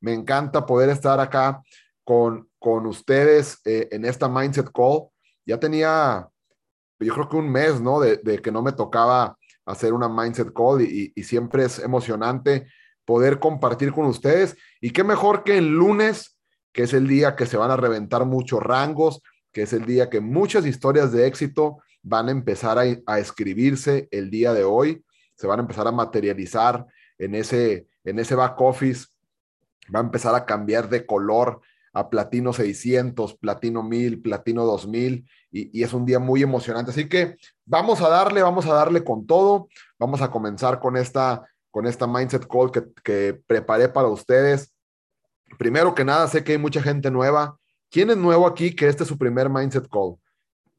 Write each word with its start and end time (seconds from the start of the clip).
Me 0.00 0.12
encanta 0.12 0.64
poder 0.66 0.88
estar 0.88 1.20
acá 1.20 1.62
con, 2.04 2.48
con 2.58 2.86
ustedes 2.86 3.60
eh, 3.64 3.88
en 3.90 4.04
esta 4.04 4.28
Mindset 4.28 4.70
Call. 4.72 5.08
Ya 5.44 5.58
tenía, 5.58 6.28
yo 6.98 7.14
creo 7.14 7.28
que 7.28 7.36
un 7.36 7.50
mes, 7.50 7.80
¿no? 7.80 8.00
De, 8.00 8.20
que 8.42 8.50
no 8.50 8.62
me 8.62 8.72
tocaba 8.72 9.36
hacer 9.66 9.92
una 9.92 10.08
Mindset 10.08 10.52
Call 10.52 10.82
y, 10.82 11.12
siempre 11.22 11.64
es 11.64 11.78
emocionante 11.78 12.66
poder 13.04 13.38
compartir 13.38 13.92
con 13.92 14.06
ustedes. 14.06 14.56
Y 14.80 14.90
qué 14.90 15.04
mejor 15.04 15.44
que 15.44 15.58
el 15.58 15.68
lunes, 15.68 16.38
que 16.72 16.84
es 16.84 16.94
el 16.94 17.06
día 17.06 17.36
que 17.36 17.46
se 17.46 17.56
van 17.56 17.70
a 17.70 17.76
reventar 17.76 18.24
muchos 18.24 18.62
rangos, 18.62 19.22
que 19.52 19.62
es 19.62 19.72
el 19.72 19.84
día 19.84 20.08
que 20.08 20.20
muchas 20.20 20.64
historias 20.64 21.12
de 21.12 21.26
éxito 21.26 21.78
van 22.02 22.28
a 22.28 22.32
empezar 22.32 22.78
a, 22.78 22.84
a 23.06 23.18
escribirse 23.18 24.08
el 24.10 24.30
día 24.30 24.54
de 24.54 24.64
hoy, 24.64 25.04
se 25.36 25.46
van 25.46 25.58
a 25.58 25.62
empezar 25.62 25.86
a 25.88 25.92
materializar 25.92 26.86
en 27.18 27.34
ese, 27.34 27.86
en 28.04 28.18
ese 28.18 28.34
back 28.34 28.60
office, 28.60 29.06
va 29.94 30.00
a 30.00 30.02
empezar 30.02 30.34
a 30.34 30.46
cambiar 30.46 30.88
de 30.88 31.06
color 31.06 31.60
a 31.92 32.08
platino 32.08 32.52
600, 32.52 33.36
platino 33.36 33.82
1000, 33.82 34.22
platino 34.22 34.64
2000 34.64 35.28
y, 35.50 35.78
y, 35.78 35.82
es 35.82 35.92
un 35.92 36.06
día 36.06 36.18
muy 36.18 36.42
emocionante. 36.42 36.92
Así 36.92 37.08
que 37.08 37.36
vamos 37.64 38.00
a 38.00 38.08
darle, 38.08 38.42
vamos 38.42 38.66
a 38.66 38.74
darle 38.74 39.02
con 39.02 39.26
todo. 39.26 39.68
Vamos 39.98 40.22
a 40.22 40.30
comenzar 40.30 40.78
con 40.78 40.96
esta, 40.96 41.48
con 41.70 41.86
esta 41.86 42.06
mindset 42.06 42.46
call 42.46 42.70
que, 42.70 42.84
que 43.02 43.40
preparé 43.46 43.88
para 43.88 44.08
ustedes. 44.08 44.72
Primero 45.58 45.94
que 45.94 46.04
nada, 46.04 46.28
sé 46.28 46.44
que 46.44 46.52
hay 46.52 46.58
mucha 46.58 46.80
gente 46.80 47.10
nueva. 47.10 47.58
¿Quién 47.90 48.10
es 48.10 48.16
nuevo 48.16 48.46
aquí 48.46 48.74
que 48.74 48.86
este 48.86 49.02
es 49.02 49.08
su 49.08 49.18
primer 49.18 49.50
mindset 49.50 49.88
call? 49.88 50.16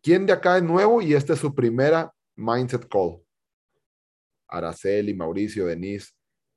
¿Quién 0.01 0.25
de 0.25 0.33
acá 0.33 0.57
es 0.57 0.63
nuevo 0.63 1.01
y 1.01 1.13
esta 1.13 1.33
es 1.33 1.39
su 1.39 1.53
primera 1.53 2.13
mindset 2.37 2.87
call? 2.87 3.21
Araceli, 4.47 5.13
Mauricio, 5.13 5.65
Denise. 5.65 6.11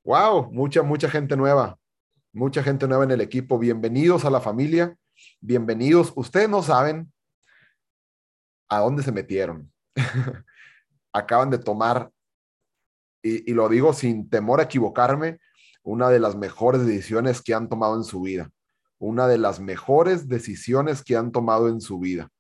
Wow, 0.05 0.53
mucha, 0.53 0.83
mucha 0.83 1.11
gente 1.11 1.37
nueva 1.37 1.77
mucha 2.35 2.65
gente 2.65 2.89
nueva 2.89 3.05
en 3.05 3.13
el 3.13 3.21
equipo. 3.21 3.61
Bienvenidos 3.61 4.25
a 4.25 4.31
la 4.31 4.41
familia, 4.41 4.97
bienvenidos. 5.41 6.13
Ustedes 6.17 6.49
no 6.49 6.65
saben 6.65 7.13
a 8.69 8.81
dónde 8.81 9.05
se 9.05 9.13
metieron. 9.13 9.73
Acaban 11.13 11.51
de 11.51 11.59
tomar, 11.59 12.11
y, 13.23 13.53
lo 13.55 13.69
digo 13.69 13.93
sin 13.93 14.29
temor 14.29 14.59
a 14.59 14.65
equivocarme, 14.65 15.39
una 15.85 16.11
de 16.11 16.19
las 16.19 16.35
mejores 16.35 16.85
decisiones 16.85 17.41
que 17.41 17.55
han 17.55 17.69
tomado 17.69 17.97
en 17.97 18.03
su 18.03 18.21
vida. 18.21 18.51
Una 18.99 19.29
de 19.29 19.39
las 19.39 19.61
mejores 19.61 20.29
decisiones 20.29 21.05
que 21.05 21.17
han 21.17 21.31
tomado 21.31 21.69
en 21.69 21.81
su 21.81 22.01
vida. 22.01 22.31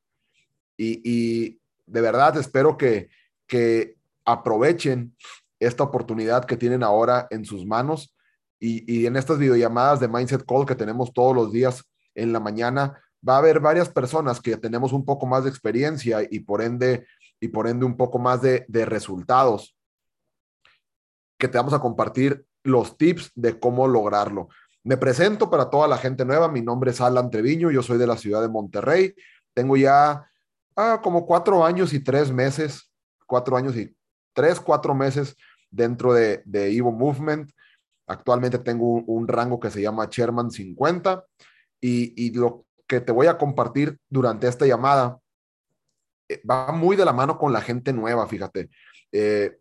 Y, 0.77 1.03
y 1.09 1.61
de 1.87 2.01
verdad 2.01 2.37
espero 2.37 2.77
que, 2.77 3.11
que 3.47 3.95
aprovechen 4.25 5.17
esta 5.61 5.85
oportunidad 5.85 6.47
que 6.47 6.57
tienen 6.57 6.83
ahora 6.83 7.29
en 7.31 7.45
sus 7.45 7.65
manos 7.65 8.15
y, 8.61 9.07
en 9.07 9.17
estas 9.17 9.39
videollamadas 9.39 10.01
de 10.01 10.09
Mindset 10.09 10.45
Call 10.47 10.67
que 10.67 10.75
tenemos 10.75 11.13
todos 11.13 11.35
los 11.35 11.53
días 11.53 11.85
en 12.15 12.33
la 12.33 12.41
mañana, 12.41 13.01
va 13.27 13.35
a 13.37 13.39
haber 13.39 13.61
varias 13.61 13.89
personas 13.89 14.41
que 14.41 14.57
tenemos 14.57 14.93
un 14.93 15.05
poco 15.05 15.27
más 15.27 15.45
de 15.45 15.51
experiencia 15.51 16.21
y 16.29 16.41
por 16.41 16.63
ende, 16.63 17.07
y 17.41 17.49
por 17.49 17.67
ende 17.67 17.85
un 17.85 17.97
poco 17.97 18.19
más 18.19 18.41
de, 18.43 18.65
resultados 18.69 19.77
que 21.39 21.49
te 21.49 21.59
vamos 21.59 21.75
a 21.75 21.81
compartir 21.81 22.47
los 22.63 22.97
tips 22.97 23.33
de 23.35 23.59
cómo 23.59 23.87
lograrlo. 23.87 24.49
Me 24.83 24.97
presento 24.97 25.51
para 25.51 25.69
toda 25.69 25.89
la 25.89 25.99
gente 25.99 26.25
nueva. 26.25 26.49
Mi 26.49 26.63
nombre 26.63 26.91
es 26.91 27.01
Alan 27.01 27.31
Treviño. 27.31 27.71
Yo 27.71 27.83
soy 27.83 27.99
de 27.99 28.07
la 28.07 28.17
ciudad 28.17 28.41
de 28.41 28.49
Monterrey. 28.49 29.15
Tengo 29.53 29.77
ya 29.77 30.27
ah, 30.77 31.01
como 31.03 31.27
cuatro 31.27 31.65
años 31.65 31.93
y 31.93 32.01
tres 32.01 32.31
meses, 32.31 32.91
cuatro 33.27 33.57
años 33.57 33.77
y 33.77 33.95
tres, 34.33 34.61
cuatro 34.61 34.95
meses 34.95 35.37
dentro 35.71 36.13
de, 36.13 36.43
de 36.45 36.75
Evo 36.75 36.93
Movement. 36.93 37.51
Actualmente 38.07 38.59
tengo 38.59 38.87
un, 38.87 39.27
rango 39.27 39.59
que 39.59 39.71
se 39.71 39.81
llama 39.81 40.09
Chairman 40.09 40.51
50 40.51 41.25
y, 41.81 42.33
lo 42.33 42.67
que 42.87 43.01
te 43.01 43.13
voy 43.13 43.27
a 43.27 43.39
compartir 43.39 43.99
durante 44.09 44.47
esta 44.47 44.67
llamada 44.67 45.19
eh, 46.29 46.43
va 46.49 46.71
muy 46.73 46.97
de 46.97 47.05
la 47.05 47.13
mano 47.13 47.39
con 47.39 47.53
la 47.53 47.63
gente 47.63 47.93
nueva, 47.93 48.27
fíjate. 48.27 48.69
Eh, 49.11 49.59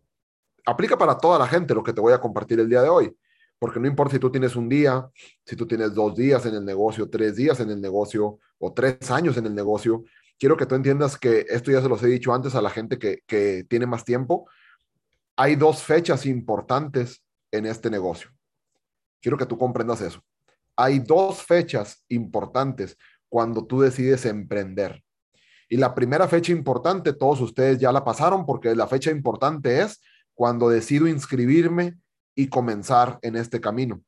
aplica 0.65 0.97
para 0.97 1.17
toda 1.17 1.39
la 1.39 1.47
gente 1.47 1.73
lo 1.73 1.83
que 1.83 1.93
te 1.93 2.01
voy 2.01 2.13
a 2.13 2.19
compartir 2.19 2.59
el 2.59 2.69
día 2.69 2.81
de 2.81 2.89
hoy, 2.89 3.15
porque 3.59 3.79
no 3.79 3.87
importa 3.87 4.13
si 4.13 4.19
tú 4.19 4.29
tienes 4.29 4.57
un 4.57 4.67
día, 4.67 5.07
si 5.45 5.55
tú 5.55 5.65
tienes 5.65 5.93
dos 5.93 6.15
días 6.15 6.45
en 6.45 6.55
el 6.55 6.65
negocio, 6.65 7.09
tres 7.09 7.37
días 7.37 7.61
en 7.61 7.69
el 7.69 7.79
negocio 7.79 8.39
o 8.57 8.73
tres 8.73 9.09
años 9.09 9.37
en 9.37 9.45
el 9.45 9.55
negocio, 9.55 10.03
quiero 10.37 10.57
que 10.57 10.65
tú 10.65 10.75
entiendas 10.75 11.17
que 11.17 11.45
esto 11.49 11.71
ya 11.71 11.81
se 11.81 11.87
los 11.87 12.03
he 12.03 12.07
dicho 12.07 12.33
antes 12.33 12.55
a 12.55 12.61
la 12.61 12.69
gente 12.69 12.99
que 12.99 13.65
tiene 13.69 13.85
más 13.85 14.03
tiempo. 14.03 14.49
Hay 15.37 15.55
dos 15.55 15.81
fechas 15.81 16.25
importantes 16.25 17.22
en 17.53 17.65
este 17.65 17.89
negocio. 17.89 18.29
Quiero 19.21 19.37
que 19.37 19.45
tú 19.45 19.57
comprendas 19.57 20.01
eso. 20.01 20.21
Hay 20.75 20.99
dos 20.99 21.41
fechas 21.43 22.03
importantes 22.09 22.97
cuando 23.29 23.65
tú 23.65 23.81
decides 23.81 24.25
emprender. 24.25 25.01
Y 25.69 25.77
la 25.77 25.95
primera 25.95 26.27
fecha 26.27 26.51
importante, 26.51 27.13
todos 27.13 27.39
ustedes 27.39 27.79
ya 27.79 27.91
la 27.91 28.03
pasaron 28.03 28.45
porque 28.45 28.75
la 28.75 28.87
fecha 28.87 29.11
importante 29.11 29.81
es 29.81 30.01
cuando 30.33 30.67
decido 30.67 31.07
inscribirme 31.07 31.97
y 32.35 32.47
comenzar 32.47 33.19
en 33.21 33.35
este 33.35 33.61
camino. 33.61 34.03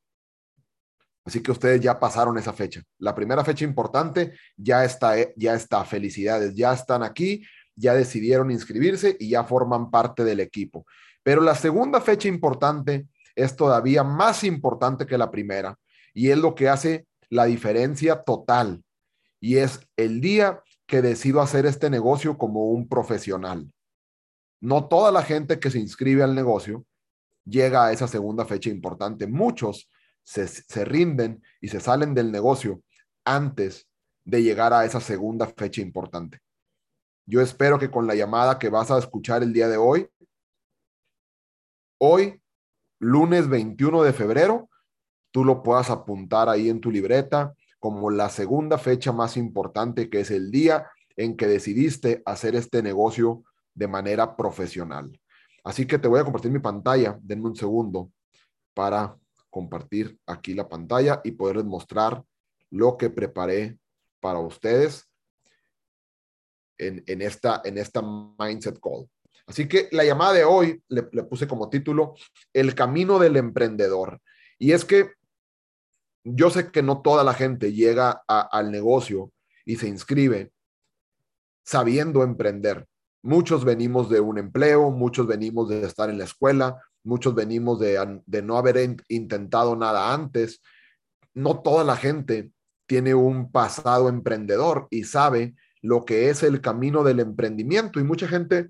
Así 1.24 1.42
que 1.42 1.52
ustedes 1.52 1.82
ya 1.82 2.00
pasaron 2.00 2.38
esa 2.38 2.54
fecha. 2.54 2.84
La 3.00 3.16
primera 3.16 3.44
fecha 3.44 3.64
importante 3.64 4.34
ya 4.58 4.84
está, 4.84 5.16
ya 5.36 5.56
está. 5.56 5.84
Felicidades, 5.86 6.54
ya 6.56 6.74
están 6.74 7.04
aquí, 7.04 7.44
ya 7.76 7.94
decidieron 7.94 8.52
inscribirse 8.52 9.18
y 9.20 9.30
ya 9.30 9.44
forman 9.44 9.90
parte 9.90 10.24
del 10.24 10.40
equipo. 10.40 10.86
Pero 11.24 11.42
la 11.42 11.56
segunda 11.56 12.00
fecha 12.00 12.28
importante 12.28 13.08
es 13.36 13.56
todavía 13.56 14.04
más 14.04 14.44
importante 14.44 15.06
que 15.06 15.18
la 15.18 15.32
primera 15.32 15.78
y 16.14 16.30
es 16.30 16.38
lo 16.38 16.56
que 16.56 16.70
hace 16.70 17.08
la 17.30 17.46
diferencia 17.46 18.24
total. 18.24 18.84
Y 19.40 19.58
es 19.58 19.82
el 19.98 20.22
día 20.22 20.64
que 20.86 21.02
decido 21.02 21.42
hacer 21.42 21.66
este 21.66 21.90
negocio 21.90 22.38
como 22.38 22.70
un 22.70 22.88
profesional. 22.88 23.72
No 24.62 24.88
toda 24.88 25.12
la 25.12 25.24
gente 25.24 25.60
que 25.60 25.70
se 25.70 25.80
inscribe 25.80 26.24
al 26.24 26.36
negocio 26.36 26.86
llega 27.46 27.86
a 27.86 27.92
esa 27.92 28.08
segunda 28.08 28.46
fecha 28.46 28.70
importante. 28.70 29.28
Muchos 29.28 29.90
se, 30.24 30.48
se 30.48 30.86
rinden 30.86 31.44
y 31.62 31.68
se 31.68 31.80
salen 31.80 32.14
del 32.14 32.32
negocio 32.32 32.82
antes 33.26 33.88
de 34.24 34.42
llegar 34.42 34.74
a 34.74 34.86
esa 34.86 35.00
segunda 35.00 35.48
fecha 35.48 35.82
importante. 35.82 36.40
Yo 37.28 37.42
espero 37.42 37.78
que 37.78 37.92
con 37.92 38.08
la 38.08 38.16
llamada 38.16 38.58
que 38.58 38.70
vas 38.70 38.90
a 38.92 38.98
escuchar 38.98 39.44
el 39.44 39.52
día 39.54 39.68
de 39.68 39.78
hoy, 39.78 40.08
hoy 42.00 42.42
lunes 43.06 43.48
21 43.48 44.02
de 44.04 44.14
febrero, 44.14 44.70
tú 45.32 45.46
lo 45.46 45.62
puedas 45.62 45.90
apuntar 45.90 46.50
ahí 46.50 46.70
en 46.70 46.82
tu 46.82 46.90
libreta 46.90 47.54
como 47.80 48.10
la 48.10 48.30
segunda 48.30 48.80
fecha 48.80 49.12
más 49.12 49.38
importante, 49.38 50.10
que 50.10 50.22
es 50.22 50.32
el 50.32 50.50
día 50.50 50.90
en 51.16 51.38
que 51.38 51.46
decidiste 51.46 52.24
hacer 52.26 52.56
este 52.56 52.82
negocio 52.82 53.44
de 53.76 53.88
manera 53.88 54.36
profesional. 54.36 55.20
Así 55.64 55.86
que 55.86 56.00
te 56.00 56.08
voy 56.08 56.20
a 56.20 56.24
compartir 56.24 56.52
mi 56.52 56.60
pantalla. 56.60 57.18
Denme 57.22 57.46
un 57.46 57.56
segundo 57.56 58.12
para 58.74 59.16
compartir 59.52 60.18
aquí 60.26 60.54
la 60.56 60.68
pantalla 60.68 61.22
y 61.24 61.32
poderles 61.32 61.66
mostrar 61.66 62.24
lo 62.72 62.98
que 62.98 63.12
preparé 63.12 63.78
para 64.20 64.40
ustedes 64.40 65.08
en, 66.80 67.04
en, 67.06 67.22
esta, 67.22 67.62
en 67.64 67.78
esta 67.78 68.02
Mindset 68.02 68.80
Call. 68.80 69.08
Así 69.48 69.68
que 69.68 69.88
la 69.92 70.04
llamada 70.04 70.34
de 70.34 70.44
hoy 70.44 70.82
le, 70.88 71.04
puse 71.04 71.48
como 71.48 71.70
título 71.70 72.16
El 72.54 72.74
camino 72.74 73.20
del 73.20 73.38
emprendedor. 73.38 74.20
Y 74.58 74.72
es 74.72 74.86
que 74.86 75.12
yo 76.24 76.50
sé 76.50 76.72
que 76.72 76.82
no 76.82 77.02
toda 77.02 77.24
la 77.24 77.34
gente 77.34 77.72
llega 77.74 78.24
al 78.28 78.72
negocio 78.72 79.32
y 79.66 79.76
se 79.76 79.88
inscribe 79.88 80.52
sabiendo 81.64 82.24
emprender. 82.24 82.88
Muchos 83.22 83.66
venimos 83.66 84.10
de 84.10 84.20
un 84.20 84.38
empleo, 84.38 84.92
muchos 84.92 85.28
venimos 85.28 85.70
de 85.70 85.84
estar 85.84 86.10
en 86.10 86.18
la 86.18 86.24
escuela, 86.24 86.82
muchos 87.04 87.36
venimos 87.36 87.80
de, 87.80 88.22
de 88.26 88.42
no 88.42 88.58
haber 88.58 88.98
intentado 89.08 89.76
nada 89.76 90.14
antes. 90.14 90.62
No 91.34 91.62
toda 91.62 91.84
la 91.84 91.96
gente 91.96 92.52
tiene 92.88 93.14
un 93.14 93.52
pasado 93.52 94.10
emprendedor 94.10 94.88
y 94.90 95.04
sabe 95.04 95.56
lo 95.82 96.06
que 96.06 96.30
es 96.30 96.42
el 96.42 96.62
camino 96.62 97.04
del 97.04 97.20
emprendimiento. 97.20 98.00
Y 98.00 98.04
mucha 98.04 98.28
gente 98.28 98.70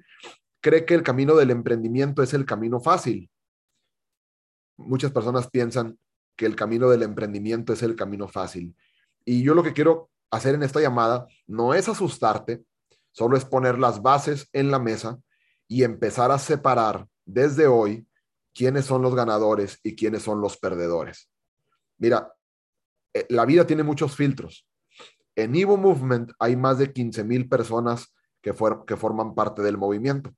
cree 0.66 0.84
que 0.84 0.96
el 0.96 1.04
camino 1.04 1.36
del 1.36 1.52
emprendimiento 1.52 2.24
es 2.24 2.34
el 2.34 2.44
camino 2.44 2.80
fácil. 2.80 3.30
Muchas 4.78 5.12
personas 5.12 5.48
piensan 5.48 6.00
que 6.36 6.48
el 6.48 6.56
camino 6.56 6.90
del 6.90 7.04
emprendimiento 7.04 7.72
es 7.72 7.84
el 7.84 7.96
camino 7.96 8.28
fácil. 8.28 8.76
Y 9.24 9.44
yo 9.44 9.54
lo 9.54 9.62
que 9.62 9.74
quiero 9.74 10.10
hacer 10.32 10.56
en 10.56 10.64
esta 10.64 10.82
llamada 10.82 11.28
no 11.46 11.76
es 11.76 11.88
asustarte, 11.88 12.66
solo 13.12 13.38
es 13.38 13.46
poner 13.46 13.78
las 13.78 14.02
bases 14.02 14.50
en 14.54 14.72
la 14.72 14.80
mesa 14.80 15.20
y 15.68 15.84
empezar 15.84 16.32
a 16.32 16.40
separar 16.40 17.08
desde 17.26 17.68
hoy 17.68 18.08
quiénes 18.52 18.86
son 18.86 19.04
los 19.04 19.14
ganadores 19.14 19.80
y 19.84 19.96
quiénes 19.96 20.24
son 20.24 20.42
los 20.42 20.58
perdedores. 20.58 21.30
Mira, 22.00 22.34
eh, 23.14 23.28
la 23.30 23.46
vida 23.46 23.68
tiene 23.68 23.84
muchos 23.84 24.16
filtros. 24.16 24.68
En 25.36 25.56
Evo 25.56 25.78
Movement 25.78 26.32
hay 26.40 26.56
más 26.56 26.80
de 26.80 26.92
15 26.92 27.24
mil 27.24 27.48
personas 27.48 28.16
que, 28.42 28.52
que 28.88 28.98
forman 28.98 29.36
parte 29.36 29.62
del 29.62 29.78
movimiento. 29.78 30.34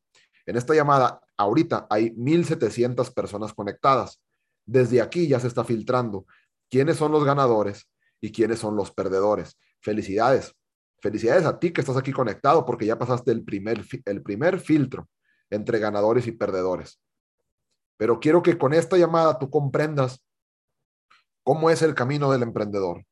En 0.47 0.55
esta 0.55 0.73
llamada, 0.73 1.21
ahorita 1.35 1.87
hay 1.89 2.11
1.700 2.15 3.13
personas 3.13 3.53
conectadas. 3.53 4.21
Desde 4.65 5.01
aquí 5.01 5.27
ya 5.27 5.39
se 5.39 5.47
está 5.47 5.63
filtrando 5.63 6.25
quiénes 6.69 6.97
son 6.97 7.11
los 7.11 7.23
ganadores 7.23 7.89
y 8.21 8.31
quiénes 8.31 8.59
son 8.59 8.75
los 8.75 8.91
perdedores. 8.91 9.59
Felicidades. 9.81 10.55
Felicidades 10.99 11.45
a 11.45 11.59
ti 11.59 11.71
que 11.71 11.81
estás 11.81 11.97
aquí 11.97 12.11
conectado 12.11 12.65
porque 12.65 12.85
ya 12.85 12.97
pasaste 12.97 13.31
el 13.31 13.43
primer, 13.43 13.85
el 14.05 14.23
primer 14.23 14.59
filtro 14.59 15.07
entre 15.49 15.79
ganadores 15.79 16.25
y 16.27 16.31
perdedores. 16.31 16.99
Pero 17.97 18.19
quiero 18.19 18.41
que 18.41 18.57
con 18.57 18.73
esta 18.73 18.97
llamada 18.97 19.37
tú 19.37 19.49
comprendas 19.49 20.23
cómo 21.43 21.69
es 21.69 21.81
el 21.81 21.93
camino 21.93 22.31
del 22.31 22.43
emprendedor. 22.43 23.05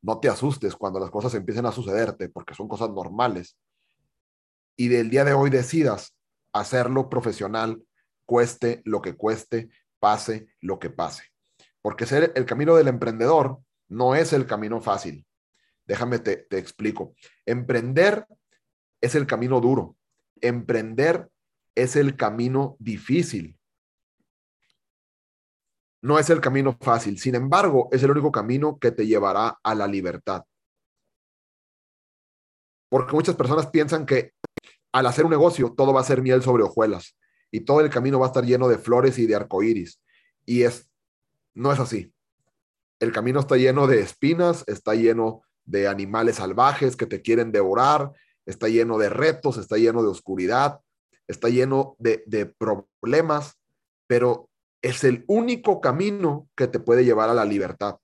No 0.00 0.20
te 0.20 0.28
asustes 0.28 0.74
cuando 0.74 1.00
las 1.00 1.10
cosas 1.10 1.34
empiecen 1.34 1.66
a 1.66 1.72
sucederte 1.72 2.28
porque 2.28 2.54
son 2.54 2.68
cosas 2.68 2.90
normales. 2.90 3.56
Y 4.76 4.88
del 4.88 5.10
día 5.10 5.24
de 5.24 5.34
hoy 5.34 5.50
decidas 5.50 6.16
hacerlo 6.52 7.08
profesional, 7.08 7.82
cueste 8.24 8.82
lo 8.84 9.02
que 9.02 9.14
cueste, 9.14 9.68
pase 9.98 10.48
lo 10.60 10.78
que 10.78 10.90
pase. 10.90 11.24
Porque 11.82 12.06
ser 12.06 12.32
el 12.34 12.46
camino 12.46 12.74
del 12.76 12.88
emprendedor 12.88 13.60
no 13.88 14.14
es 14.14 14.32
el 14.32 14.46
camino 14.46 14.80
fácil. 14.80 15.26
Déjame 15.86 16.18
te, 16.18 16.36
te 16.36 16.58
explico. 16.58 17.14
Emprender 17.44 18.26
es 19.00 19.14
el 19.14 19.26
camino 19.26 19.60
duro. 19.60 19.96
Emprender 20.40 21.28
es 21.74 21.96
el 21.96 22.16
camino 22.16 22.76
difícil. 22.78 23.58
No 26.00 26.18
es 26.18 26.30
el 26.30 26.40
camino 26.40 26.76
fácil. 26.80 27.18
Sin 27.18 27.34
embargo, 27.34 27.88
es 27.92 28.02
el 28.02 28.10
único 28.10 28.30
camino 28.30 28.78
que 28.78 28.92
te 28.92 29.06
llevará 29.06 29.58
a 29.62 29.74
la 29.74 29.86
libertad. 29.86 30.44
Porque 32.88 33.14
muchas 33.14 33.34
personas 33.34 33.66
piensan 33.66 34.06
que 34.06 34.32
al 34.94 35.06
hacer 35.06 35.24
un 35.24 35.32
negocio 35.32 35.74
todo 35.76 35.92
va 35.92 36.02
a 36.02 36.04
ser 36.04 36.22
miel 36.22 36.40
sobre 36.40 36.62
hojuelas 36.62 37.16
y 37.50 37.60
todo 37.60 37.80
el 37.80 37.90
camino 37.90 38.20
va 38.20 38.26
a 38.26 38.28
estar 38.28 38.44
lleno 38.44 38.68
de 38.68 38.78
flores 38.78 39.18
y 39.18 39.26
de 39.26 39.34
arcoíris. 39.34 40.00
Y 40.46 40.62
es, 40.62 40.88
no 41.52 41.72
es 41.72 41.80
así. 41.80 42.12
El 43.00 43.10
camino 43.10 43.40
está 43.40 43.56
lleno 43.56 43.88
de 43.88 44.00
espinas, 44.00 44.62
está 44.68 44.94
lleno 44.94 45.42
de 45.64 45.88
animales 45.88 46.36
salvajes 46.36 46.94
que 46.94 47.06
te 47.06 47.22
quieren 47.22 47.50
devorar, 47.50 48.12
está 48.46 48.68
lleno 48.68 48.96
de 48.96 49.08
retos, 49.08 49.56
está 49.56 49.78
lleno 49.78 50.00
de 50.00 50.10
oscuridad, 50.10 50.78
está 51.26 51.48
lleno 51.48 51.96
de, 51.98 52.22
de 52.26 52.46
problemas, 52.46 53.58
pero 54.06 54.48
es 54.80 55.02
el 55.02 55.24
único 55.26 55.80
camino 55.80 56.48
que 56.54 56.68
te 56.68 56.78
puede 56.78 57.04
llevar 57.04 57.30
a 57.30 57.34
la 57.34 57.44
libertad. 57.44 57.96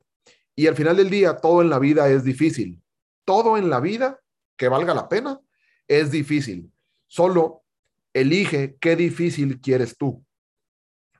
Y 0.56 0.66
al 0.66 0.74
final 0.74 0.96
del 0.96 1.08
día, 1.08 1.36
todo 1.36 1.62
en 1.62 1.70
la 1.70 1.78
vida 1.78 2.08
es 2.08 2.24
difícil. 2.24 2.82
Todo 3.24 3.56
en 3.56 3.70
la 3.70 3.78
vida 3.78 4.18
que 4.56 4.68
valga 4.68 4.92
la 4.92 5.08
pena 5.08 5.40
es 5.86 6.10
difícil. 6.10 6.72
Solo 7.10 7.64
elige 8.12 8.76
qué 8.80 8.94
difícil 8.94 9.60
quieres 9.60 9.96
tú. 9.96 10.24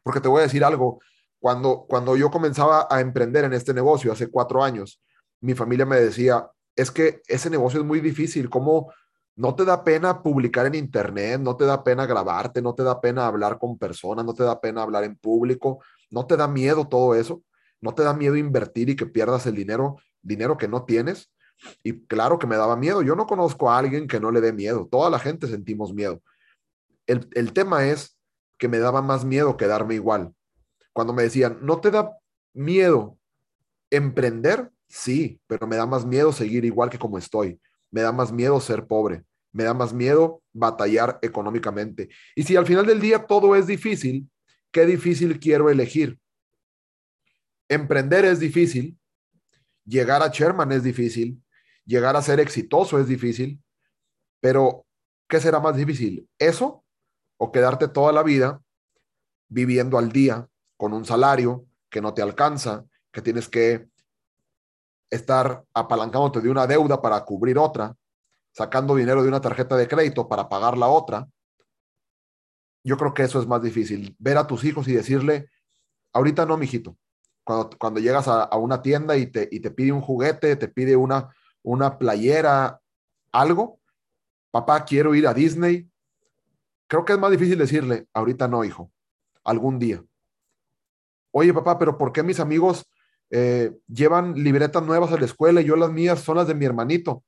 Porque 0.04 0.20
te 0.20 0.28
voy 0.28 0.38
a 0.38 0.44
decir 0.44 0.62
algo, 0.62 1.00
cuando, 1.40 1.84
cuando 1.88 2.16
yo 2.16 2.30
comenzaba 2.30 2.86
a 2.88 3.00
emprender 3.00 3.44
en 3.44 3.54
este 3.54 3.74
negocio 3.74 4.12
hace 4.12 4.30
cuatro 4.30 4.62
años, 4.62 5.02
mi 5.40 5.54
familia 5.54 5.84
me 5.84 6.00
decía, 6.00 6.48
es 6.76 6.92
que 6.92 7.22
ese 7.26 7.50
negocio 7.50 7.80
es 7.80 7.86
muy 7.86 7.98
difícil, 7.98 8.48
¿cómo 8.48 8.92
no 9.34 9.56
te 9.56 9.64
da 9.64 9.82
pena 9.82 10.22
publicar 10.22 10.66
en 10.66 10.76
internet? 10.76 11.40
¿No 11.40 11.56
te 11.56 11.64
da 11.64 11.82
pena 11.82 12.06
grabarte? 12.06 12.62
¿No 12.62 12.72
te 12.72 12.84
da 12.84 13.00
pena 13.00 13.26
hablar 13.26 13.58
con 13.58 13.76
personas? 13.76 14.24
¿No 14.24 14.32
te 14.32 14.44
da 14.44 14.60
pena 14.60 14.82
hablar 14.82 15.02
en 15.02 15.16
público? 15.16 15.82
¿No 16.08 16.24
te 16.24 16.36
da 16.36 16.46
miedo 16.46 16.86
todo 16.86 17.16
eso? 17.16 17.42
¿No 17.80 17.96
te 17.96 18.04
da 18.04 18.14
miedo 18.14 18.36
invertir 18.36 18.90
y 18.90 18.96
que 18.96 19.06
pierdas 19.06 19.44
el 19.46 19.56
dinero, 19.56 19.96
dinero 20.22 20.56
que 20.56 20.68
no 20.68 20.84
tienes? 20.84 21.32
Y 21.82 22.00
claro 22.06 22.38
que 22.38 22.46
me 22.46 22.56
daba 22.56 22.76
miedo. 22.76 23.02
Yo 23.02 23.14
no 23.14 23.26
conozco 23.26 23.70
a 23.70 23.78
alguien 23.78 24.06
que 24.06 24.20
no 24.20 24.30
le 24.30 24.40
dé 24.40 24.52
miedo. 24.52 24.88
Toda 24.90 25.10
la 25.10 25.18
gente 25.18 25.46
sentimos 25.46 25.92
miedo. 25.92 26.22
El, 27.06 27.52
tema 27.52 27.86
es 27.86 28.16
que 28.56 28.68
me 28.68 28.78
daba 28.78 29.02
más 29.02 29.24
miedo 29.24 29.56
quedarme 29.56 29.94
igual. 29.94 30.32
Cuando 30.92 31.12
me 31.12 31.24
decían, 31.24 31.58
¿no 31.60 31.80
te 31.80 31.90
da 31.90 32.16
miedo 32.52 33.18
emprender? 33.90 34.70
Sí, 34.86 35.40
pero 35.46 35.66
me 35.66 35.76
da 35.76 35.86
más 35.86 36.04
miedo 36.04 36.32
seguir 36.32 36.64
igual 36.64 36.88
que 36.90 36.98
como 36.98 37.18
estoy. 37.18 37.60
Me 37.90 38.02
da 38.02 38.12
más 38.12 38.32
miedo 38.32 38.60
ser 38.60 38.86
pobre. 38.86 39.24
Me 39.52 39.64
da 39.64 39.74
más 39.74 39.92
miedo 39.92 40.42
batallar 40.52 41.18
económicamente. 41.22 42.08
Y 42.36 42.44
si 42.44 42.54
al 42.54 42.66
final 42.66 42.86
del 42.86 43.00
día 43.00 43.26
todo 43.26 43.56
es 43.56 43.66
difícil, 43.66 44.30
¿qué 44.70 44.86
difícil 44.86 45.40
quiero 45.40 45.68
elegir? 45.68 46.18
Emprender 47.68 48.24
es 48.24 48.38
difícil. 48.38 48.96
Llegar 49.84 50.22
a 50.22 50.28
Sherman 50.28 50.70
es 50.70 50.84
difícil. 50.84 51.42
Llegar 51.90 52.14
a 52.14 52.22
ser 52.22 52.38
exitoso 52.38 53.00
es 53.00 53.08
difícil. 53.08 53.60
Pero, 54.40 54.86
¿qué 55.28 55.40
será 55.40 55.58
más 55.58 55.76
difícil? 55.76 56.28
¿Eso 56.38 56.84
o 57.36 57.50
quedarte 57.50 57.88
toda 57.88 58.12
la 58.12 58.22
vida 58.22 58.62
viviendo 59.48 59.98
al 59.98 60.12
día 60.12 60.48
con 60.76 60.92
un 60.92 61.04
salario 61.04 61.66
que 61.90 62.00
no 62.00 62.14
te 62.14 62.22
alcanza, 62.22 62.84
que 63.10 63.22
tienes 63.22 63.48
que 63.48 63.88
estar 65.10 65.64
apalancándote 65.74 66.40
de 66.40 66.48
una 66.48 66.68
deuda 66.68 67.02
para 67.02 67.24
cubrir 67.24 67.58
otra, 67.58 67.96
sacando 68.52 68.94
dinero 68.94 69.24
de 69.24 69.28
una 69.28 69.40
tarjeta 69.40 69.76
de 69.76 69.88
crédito 69.88 70.28
para 70.28 70.48
pagar 70.48 70.78
la 70.78 70.86
otra. 70.86 71.28
Yo 72.84 72.96
creo 72.96 73.14
que 73.14 73.24
eso 73.24 73.40
es 73.40 73.48
más 73.48 73.62
difícil. 73.62 74.14
Ver 74.20 74.38
a 74.38 74.46
tus 74.46 74.62
hijos 74.62 74.86
y 74.86 74.92
decirle, 74.92 75.48
ahorita 76.12 76.46
no, 76.46 76.56
mijito. 76.56 76.96
Cuando, 77.42 77.70
cuando 77.76 77.98
llegas 77.98 78.28
a, 78.28 78.56
una 78.58 78.80
tienda 78.80 79.16
y 79.16 79.26
te, 79.26 79.48
y 79.50 79.58
te 79.58 79.72
pide 79.72 79.90
un 79.90 80.02
juguete, 80.02 80.54
te 80.54 80.68
pide 80.68 80.94
una, 80.94 81.34
una 81.62 81.98
playera, 81.98 82.80
algo, 83.32 83.80
papá, 84.50 84.84
quiero 84.84 85.14
ir 85.14 85.26
a 85.26 85.34
Disney, 85.34 85.90
Creo 86.90 87.04
que 87.04 87.12
es 87.12 87.20
más 87.20 87.30
difícil 87.30 87.56
decirle, 87.56 88.08
ahorita 88.12 88.48
no, 88.48 88.64
hijo, 88.64 88.90
algún 89.44 89.78
día. 89.78 90.04
Oye, 91.30 91.54
papá, 91.54 91.78
pero 91.78 91.96
¿por 91.96 92.12
qué 92.12 92.24
mis 92.24 92.40
amigos 92.40 92.84
eh, 93.30 93.78
llevan 93.86 94.34
libretas 94.34 94.82
nuevas 94.82 95.12
a 95.12 95.16
la 95.16 95.24
escuela 95.24 95.60
y 95.60 95.66
yo 95.66 95.76
las 95.76 95.92
mías 95.92 96.18
son 96.18 96.38
las 96.38 96.48
de 96.48 96.56
mi 96.56 96.64
hermanito? 96.64 97.22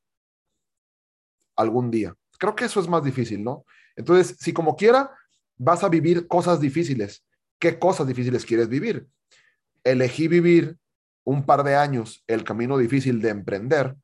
Algún 1.54 1.92
día. 1.92 2.12
Creo 2.40 2.56
que 2.56 2.64
eso 2.64 2.80
es 2.80 2.88
más 2.88 3.04
difícil, 3.04 3.44
¿no? 3.44 3.64
Entonces, 3.94 4.36
si 4.40 4.52
como 4.52 4.74
quiera 4.74 5.12
vas 5.56 5.84
a 5.84 5.88
vivir 5.88 6.26
cosas 6.26 6.58
difíciles, 6.58 7.24
¿qué 7.60 7.78
cosas 7.78 8.08
difíciles 8.08 8.44
quieres 8.44 8.68
vivir? 8.68 9.06
Elegí 9.84 10.26
vivir 10.26 10.76
un 11.22 11.46
par 11.46 11.62
de 11.62 11.76
años 11.76 12.24
el 12.26 12.42
camino 12.42 12.76
difícil 12.76 13.22
de 13.22 13.28
emprender. 13.28 13.94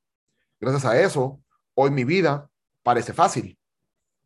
Gracias 0.60 0.84
a 0.84 1.00
eso, 1.00 1.40
hoy 1.74 1.90
mi 1.90 2.04
vida 2.04 2.50
parece 2.82 3.12
fácil 3.12 3.58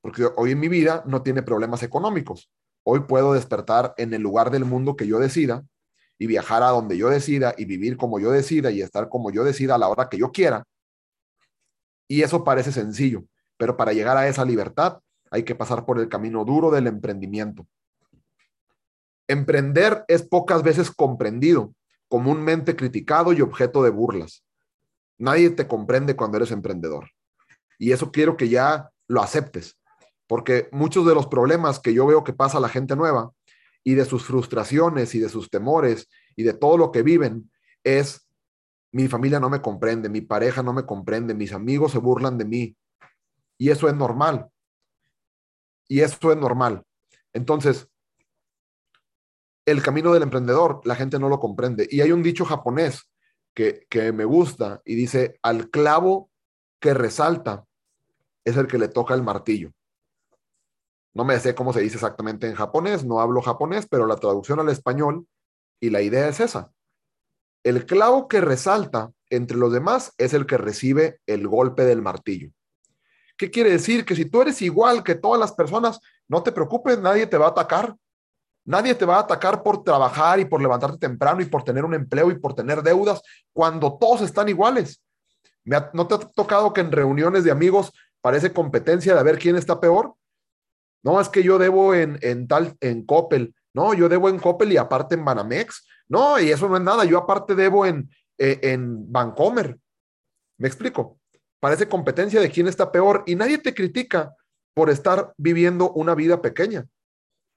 porque 0.03 0.29
hoy 0.37 0.51
en 0.51 0.61
mi 0.61 0.69
vida 0.69 1.03
no 1.07 1.23
tiene 1.23 1.43
problemas 1.43 1.83
económicos. 1.83 2.51
Hoy 2.85 3.01
puedo 3.01 3.33
despertar 3.33 3.95
en 3.97 4.13
el 4.13 4.21
lugar 4.21 4.51
del 4.51 4.65
mundo 4.65 4.97
que 4.97 5.07
yo 5.07 5.19
decida 5.19 5.65
y 6.19 6.27
viajar 6.27 6.63
a 6.63 6.69
donde 6.69 6.99
yo 6.99 7.09
decida 7.09 7.55
y 7.57 7.65
vivir 7.65 7.97
como 7.97 8.19
yo 8.19 8.33
decida 8.33 8.71
y 8.71 8.83
estar 8.83 9.09
como 9.09 9.31
yo 9.31 9.45
decida 9.45 9.77
a 9.77 9.79
la 9.79 9.89
hora 9.89 10.09
que 10.09 10.19
yo 10.19 10.33
quiera. 10.33 10.65
Y 12.09 12.23
eso 12.23 12.43
parece 12.43 12.73
sencillo, 12.73 13.25
pero 13.57 13.77
para 13.77 13.93
llegar 13.93 14.17
a 14.17 14.27
esa 14.27 14.45
libertad 14.45 14.99
hay 15.31 15.45
que 15.45 15.55
pasar 15.55 15.87
por 15.87 15.99
el 16.01 16.09
camino 16.09 16.45
duro 16.45 16.71
del 16.73 16.89
emprendimiento. 16.89 17.67
Emprender 19.29 20.05
es 20.09 20.23
pocas 20.23 20.65
veces 20.65 20.91
comprendido, 20.91 21.73
comúnmente 22.09 22.75
criticado 22.75 23.33
y 23.33 23.41
objeto 23.41 23.85
de 23.85 23.91
burlas. 23.91 24.45
Nadie 25.19 25.51
te 25.51 25.67
comprende 25.67 26.17
cuando 26.17 26.39
eres 26.39 26.51
emprendedor. 26.51 27.11
Y 27.79 27.93
eso 27.93 28.11
quiero 28.11 28.37
que 28.37 28.49
ya 28.49 28.91
lo 29.09 29.23
aceptes 29.23 29.77
porque 30.33 30.71
muchos 30.73 31.05
de 31.05 31.15
los 31.15 31.27
problemas 31.27 31.79
que 31.79 31.93
yo 31.93 32.07
veo 32.07 32.25
que 32.25 32.33
pasa 32.33 32.57
a 32.57 32.61
la 32.63 32.71
gente 32.71 32.97
nueva 32.97 33.33
y 33.85 33.93
de 33.93 34.07
sus 34.07 34.25
frustraciones 34.25 35.15
y 35.15 35.19
de 35.19 35.29
sus 35.29 35.51
temores 35.51 36.09
y 36.37 36.43
de 36.43 36.55
todo 36.55 36.79
lo 36.79 36.91
que 36.91 37.03
viven 37.03 37.51
es 37.85 38.27
mi 38.93 39.09
familia 39.09 39.41
no 39.41 39.51
me 39.51 39.61
comprende, 39.61 40.09
mi 40.09 40.23
pareja 40.23 40.63
no 40.63 40.73
me 40.73 40.87
comprende, 40.87 41.35
mis 41.35 41.53
amigos 41.53 41.93
se 41.93 41.99
burlan 41.99 42.39
de 42.39 42.47
mí. 42.47 42.77
Y 43.59 43.69
eso 43.69 43.89
es 43.89 43.95
normal. 43.95 44.49
Y 45.87 46.01
eso 46.01 46.33
es 46.33 46.39
normal. 46.39 46.83
Entonces, 47.35 47.89
el 49.67 49.83
camino 49.83 50.15
del 50.15 50.23
emprendedor, 50.23 50.81
la 50.85 50.95
gente 50.95 51.19
no 51.19 51.29
lo 51.29 51.39
comprende. 51.39 51.87
Y 51.91 52.01
hay 52.01 52.11
un 52.11 52.23
dicho 52.23 52.47
japonés 52.47 53.07
que, 53.55 53.87
que 53.89 54.13
me 54.13 54.25
gusta 54.25 54.81
y 54.85 54.95
dice, 54.95 55.39
al 55.43 55.71
clavo 55.71 56.31
que 56.81 56.95
resalta 56.95 57.65
es 58.45 58.57
el 58.57 58.67
que 58.67 58.79
le 58.79 58.89
toca 58.89 59.15
el 59.15 59.23
martillo. 59.23 59.73
No 61.15 61.25
me 61.25 61.39
sé 61.39 61.55
cómo 61.55 61.73
se 61.73 61.81
dice 61.81 61.97
exactamente 61.97 62.47
en 62.47 62.55
japonés, 62.55 63.05
no 63.05 63.21
hablo 63.21 63.43
japonés, 63.43 63.87
pero 63.89 64.07
la 64.07 64.17
traducción 64.17 64.61
al 64.61 64.71
español 64.71 65.27
y 65.81 65.91
la 65.91 66.01
idea 66.01 66.29
es 66.29 66.41
esa. 66.41 66.73
El 67.63 67.87
clavo 67.87 68.29
que 68.29 68.41
resalta 68.41 69.13
entre 69.31 69.57
los 69.57 69.73
demás 69.73 70.13
es 70.19 70.35
el 70.35 70.47
que 70.47 70.59
recibe 70.59 71.21
el 71.27 71.47
golpe 71.47 71.85
del 71.85 72.03
martillo. 72.03 72.51
¿Qué 73.37 73.51
quiere 73.51 73.71
decir? 73.71 74.05
Que 74.05 74.17
si 74.17 74.25
tú 74.25 74.43
eres 74.43 74.63
igual 74.63 75.03
que 75.03 75.15
todas 75.15 75.39
las 75.39 75.53
personas, 75.53 76.01
no 76.29 76.43
te 76.43 76.53
preocupes, 76.53 76.99
nadie 76.99 77.27
te 77.27 77.39
va 77.39 77.47
a 77.47 77.51
atacar. 77.51 77.97
Nadie 78.65 78.95
te 78.95 79.05
va 79.05 79.17
a 79.17 79.21
atacar 79.21 79.63
por 79.63 79.83
trabajar 79.83 80.39
y 80.39 80.45
por 80.45 80.63
levantarte 80.63 80.99
temprano 80.99 81.41
y 81.43 81.47
por 81.47 81.65
tener 81.65 81.85
un 81.85 81.95
empleo 81.95 82.31
y 82.31 82.39
por 82.39 82.55
tener 82.55 82.83
deudas 82.83 83.21
cuando 83.53 83.99
todos 83.99 84.23
están 84.23 84.49
iguales. 84.49 85.03
¿No 85.65 86.07
te 86.07 86.15
ha 86.15 86.19
tocado 86.19 86.73
que 86.73 86.81
en 86.81 86.93
reuniones 86.93 87.45
de 87.45 87.51
amigos 87.51 87.93
parece 88.21 88.53
competencia 88.53 89.15
de 89.15 89.23
ver 89.23 89.39
quién 89.39 89.57
está 89.57 89.81
peor? 89.81 90.15
No, 91.03 91.21
es 91.21 91.29
que 91.29 91.43
yo 91.43 91.59
debo 91.59 91.95
en, 91.95 92.47
tal, 92.47 92.77
en 92.81 93.05
Coppel. 93.05 93.55
No, 93.75 93.95
yo 93.95 94.09
debo 94.09 94.29
en 94.29 94.39
Coppel 94.39 94.73
y 94.73 94.77
aparte 94.77 95.17
en 95.17 95.25
Banamex. 95.25 95.87
No, 96.09 96.39
y 96.39 96.51
eso 96.51 96.69
no 96.69 96.77
es 96.77 96.83
nada. 96.83 97.05
Yo 97.05 97.19
aparte 97.19 97.55
debo 97.55 97.85
en, 97.87 98.09
eh, 98.39 98.61
en 98.63 99.11
Vancomer. 99.11 99.79
¿Me 100.59 100.69
explico? 100.69 101.19
Parece 101.59 101.89
competencia 101.89 102.41
de 102.41 102.51
quién 102.51 102.69
está 102.69 102.93
peor 102.93 103.25
y 103.27 103.35
nadie 103.35 103.59
te 103.59 103.75
critica 103.75 104.35
por 104.75 104.91
estar 104.91 105.33
viviendo 105.37 105.91
una 105.93 106.15
vida 106.15 106.41
pequeña. 106.41 106.87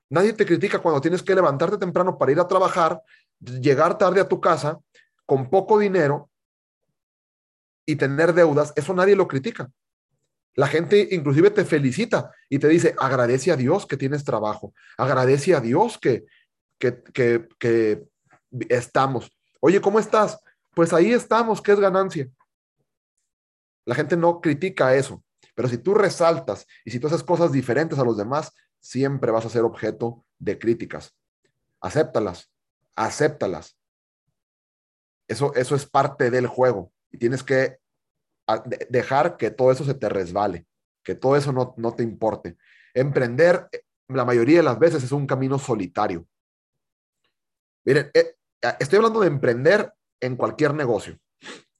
Nadie 0.10 0.34
te 0.34 0.46
critica 0.46 0.80
cuando 0.80 1.02
tienes 1.02 1.24
que 1.24 1.36
levantarte 1.36 1.78
temprano 1.78 2.18
para 2.18 2.32
ir 2.32 2.40
a 2.40 2.48
trabajar, 2.48 3.02
llegar 3.40 3.98
tarde 3.98 4.22
a 4.22 4.28
tu 4.28 4.40
casa 4.40 4.80
con 5.26 5.50
poco 5.50 5.80
dinero 5.80 6.30
y 7.86 7.96
tener 7.96 8.34
deudas. 8.34 8.74
Eso 8.76 8.94
nadie 8.94 9.16
lo 9.16 9.28
critica. 9.28 9.72
La 10.56 10.68
gente 10.68 11.10
inclusive 11.12 11.52
te 11.52 11.66
felicita 11.66 12.32
y 12.50 12.60
te 12.60 12.68
dice, 12.68 12.96
agradece 12.98 13.52
a 13.52 13.58
Dios 13.58 13.86
que 13.86 13.98
tienes 13.98 14.24
trabajo, 14.24 14.74
agradece 14.98 15.54
a 15.54 15.60
Dios 15.60 15.98
que, 15.98 16.26
que, 16.80 17.04
que, 17.14 17.48
que 17.60 18.08
estamos. 18.70 19.36
Oye, 19.60 19.82
¿cómo 19.82 20.00
estás? 20.00 20.40
Pues 20.74 20.94
ahí 20.94 21.12
estamos, 21.12 21.62
¿qué 21.62 21.74
es 21.74 21.80
ganancia? 21.80 22.30
La 23.86 23.96
gente 23.96 24.16
no 24.16 24.40
critica 24.40 24.96
eso, 24.96 25.24
pero 25.56 25.68
si 25.68 25.78
tú 25.78 25.94
resaltas 25.94 26.66
y 26.86 26.92
si 26.92 27.00
tú 27.00 27.08
haces 27.08 27.24
cosas 27.24 27.52
diferentes 27.52 28.00
a 28.00 28.04
los 28.04 28.18
demás, 28.18 28.52
siempre 28.86 29.32
vas 29.32 29.46
a 29.46 29.50
ser 29.50 29.64
objeto 29.64 30.24
de 30.38 30.60
críticas. 30.60 31.16
Acéptalas, 31.82 32.52
acéptalas. 32.96 33.80
Eso, 35.28 35.56
eso 35.56 35.76
es 35.76 35.88
parte 35.88 36.30
del 36.30 36.46
juego 36.46 36.94
y 37.12 37.18
tienes 37.18 37.42
que 37.42 37.80
dejar 38.90 39.38
que 39.38 39.50
todo 39.50 39.72
eso 39.72 39.84
se 39.84 39.96
te 39.96 40.08
resbale, 40.08 40.68
que 41.04 41.16
todo 41.16 41.36
eso 41.36 41.52
no, 41.52 41.74
no 41.78 41.96
te 41.96 42.04
importe. 42.04 42.58
Emprender, 42.94 43.68
eh, 43.72 43.82
la 44.10 44.24
mayoría 44.24 44.58
de 44.58 44.64
las 44.64 44.78
veces, 44.78 45.04
es 45.04 45.12
un 45.12 45.26
camino 45.26 45.58
solitario. 45.58 46.28
Miren, 47.86 48.12
eh, 48.14 48.36
estoy 48.80 48.98
hablando 48.98 49.20
de 49.20 49.28
emprender 49.28 49.92
en 50.20 50.36
cualquier 50.36 50.76
negocio. 50.76 51.18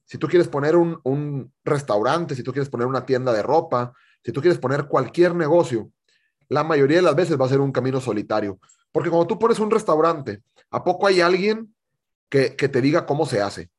Si 0.06 0.18
tú 0.18 0.28
quieres 0.28 0.48
poner 0.48 0.76
un, 0.76 1.00
un, 1.04 1.54
restaurante, 1.64 2.34
si 2.34 2.42
tú 2.42 2.52
quieres 2.52 2.70
poner 2.70 2.88
una 2.88 3.06
tienda 3.06 3.32
de 3.32 3.44
ropa, 3.44 3.94
si 4.24 4.32
tú 4.32 4.42
quieres 4.42 4.58
poner 4.58 4.88
cualquier 4.88 5.36
negocio, 5.36 5.92
la 6.50 6.64
mayoría 6.64 6.98
de 6.98 7.04
las 7.04 7.16
veces 7.16 7.40
va 7.40 7.46
a 7.46 7.50
ser 7.50 7.62
un 7.62 7.72
camino 7.72 8.00
solitario. 8.00 8.60
Porque 8.92 9.10
cuando 9.10 9.28
tú 9.28 9.38
pones 9.38 9.60
un 9.60 9.72
restaurante, 9.72 10.42
¿a 10.72 10.84
poco 10.84 11.08
hay 11.08 11.22
alguien 11.22 11.76
que, 12.30 12.56
que 12.56 12.70
te 12.70 12.82
diga 12.82 13.06
cómo 13.06 13.26
se 13.26 13.42
hace? 13.42 13.70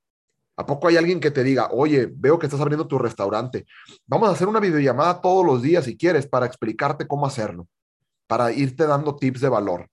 ¿A 0.57 0.65
poco 0.65 0.89
hay 0.89 0.97
alguien 0.97 1.21
que 1.21 1.31
te 1.31 1.43
diga, 1.43 1.69
oye, 1.71 2.09
veo 2.11 2.39
que 2.39 2.47
estás 2.47 2.61
abriendo 2.61 2.87
tu 2.87 2.99
restaurante? 2.99 3.67
Vamos 4.07 4.29
a 4.29 4.33
hacer 4.33 4.49
una 4.49 4.61
videollamada 4.61 5.21
todos 5.21 5.45
los 5.45 5.61
días 5.61 5.85
si 5.85 5.97
quieres 5.97 6.27
para 6.27 6.47
explicarte 6.47 7.07
cómo 7.07 7.27
hacerlo, 7.27 7.69
para 8.27 8.53
irte 8.53 8.87
dando 8.87 9.17
tips 9.17 9.43
de 9.43 9.49
valor. 9.51 9.89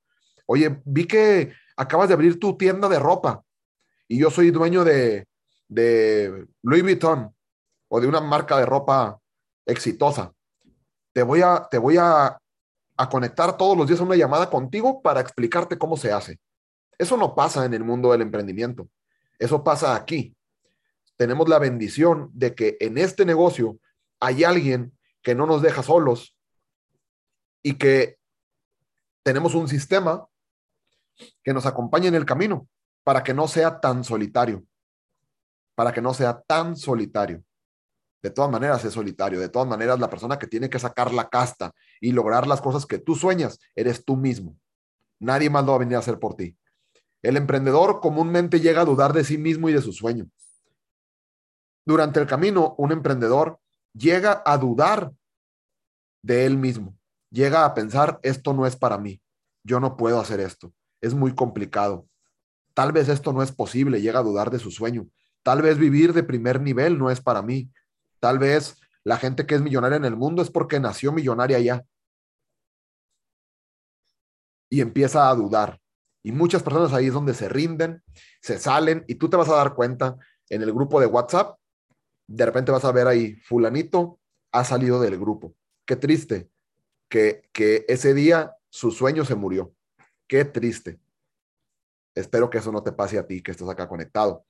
Oye, 0.46 0.82
vi 0.86 1.06
que 1.06 1.54
acabas 1.76 2.08
de 2.08 2.14
abrir 2.14 2.40
tu 2.40 2.58
tienda 2.58 2.88
de 2.88 3.00
ropa 3.00 3.44
y 4.08 4.20
yo 4.20 4.30
soy 4.30 4.52
dueño 4.52 4.86
de, 4.86 5.28
de 5.68 6.48
Louis 6.62 6.84
Vuitton 6.84 7.34
o 7.90 8.00
de 8.00 8.08
una 8.08 8.22
marca 8.22 8.58
de 8.58 8.66
ropa 8.66 9.20
exitosa. 9.66 10.32
Te 11.12 11.24
voy 11.24 11.42
a, 11.42 11.68
te 11.70 11.78
voy 11.78 11.98
a, 11.98 12.38
a 12.98 13.10
conectar 13.10 13.58
todos 13.58 13.78
los 13.78 13.88
días 13.88 14.00
una 14.00 14.16
llamada 14.16 14.50
contigo 14.50 15.02
para 15.02 15.22
explicarte 15.22 15.78
cómo 15.78 15.98
se 15.98 16.12
hace. 16.12 16.40
Eso 16.98 17.18
no 17.18 17.36
pasa 17.36 17.66
en 17.66 17.74
el 17.74 17.84
mundo 17.84 18.12
del 18.12 18.22
emprendimiento. 18.22 18.88
Eso 19.40 19.64
pasa 19.64 19.96
aquí 19.96 20.36
tenemos 21.16 21.48
la 21.48 21.60
bendición 21.60 22.30
de 22.34 22.56
que 22.56 22.78
en 22.80 22.98
este 22.98 23.26
negocio 23.26 23.80
hay 24.20 24.44
alguien 24.44 24.98
que 25.22 25.36
no 25.36 25.46
nos 25.46 25.62
deja 25.62 25.84
solos 25.84 26.36
y 27.62 27.76
que 27.76 28.18
tenemos 29.24 29.56
un 29.56 29.68
sistema 29.68 30.28
que 31.44 31.54
nos 31.54 31.66
acompañe 31.66 32.08
en 32.08 32.16
el 32.16 32.26
camino 32.26 32.68
para 33.04 33.24
que 33.24 33.34
no 33.34 33.48
sea 33.48 33.80
tan 33.80 34.04
solitario, 34.04 34.66
para 35.76 35.94
que 35.94 36.02
no 36.02 36.14
sea 36.14 36.42
tan 36.42 36.76
solitario. 36.76 37.44
De 38.24 38.30
todas 38.30 38.50
maneras 38.50 38.84
es 38.86 38.94
solitario, 38.94 39.38
de 39.38 39.50
todas 39.50 39.68
maneras 39.68 40.00
la 40.00 40.10
persona 40.10 40.40
que 40.40 40.48
tiene 40.48 40.70
que 40.70 40.80
sacar 40.80 41.14
la 41.14 41.28
casta 41.28 41.74
y 42.00 42.14
lograr 42.14 42.48
las 42.48 42.62
cosas 42.62 42.86
que 42.86 42.98
tú 42.98 43.16
sueñas, 43.16 43.60
eres 43.76 44.06
tú 44.06 44.16
mismo. 44.16 44.58
Nadie 45.20 45.50
más 45.50 45.66
lo 45.66 45.72
va 45.72 45.76
a 45.76 45.80
venir 45.80 45.98
a 45.98 46.00
hacer 46.00 46.20
por 46.20 46.36
ti. 46.36 46.58
El 47.22 47.36
emprendedor 47.36 48.00
comúnmente 48.00 48.62
llega 48.62 48.82
a 48.82 48.86
dudar 48.86 49.12
de 49.12 49.26
sí 49.26 49.38
mismo 49.38 49.68
y 49.68 49.74
de 49.74 49.82
su 49.82 49.92
sueño. 49.92 50.30
Durante 51.86 52.22
el 52.22 52.26
camino, 52.26 52.76
un 52.78 52.94
emprendedor 52.94 53.60
llega 53.94 54.42
a 54.46 54.58
dudar 54.58 55.12
de 56.22 56.46
él 56.46 56.58
mismo, 56.58 56.98
llega 57.30 57.66
a 57.66 57.74
pensar, 57.74 58.20
esto 58.24 58.54
no 58.54 58.66
es 58.66 58.78
para 58.78 58.98
mí, 58.98 59.22
yo 59.64 59.82
no 59.82 59.98
puedo 59.98 60.22
hacer 60.22 60.40
esto, 60.40 60.74
es 61.02 61.14
muy 61.14 61.36
complicado, 61.36 62.08
tal 62.74 62.94
vez 62.94 63.10
esto 63.10 63.34
no 63.34 63.44
es 63.44 63.52
posible, 63.52 64.02
llega 64.02 64.20
a 64.20 64.24
dudar 64.24 64.50
de 64.50 64.60
su 64.60 64.72
sueño, 64.72 65.08
tal 65.44 65.62
vez 65.62 65.78
vivir 65.78 66.14
de 66.14 66.24
primer 66.24 66.62
nivel 66.62 66.98
no 66.98 67.12
es 67.12 67.20
para 67.20 67.42
mí, 67.42 67.70
tal 68.24 68.40
vez 68.40 68.80
la 69.04 69.18
gente 69.18 69.46
que 69.46 69.56
es 69.56 69.62
millonaria 69.62 69.98
en 69.98 70.06
el 70.06 70.16
mundo 70.16 70.42
es 70.42 70.50
porque 70.50 70.80
nació 70.80 71.12
millonaria 71.12 71.60
ya. 71.60 71.86
Y 74.70 74.80
empieza 74.80 75.30
a 75.30 75.36
dudar. 75.36 75.78
Y 76.24 76.32
muchas 76.32 76.64
personas 76.64 76.94
ahí 76.94 77.08
es 77.08 77.14
donde 77.14 77.34
se 77.34 77.50
rinden, 77.50 78.02
se 78.42 78.58
salen 78.60 79.04
y 79.10 79.16
tú 79.16 79.30
te 79.30 79.36
vas 79.36 79.50
a 79.50 79.56
dar 79.56 79.76
cuenta 79.76 80.16
en 80.48 80.62
el 80.62 80.72
grupo 80.72 81.02
de 81.02 81.08
WhatsApp 81.08 81.58
de 82.28 82.46
repente 82.46 82.72
vas 82.72 82.86
a 82.86 82.92
ver 82.94 83.08
ahí, 83.08 83.36
fulanito 83.36 84.22
ha 84.54 84.64
salido 84.64 85.02
del 85.02 85.20
grupo. 85.20 85.54
Qué 85.86 85.98
triste 85.98 86.50
que, 87.10 87.50
que 87.52 87.84
ese 87.90 88.14
día 88.14 88.56
su 88.70 88.92
sueño 88.92 89.26
se 89.26 89.36
murió. 89.36 89.76
Qué 90.28 90.46
triste. 90.46 91.02
Espero 92.16 92.50
que 92.50 92.60
eso 92.60 92.72
no 92.72 92.84
te 92.84 92.94
pase 92.94 93.20
a 93.20 93.28
ti, 93.28 93.42
que 93.42 93.52
estás 93.52 93.68
acá 93.68 93.90
conectado. 93.90 94.46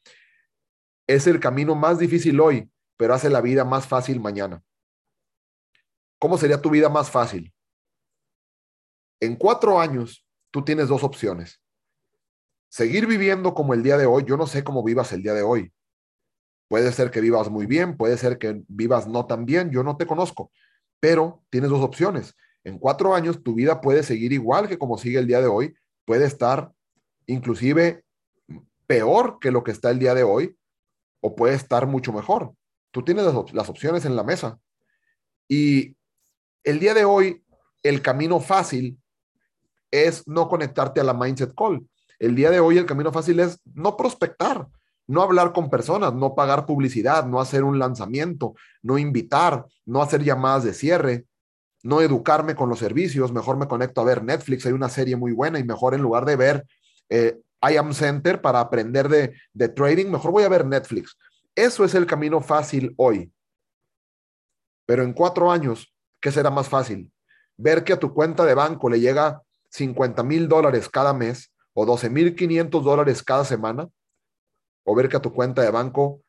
Es 1.07 1.25
el 1.25 1.39
camino 1.39 1.73
más 1.73 1.97
difícil 1.97 2.39
hoy, 2.39 2.69
pero 2.97 3.13
hace 3.13 3.29
la 3.29 3.41
vida 3.41 3.65
más 3.65 3.87
fácil 3.87 4.19
mañana. 4.19 4.63
¿Cómo 6.19 6.37
sería 6.37 6.61
tu 6.61 6.69
vida 6.69 6.89
más 6.89 7.11
fácil? 7.11 7.53
En 9.19 9.35
cuatro 9.35 9.79
años, 9.79 10.25
tú 10.51 10.63
tienes 10.63 10.87
dos 10.87 11.03
opciones. 11.03 11.61
Seguir 12.69 13.07
viviendo 13.07 13.53
como 13.53 13.73
el 13.73 13.83
día 13.83 13.97
de 13.97 14.05
hoy. 14.05 14.23
Yo 14.25 14.37
no 14.37 14.47
sé 14.47 14.63
cómo 14.63 14.83
vivas 14.83 15.11
el 15.13 15.21
día 15.21 15.33
de 15.33 15.43
hoy. 15.43 15.71
Puede 16.67 16.91
ser 16.91 17.11
que 17.11 17.21
vivas 17.21 17.49
muy 17.49 17.65
bien, 17.65 17.97
puede 17.97 18.17
ser 18.17 18.37
que 18.37 18.63
vivas 18.67 19.07
no 19.07 19.25
tan 19.25 19.45
bien, 19.45 19.69
yo 19.69 19.83
no 19.83 19.95
te 19.95 20.07
conozco, 20.07 20.51
pero 20.99 21.43
tienes 21.49 21.69
dos 21.69 21.81
opciones. 21.81 22.35
En 22.63 22.79
cuatro 22.79 23.13
años 23.13 23.43
tu 23.43 23.53
vida 23.53 23.79
puede 23.79 24.01
seguir 24.01 24.33
igual 24.33 24.67
que 24.67 24.77
como 24.77 24.97
sigue 24.97 25.19
el 25.19 25.27
día 25.27 25.39
de 25.39 25.47
hoy, 25.47 25.75
puede 26.05 26.25
estar 26.25 26.71
inclusive 27.27 28.03
peor 28.87 29.37
que 29.39 29.51
lo 29.51 29.63
que 29.63 29.71
está 29.71 29.91
el 29.91 29.99
día 29.99 30.15
de 30.15 30.23
hoy 30.23 30.57
o 31.21 31.35
puede 31.35 31.55
estar 31.55 31.85
mucho 31.85 32.11
mejor. 32.11 32.55
Tú 32.93 33.03
tienes 33.03 33.25
las, 33.25 33.69
opciones 33.69 34.05
en 34.05 34.15
la 34.15 34.23
mesa. 34.23 34.59
Y 35.49 35.97
el 36.63 36.79
día 36.79 36.93
de 36.93 37.05
hoy, 37.05 37.43
el 37.81 38.03
camino 38.03 38.39
fácil 38.39 38.97
es 39.89 40.27
no 40.27 40.47
conectarte 40.47 41.01
a 41.01 41.03
la 41.03 41.13
Mindset 41.13 41.55
Call. 41.55 41.85
El 42.19 42.35
día 42.35 42.51
de 42.51 42.59
hoy, 42.59 42.77
el 42.77 42.85
camino 42.85 43.11
fácil 43.11 43.39
es 43.39 43.59
no 43.73 43.97
prospectar 43.97 44.67
no 45.07 45.21
hablar 45.21 45.51
con 45.51 45.69
personas, 45.69 46.13
no 46.13 46.33
pagar 46.33 46.65
publicidad, 46.65 47.25
no 47.25 47.41
hacer 47.41 47.63
un 47.63 47.77
lanzamiento, 47.77 48.55
no 48.81 48.97
invitar, 48.97 49.65
no 49.85 50.01
hacer 50.01 50.23
llamadas 50.23 50.63
de 50.63 50.73
cierre, 50.73 51.25
no 51.83 52.01
educarme 52.01 52.55
con 52.55 52.69
los 52.69 52.79
servicios, 52.79 53.33
mejor 53.33 53.57
me 53.57 53.67
conecto 53.67 53.99
a 53.99 54.05
ver 54.05 54.23
Netflix, 54.23 54.65
hay 54.65 54.71
una 54.71 54.87
serie 54.87 55.17
muy 55.17 55.33
buena 55.33 55.59
y 55.59 55.65
mejor 55.65 55.93
en 55.93 56.01
lugar 56.01 56.23
de 56.23 56.35
ver 56.37 56.65
eh, 57.09 57.37
I 57.61 57.75
Am 57.75 57.93
Center 57.93 58.41
para 58.41 58.61
aprender 58.61 59.09
de, 59.09 59.33
de 59.53 59.69
trading, 59.69 60.07
mejor 60.07 60.31
voy 60.31 60.43
a 60.43 60.49
ver 60.49 60.65
Netflix. 60.65 61.17
Eso 61.55 61.85
es 61.85 61.93
el 61.93 62.05
camino 62.05 62.41
fácil 62.41 62.93
hoy. 62.97 63.31
Pero 64.85 65.03
en 65.03 65.13
cuatro 65.13 65.51
años, 65.51 65.93
¿qué 66.19 66.31
será 66.31 66.49
más 66.49 66.67
fácil? 66.67 67.11
Ver 67.57 67.83
que 67.83 67.93
a 67.93 67.99
tu 67.99 68.13
cuenta 68.13 68.43
de 68.45 68.55
banco 68.55 68.89
le 68.89 68.99
llega 68.99 69.41
50 69.69 70.23
mil 70.23 70.47
dólares 70.47 70.89
cada 70.89 71.13
mes 71.13 71.53
o 71.73 71.85
12 71.85 72.09
mil 72.09 72.35
500 72.35 72.83
dólares 72.83 73.23
cada 73.23 73.45
semana 73.45 73.87
o 74.83 74.95
ver 74.95 75.09
que 75.09 75.17
a 75.17 75.21
tu 75.21 75.33
cuenta 75.33 75.61
de 75.61 75.71
banco 75.71 76.21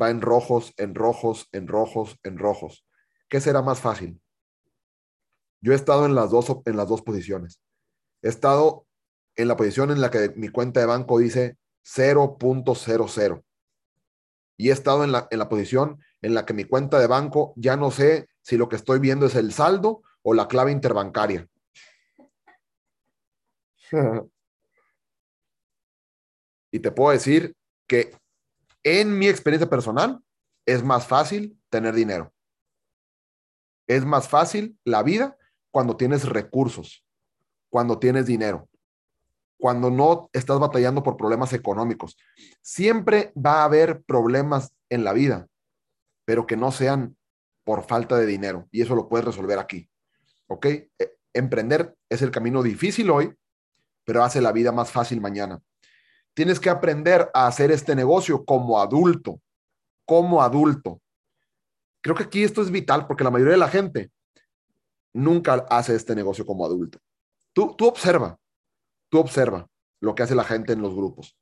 va 0.00 0.10
en 0.10 0.20
rojos, 0.20 0.72
en 0.76 0.94
rojos, 0.94 1.48
en 1.52 1.68
rojos, 1.68 2.18
en 2.22 2.38
rojos. 2.38 2.84
¿Qué 3.28 3.40
será 3.40 3.62
más 3.62 3.80
fácil? 3.80 4.20
Yo 5.60 5.72
he 5.72 5.76
estado 5.76 6.06
en 6.06 6.14
las 6.14 6.30
dos, 6.30 6.54
en 6.64 6.76
las 6.76 6.88
dos 6.88 7.02
posiciones. 7.02 7.60
He 8.20 8.28
estado 8.28 8.86
en 9.36 9.48
la 9.48 9.56
posición 9.56 9.90
en 9.90 10.00
la 10.00 10.10
que 10.10 10.32
mi 10.36 10.48
cuenta 10.48 10.80
de 10.80 10.86
banco 10.86 11.18
dice 11.18 11.56
0.00. 11.84 13.42
Y 14.62 14.70
he 14.70 14.72
estado 14.72 15.02
en 15.02 15.10
la, 15.10 15.26
en 15.32 15.40
la 15.40 15.48
posición 15.48 15.98
en 16.20 16.34
la 16.34 16.46
que 16.46 16.54
mi 16.54 16.62
cuenta 16.62 17.00
de 17.00 17.08
banco 17.08 17.52
ya 17.56 17.76
no 17.76 17.90
sé 17.90 18.28
si 18.42 18.56
lo 18.56 18.68
que 18.68 18.76
estoy 18.76 19.00
viendo 19.00 19.26
es 19.26 19.34
el 19.34 19.52
saldo 19.52 20.04
o 20.22 20.34
la 20.34 20.46
clave 20.46 20.70
interbancaria. 20.70 21.48
y 26.70 26.78
te 26.78 26.92
puedo 26.92 27.10
decir 27.10 27.56
que 27.88 28.16
en 28.84 29.18
mi 29.18 29.26
experiencia 29.26 29.68
personal 29.68 30.22
es 30.64 30.84
más 30.84 31.08
fácil 31.08 31.60
tener 31.68 31.92
dinero. 31.92 32.32
Es 33.88 34.04
más 34.04 34.28
fácil 34.28 34.78
la 34.84 35.02
vida 35.02 35.36
cuando 35.72 35.96
tienes 35.96 36.24
recursos, 36.28 37.04
cuando 37.68 37.98
tienes 37.98 38.26
dinero. 38.26 38.68
Cuando 39.62 39.92
no 39.92 40.28
estás 40.32 40.58
batallando 40.58 41.04
por 41.04 41.16
problemas 41.16 41.52
económicos. 41.52 42.16
Siempre 42.62 43.32
va 43.36 43.60
a 43.60 43.64
haber 43.66 44.02
problemas 44.02 44.74
en 44.90 45.04
la 45.04 45.12
vida, 45.12 45.46
pero 46.24 46.48
que 46.48 46.56
no 46.56 46.72
sean 46.72 47.16
por 47.62 47.84
falta 47.84 48.16
de 48.16 48.26
dinero. 48.26 48.66
Y 48.72 48.82
eso 48.82 48.96
lo 48.96 49.08
puedes 49.08 49.24
resolver 49.24 49.60
aquí. 49.60 49.88
¿Ok? 50.48 50.66
E, 50.66 50.90
emprender 51.32 51.94
es 52.08 52.22
el 52.22 52.32
camino 52.32 52.60
difícil 52.60 53.08
hoy, 53.08 53.36
pero 54.04 54.24
hace 54.24 54.40
la 54.40 54.50
vida 54.50 54.72
más 54.72 54.90
fácil 54.90 55.20
mañana. 55.20 55.62
Tienes 56.34 56.58
que 56.58 56.68
aprender 56.68 57.30
a 57.32 57.46
hacer 57.46 57.70
este 57.70 57.94
negocio 57.94 58.44
como 58.44 58.80
adulto, 58.80 59.40
como 60.04 60.42
adulto. 60.42 61.00
Creo 62.00 62.16
que 62.16 62.24
aquí 62.24 62.42
esto 62.42 62.62
es 62.62 62.70
vital 62.72 63.06
porque 63.06 63.22
la 63.22 63.30
mayoría 63.30 63.52
de 63.52 63.58
la 63.58 63.68
gente 63.68 64.10
nunca 65.12 65.64
hace 65.70 65.94
este 65.94 66.16
negocio 66.16 66.44
como 66.44 66.66
adulto. 66.66 66.98
Tú, 67.52 67.76
tú 67.76 67.86
observa, 67.86 68.40
tú 69.12 69.18
observa 69.18 69.68
lo 70.00 70.14
que 70.14 70.22
hace 70.22 70.34
la 70.34 70.42
gente 70.42 70.72
en 70.72 70.80
los 70.80 70.94
grupos. 70.94 71.36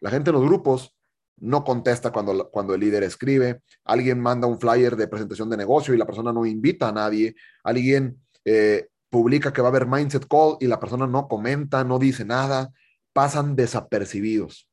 La 0.00 0.10
gente 0.10 0.28
en 0.28 0.36
los 0.36 0.44
grupos 0.44 0.94
no 1.38 1.64
contesta 1.64 2.12
cuando, 2.12 2.50
cuando 2.50 2.74
el 2.74 2.80
líder 2.80 3.02
escribe, 3.02 3.62
alguien 3.82 4.20
manda 4.20 4.46
un 4.46 4.60
flyer 4.60 4.94
de 4.94 5.08
presentación 5.08 5.48
de 5.48 5.56
negocio 5.56 5.94
y 5.94 5.96
la 5.96 6.04
persona 6.04 6.34
no 6.34 6.44
invita 6.44 6.88
a 6.88 6.92
nadie, 6.92 7.34
alguien 7.64 8.22
eh, 8.44 8.88
publica 9.08 9.54
que 9.54 9.62
va 9.62 9.68
a 9.68 9.70
haber 9.70 9.86
mindset 9.86 10.28
call 10.28 10.58
y 10.60 10.66
la 10.66 10.78
persona 10.78 11.06
no 11.06 11.26
comenta, 11.26 11.82
no 11.82 11.98
dice 11.98 12.26
nada, 12.26 12.70
pasan 13.14 13.56
desapercibidos. 13.56 14.68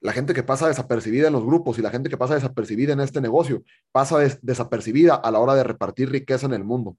La 0.00 0.12
gente 0.12 0.34
que 0.34 0.42
pasa 0.42 0.66
desapercibida 0.66 1.28
en 1.28 1.32
los 1.32 1.44
grupos 1.44 1.78
y 1.78 1.82
la 1.82 1.90
gente 1.90 2.10
que 2.10 2.18
pasa 2.18 2.34
desapercibida 2.34 2.92
en 2.92 3.00
este 3.00 3.20
negocio 3.20 3.62
pasa 3.92 4.18
desapercibida 4.42 5.14
a 5.14 5.30
la 5.30 5.38
hora 5.38 5.54
de 5.54 5.62
repartir 5.62 6.10
riqueza 6.10 6.46
en 6.46 6.54
el 6.54 6.64
mundo. 6.64 6.96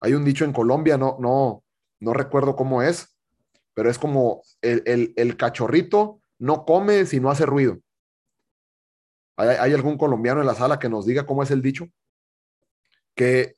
Hay 0.00 0.14
un 0.14 0.24
dicho 0.24 0.44
en 0.44 0.52
Colombia, 0.52 0.96
no, 0.96 1.16
no, 1.20 1.62
no 2.00 2.12
recuerdo 2.14 2.56
cómo 2.56 2.82
es, 2.82 3.16
pero 3.74 3.90
es 3.90 3.98
como 3.98 4.42
el, 4.62 5.36
cachorrito 5.36 6.20
no 6.38 6.64
come 6.64 7.06
si 7.06 7.20
no 7.20 7.30
hace 7.30 7.46
ruido. 7.46 7.78
¿Hay, 9.36 9.72
algún 9.72 9.96
colombiano 9.96 10.40
en 10.40 10.46
la 10.46 10.54
sala 10.54 10.78
que 10.78 10.90
nos 10.90 11.06
diga 11.06 11.24
cómo 11.24 11.42
es 11.42 11.50
el 11.50 11.62
dicho? 11.62 11.86
Que 13.14 13.56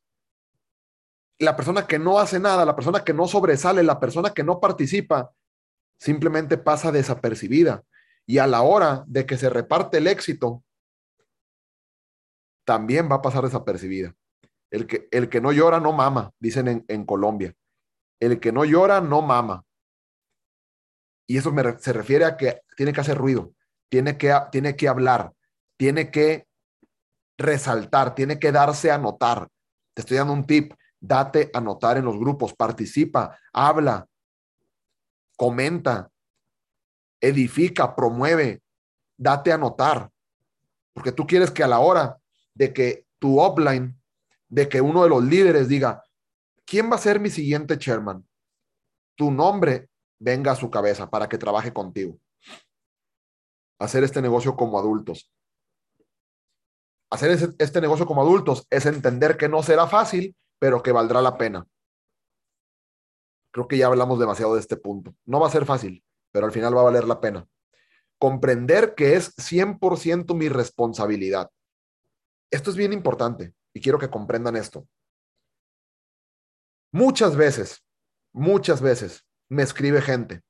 la 1.39 1.57
persona 1.57 1.87
que 1.89 1.99
no 1.99 2.21
hace 2.21 2.39
nada, 2.39 2.65
la 2.65 2.77
persona 2.77 3.03
que 3.03 3.13
no 3.13 3.27
sobresale, 3.27 3.83
la 3.83 3.99
persona 3.99 4.31
que 4.31 4.45
no 4.45 4.61
participa, 4.61 5.33
simplemente 5.99 6.57
pasa 6.57 6.93
desapercibida. 6.93 7.83
Y 8.27 8.39
a 8.39 8.47
la 8.47 8.63
hora 8.63 9.03
de 9.09 9.27
que 9.27 9.37
se 9.37 9.51
reparte 9.51 9.99
el 9.99 10.07
éxito, 10.07 10.63
también 12.65 13.11
va 13.11 13.17
a 13.17 13.23
pasar 13.23 13.43
desapercibida. 13.43 14.15
El 14.73 14.87
que, 14.87 15.07
el 15.11 15.29
que 15.29 15.43
no 15.43 15.53
llora 15.53 15.81
no 15.81 15.93
mama, 15.93 16.33
dicen 16.41 16.87
en, 16.89 17.05
Colombia. 17.05 17.55
El 18.19 18.41
que 18.41 18.53
no 18.53 18.65
llora 18.65 19.03
no 19.03 19.21
mama. 19.21 19.63
Y 21.27 21.37
eso 21.37 21.53
se 21.79 21.93
refiere 21.93 22.25
a 22.25 22.39
que 22.39 22.63
tiene 22.75 22.95
que 22.95 23.03
hacer 23.03 23.19
ruido, 23.19 23.53
tiene 23.91 24.17
que, 24.17 24.35
tiene 24.51 24.75
que 24.75 24.89
hablar, 24.89 25.35
tiene 25.77 26.11
que 26.11 26.47
resaltar, 27.37 28.15
tiene 28.15 28.39
que 28.39 28.51
darse 28.51 28.91
a 28.91 28.97
notar. 28.97 29.47
Te 29.93 30.01
estoy 30.01 30.17
dando 30.17 30.33
un 30.33 30.47
tip, 30.47 30.73
date 30.99 31.51
a 31.53 31.61
notar 31.61 31.99
en 31.99 32.07
los 32.07 32.19
grupos, 32.19 32.55
participa, 32.55 33.39
habla, 33.53 34.07
comenta, 35.37 36.11
edifica, 37.21 37.95
promueve, 37.95 38.63
date 39.19 39.53
a 39.53 39.59
notar. 39.59 40.11
Porque 40.95 41.13
tú 41.13 41.27
quieres 41.27 41.51
que 41.51 41.63
a 41.63 41.69
la 41.69 41.81
hora 41.81 42.19
de 42.55 42.73
que 42.73 43.07
tu 43.19 43.39
offline 43.39 44.02
de 44.53 44.69
que 44.69 44.83
uno 44.83 45.03
de 45.03 45.09
los 45.09 45.25
líderes 45.25 45.67
diga, 45.67 46.05
¿quién 46.67 46.91
va 46.91 46.97
a 46.97 46.99
ser 46.99 47.19
mi 47.19 47.31
siguiente 47.31 47.79
chairman? 47.79 48.29
Tu 49.17 49.31
nombre 49.31 49.89
venga 50.19 50.53
a 50.53 50.57
su 50.57 50.71
cabeza 50.71 51.09
para 51.09 51.27
que 51.27 51.39
trabaje 51.39 51.73
contigo. 51.73 52.19
Hacer 53.79 54.05
este 54.05 54.21
negocio 54.21 54.55
como 54.55 54.79
adultos. 54.79 55.33
Hacer 57.11 57.55
este 57.59 57.81
negocio 57.81 58.05
como 58.05 58.21
adultos 58.21 58.67
es 58.69 58.85
entender 58.85 59.39
que 59.39 59.49
no 59.49 59.63
será 59.63 59.87
fácil, 59.87 60.37
pero 60.59 60.83
que 60.83 60.93
valdrá 60.93 61.23
la 61.23 61.39
pena. 61.39 61.67
Creo 63.53 63.67
que 63.67 63.79
ya 63.79 63.87
hablamos 63.87 64.19
demasiado 64.19 64.53
de 64.53 64.61
este 64.61 64.77
punto. 64.77 65.15
No 65.25 65.41
va 65.41 65.47
a 65.47 65.51
ser 65.51 65.65
fácil, 65.65 66.05
pero 66.31 66.45
al 66.45 66.53
final 66.53 66.77
va 66.77 66.83
a 66.83 66.85
valer 66.85 67.05
la 67.05 67.23
pena. 67.23 67.49
Comprender 68.19 68.95
que 68.95 69.17
es 69.17 69.35
100% 69.37 70.35
mi 70.35 70.51
responsabilidad. 70.51 71.51
Esto 72.51 72.69
es 72.69 72.77
bien 72.77 72.93
importante 72.93 73.55
y 73.75 73.81
quiero 73.81 73.99
que 73.99 74.11
comprendan 74.11 74.57
esto. 74.57 74.87
Muchas 76.93 77.37
veces, 77.37 77.83
muchas 78.33 78.81
veces 78.81 79.25
me 79.49 79.63
escribe 79.63 80.03
gente, 80.03 80.43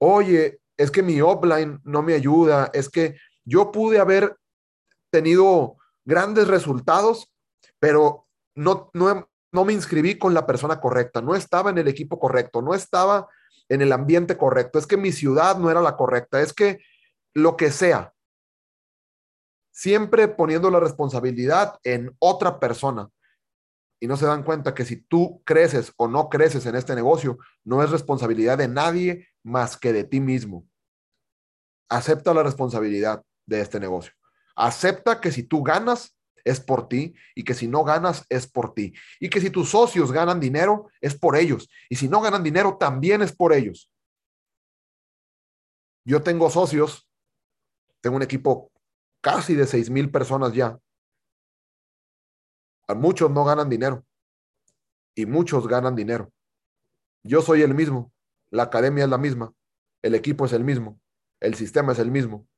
oye, 0.00 0.60
es 0.76 0.90
que 0.90 1.02
mi 1.02 1.20
offline 1.20 1.80
no 1.84 2.02
me 2.02 2.14
ayuda, 2.14 2.70
es 2.72 2.88
que 2.88 3.16
yo 3.44 3.72
pude 3.72 3.98
haber 3.98 4.36
tenido 5.10 5.76
grandes 6.04 6.48
resultados, 6.48 7.32
pero 7.78 8.26
no, 8.54 8.90
no, 8.94 9.28
no 9.52 9.64
me 9.64 9.72
inscribí 9.72 10.18
con 10.18 10.34
la 10.34 10.46
persona 10.46 10.80
correcta, 10.80 11.20
no 11.20 11.34
estaba 11.34 11.70
en 11.70 11.78
el 11.78 11.88
equipo 11.88 12.18
correcto, 12.18 12.62
no 12.62 12.74
estaba 12.74 13.28
en 13.68 13.82
el 13.82 13.92
ambiente 13.92 14.36
correcto, 14.36 14.78
es 14.78 14.86
que 14.86 14.96
mi 14.96 15.12
ciudad 15.12 15.58
no 15.58 15.70
era 15.70 15.80
la 15.80 15.96
correcta, 15.96 16.40
es 16.40 16.52
que 16.52 16.78
lo 17.34 17.56
que 17.56 17.70
sea, 17.70 18.14
siempre 19.78 20.26
poniendo 20.26 20.72
la 20.72 20.80
responsabilidad 20.80 21.78
en 21.84 22.12
otra 22.18 22.58
persona. 22.58 23.08
Y 24.00 24.08
no 24.08 24.16
se 24.16 24.26
dan 24.26 24.42
cuenta 24.42 24.74
que 24.74 24.84
si 24.84 24.96
tú 24.96 25.40
creces 25.44 25.92
o 25.96 26.08
no 26.08 26.28
creces 26.28 26.66
en 26.66 26.74
este 26.74 26.96
negocio, 26.96 27.38
no 27.62 27.84
es 27.84 27.90
responsabilidad 27.90 28.58
de 28.58 28.66
nadie 28.66 29.28
más 29.44 29.76
que 29.76 29.92
de 29.92 30.02
ti 30.02 30.18
mismo. 30.18 30.66
Acepta 31.88 32.34
la 32.34 32.42
responsabilidad 32.42 33.22
de 33.46 33.60
este 33.60 33.78
negocio. 33.78 34.12
Acepta 34.56 35.20
que 35.20 35.30
si 35.30 35.44
tú 35.44 35.62
ganas, 35.62 36.18
es 36.44 36.58
por 36.58 36.88
ti 36.88 37.14
y 37.36 37.44
que 37.44 37.54
si 37.54 37.68
no 37.68 37.84
ganas, 37.84 38.26
es 38.30 38.50
por 38.50 38.74
ti. 38.74 38.94
Y 39.20 39.30
que 39.30 39.40
si 39.40 39.48
tus 39.48 39.70
socios 39.70 40.10
ganan 40.10 40.40
dinero, 40.40 40.90
es 41.00 41.16
por 41.16 41.36
ellos. 41.36 41.70
Y 41.88 41.94
si 41.94 42.08
no 42.08 42.20
ganan 42.20 42.42
dinero, 42.42 42.78
también 42.80 43.22
es 43.22 43.32
por 43.32 43.52
ellos. 43.52 43.92
Yo 46.04 46.20
tengo 46.20 46.50
socios, 46.50 47.08
tengo 48.00 48.16
un 48.16 48.22
equipo 48.22 48.72
casi 49.20 49.54
de 49.54 49.66
seis 49.66 49.90
mil 49.90 50.10
personas 50.10 50.52
ya. 50.52 50.78
Muchos 52.96 53.30
no 53.30 53.44
ganan 53.44 53.68
dinero 53.68 54.04
y 55.14 55.26
muchos 55.26 55.68
ganan 55.68 55.94
dinero. 55.94 56.32
Yo 57.22 57.42
soy 57.42 57.62
el 57.62 57.74
mismo, 57.74 58.12
la 58.50 58.64
academia 58.64 59.04
es 59.04 59.10
la 59.10 59.18
misma, 59.18 59.52
el 60.02 60.14
equipo 60.14 60.46
es 60.46 60.52
el 60.52 60.64
mismo, 60.64 60.98
el 61.40 61.54
sistema 61.54 61.92
es 61.92 61.98
el 61.98 62.10
mismo. 62.10 62.48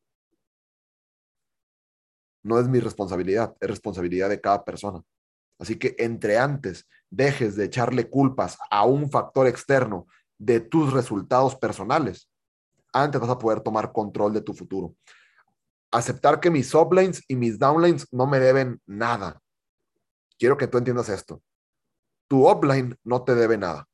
No 2.42 2.59
es 2.59 2.68
mi 2.68 2.79
responsabilidad, 2.81 3.57
es 3.61 3.68
responsabilidad 3.68 4.29
de 4.29 4.40
cada 4.40 4.64
persona. 4.64 5.03
Así 5.59 5.77
que 5.77 5.94
entre 5.99 6.38
antes 6.38 6.87
dejes 7.11 7.57
de 7.57 7.64
echarle 7.64 8.09
culpas 8.09 8.57
a 8.70 8.85
un 8.85 9.11
factor 9.11 9.46
externo 9.46 10.07
de 10.38 10.61
tus 10.61 10.92
resultados 10.92 11.57
personales, 11.57 12.31
antes 12.92 13.20
vas 13.20 13.31
a 13.31 13.38
poder 13.38 13.61
tomar 13.61 13.92
control 13.92 14.33
de 14.33 14.40
tu 14.40 14.55
futuro 14.55 14.94
aceptar 15.90 16.40
que 16.40 16.50
mis 16.50 16.68
sublines 16.68 17.22
y 17.29 17.37
mis 17.37 17.59
downlines 17.59 18.07
no 18.12 18.26
me 18.26 18.38
deben 18.38 18.81
nada. 18.87 19.40
Quiero 20.38 20.57
que 20.57 20.66
tú 20.66 20.79
entiendas 20.79 21.09
esto. 21.09 21.42
Tu 22.29 22.48
upline 22.48 22.96
no 23.05 23.24
te 23.24 23.35
debe 23.35 23.59
nada. 23.59 23.88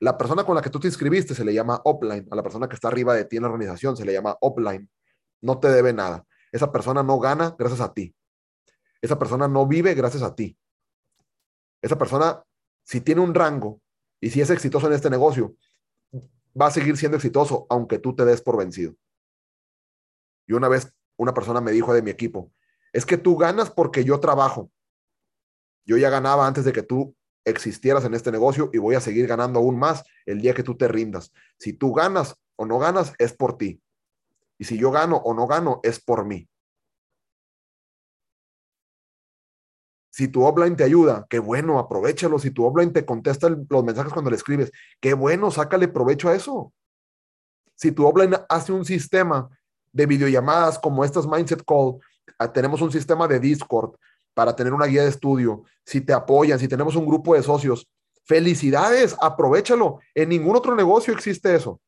La 0.00 0.16
persona 0.18 0.44
con 0.44 0.54
la 0.54 0.62
que 0.62 0.70
tú 0.70 0.80
te 0.80 0.88
inscribiste 0.88 1.34
se 1.34 1.44
le 1.44 1.54
llama 1.54 1.80
upline. 1.84 2.26
A 2.30 2.34
la 2.34 2.42
persona 2.42 2.68
que 2.68 2.74
está 2.74 2.88
arriba 2.88 3.14
de 3.14 3.24
ti 3.24 3.36
en 3.36 3.42
la 3.42 3.48
organización 3.48 3.96
se 3.96 4.04
le 4.04 4.12
llama 4.12 4.36
upline. 4.40 4.88
No 5.40 5.58
te 5.60 5.68
debe 5.68 5.92
nada. 5.92 6.26
Esa 6.52 6.72
persona 6.72 7.02
no 7.02 7.18
gana 7.18 7.54
gracias 7.58 7.80
a 7.80 7.92
ti. 7.92 8.14
Esa 9.00 9.18
persona 9.18 9.46
no 9.46 9.66
vive 9.66 9.94
gracias 9.94 10.22
a 10.22 10.34
ti. 10.34 10.58
Esa 11.80 11.96
persona, 11.96 12.42
si 12.84 13.00
tiene 13.00 13.20
un 13.20 13.34
rango 13.34 13.80
y 14.20 14.30
si 14.30 14.40
es 14.40 14.50
exitoso 14.50 14.86
en 14.86 14.94
este 14.94 15.08
negocio, 15.08 15.54
va 16.60 16.66
a 16.66 16.70
seguir 16.70 16.96
siendo 16.96 17.16
exitoso 17.16 17.66
aunque 17.70 17.98
tú 17.98 18.14
te 18.14 18.24
des 18.24 18.42
por 18.42 18.58
vencido. 18.58 18.94
Y 20.46 20.52
una 20.52 20.68
vez 20.68 20.92
una 21.20 21.34
persona 21.34 21.60
me 21.60 21.70
dijo 21.70 21.92
de 21.92 22.00
mi 22.00 22.10
equipo, 22.10 22.50
es 22.94 23.04
que 23.04 23.18
tú 23.18 23.36
ganas 23.36 23.70
porque 23.70 24.04
yo 24.04 24.20
trabajo. 24.20 24.70
Yo 25.84 25.98
ya 25.98 26.08
ganaba 26.08 26.46
antes 26.46 26.64
de 26.64 26.72
que 26.72 26.82
tú 26.82 27.14
existieras 27.44 28.06
en 28.06 28.14
este 28.14 28.32
negocio 28.32 28.70
y 28.72 28.78
voy 28.78 28.94
a 28.94 29.02
seguir 29.02 29.26
ganando 29.26 29.60
aún 29.60 29.78
más 29.78 30.02
el 30.24 30.40
día 30.40 30.54
que 30.54 30.62
tú 30.62 30.78
te 30.78 30.88
rindas. 30.88 31.30
Si 31.58 31.74
tú 31.74 31.92
ganas 31.92 32.36
o 32.56 32.64
no 32.64 32.78
ganas, 32.78 33.12
es 33.18 33.34
por 33.34 33.58
ti. 33.58 33.82
Y 34.58 34.64
si 34.64 34.78
yo 34.78 34.90
gano 34.90 35.18
o 35.18 35.34
no 35.34 35.46
gano, 35.46 35.80
es 35.82 36.02
por 36.02 36.24
mí. 36.24 36.48
Si 40.10 40.28
tu 40.28 40.42
offline 40.42 40.76
te 40.76 40.84
ayuda, 40.84 41.26
qué 41.28 41.38
bueno, 41.38 41.78
aprovechalo. 41.78 42.38
Si 42.38 42.50
tu 42.50 42.64
offline 42.64 42.94
te 42.94 43.04
contesta 43.04 43.50
los 43.50 43.84
mensajes 43.84 44.12
cuando 44.12 44.30
le 44.30 44.36
escribes, 44.36 44.72
qué 45.00 45.12
bueno, 45.12 45.50
sácale 45.50 45.86
provecho 45.88 46.30
a 46.30 46.34
eso. 46.34 46.72
Si 47.74 47.92
tu 47.92 48.06
offline 48.06 48.36
hace 48.48 48.72
un 48.72 48.86
sistema 48.86 49.50
de 49.92 50.06
videollamadas 50.06 50.78
como 50.78 51.04
estas 51.04 51.26
Mindset 51.26 51.64
Call, 51.64 51.98
ah, 52.38 52.52
tenemos 52.52 52.80
un 52.80 52.92
sistema 52.92 53.26
de 53.26 53.40
Discord 53.40 53.94
para 54.34 54.54
tener 54.54 54.72
una 54.72 54.86
guía 54.86 55.02
de 55.02 55.08
estudio. 55.08 55.64
Si 55.84 56.00
te 56.00 56.12
apoyan, 56.12 56.58
si 56.58 56.68
tenemos 56.68 56.96
un 56.96 57.06
grupo 57.06 57.34
de 57.34 57.42
socios, 57.42 57.88
Felicidades, 58.30 59.16
aprovechalo. 59.20 59.98
En 60.14 60.28
ningún 60.28 60.54
otro 60.54 60.76
negocio 60.76 61.12
existe 61.12 61.52
eso. 61.52 61.80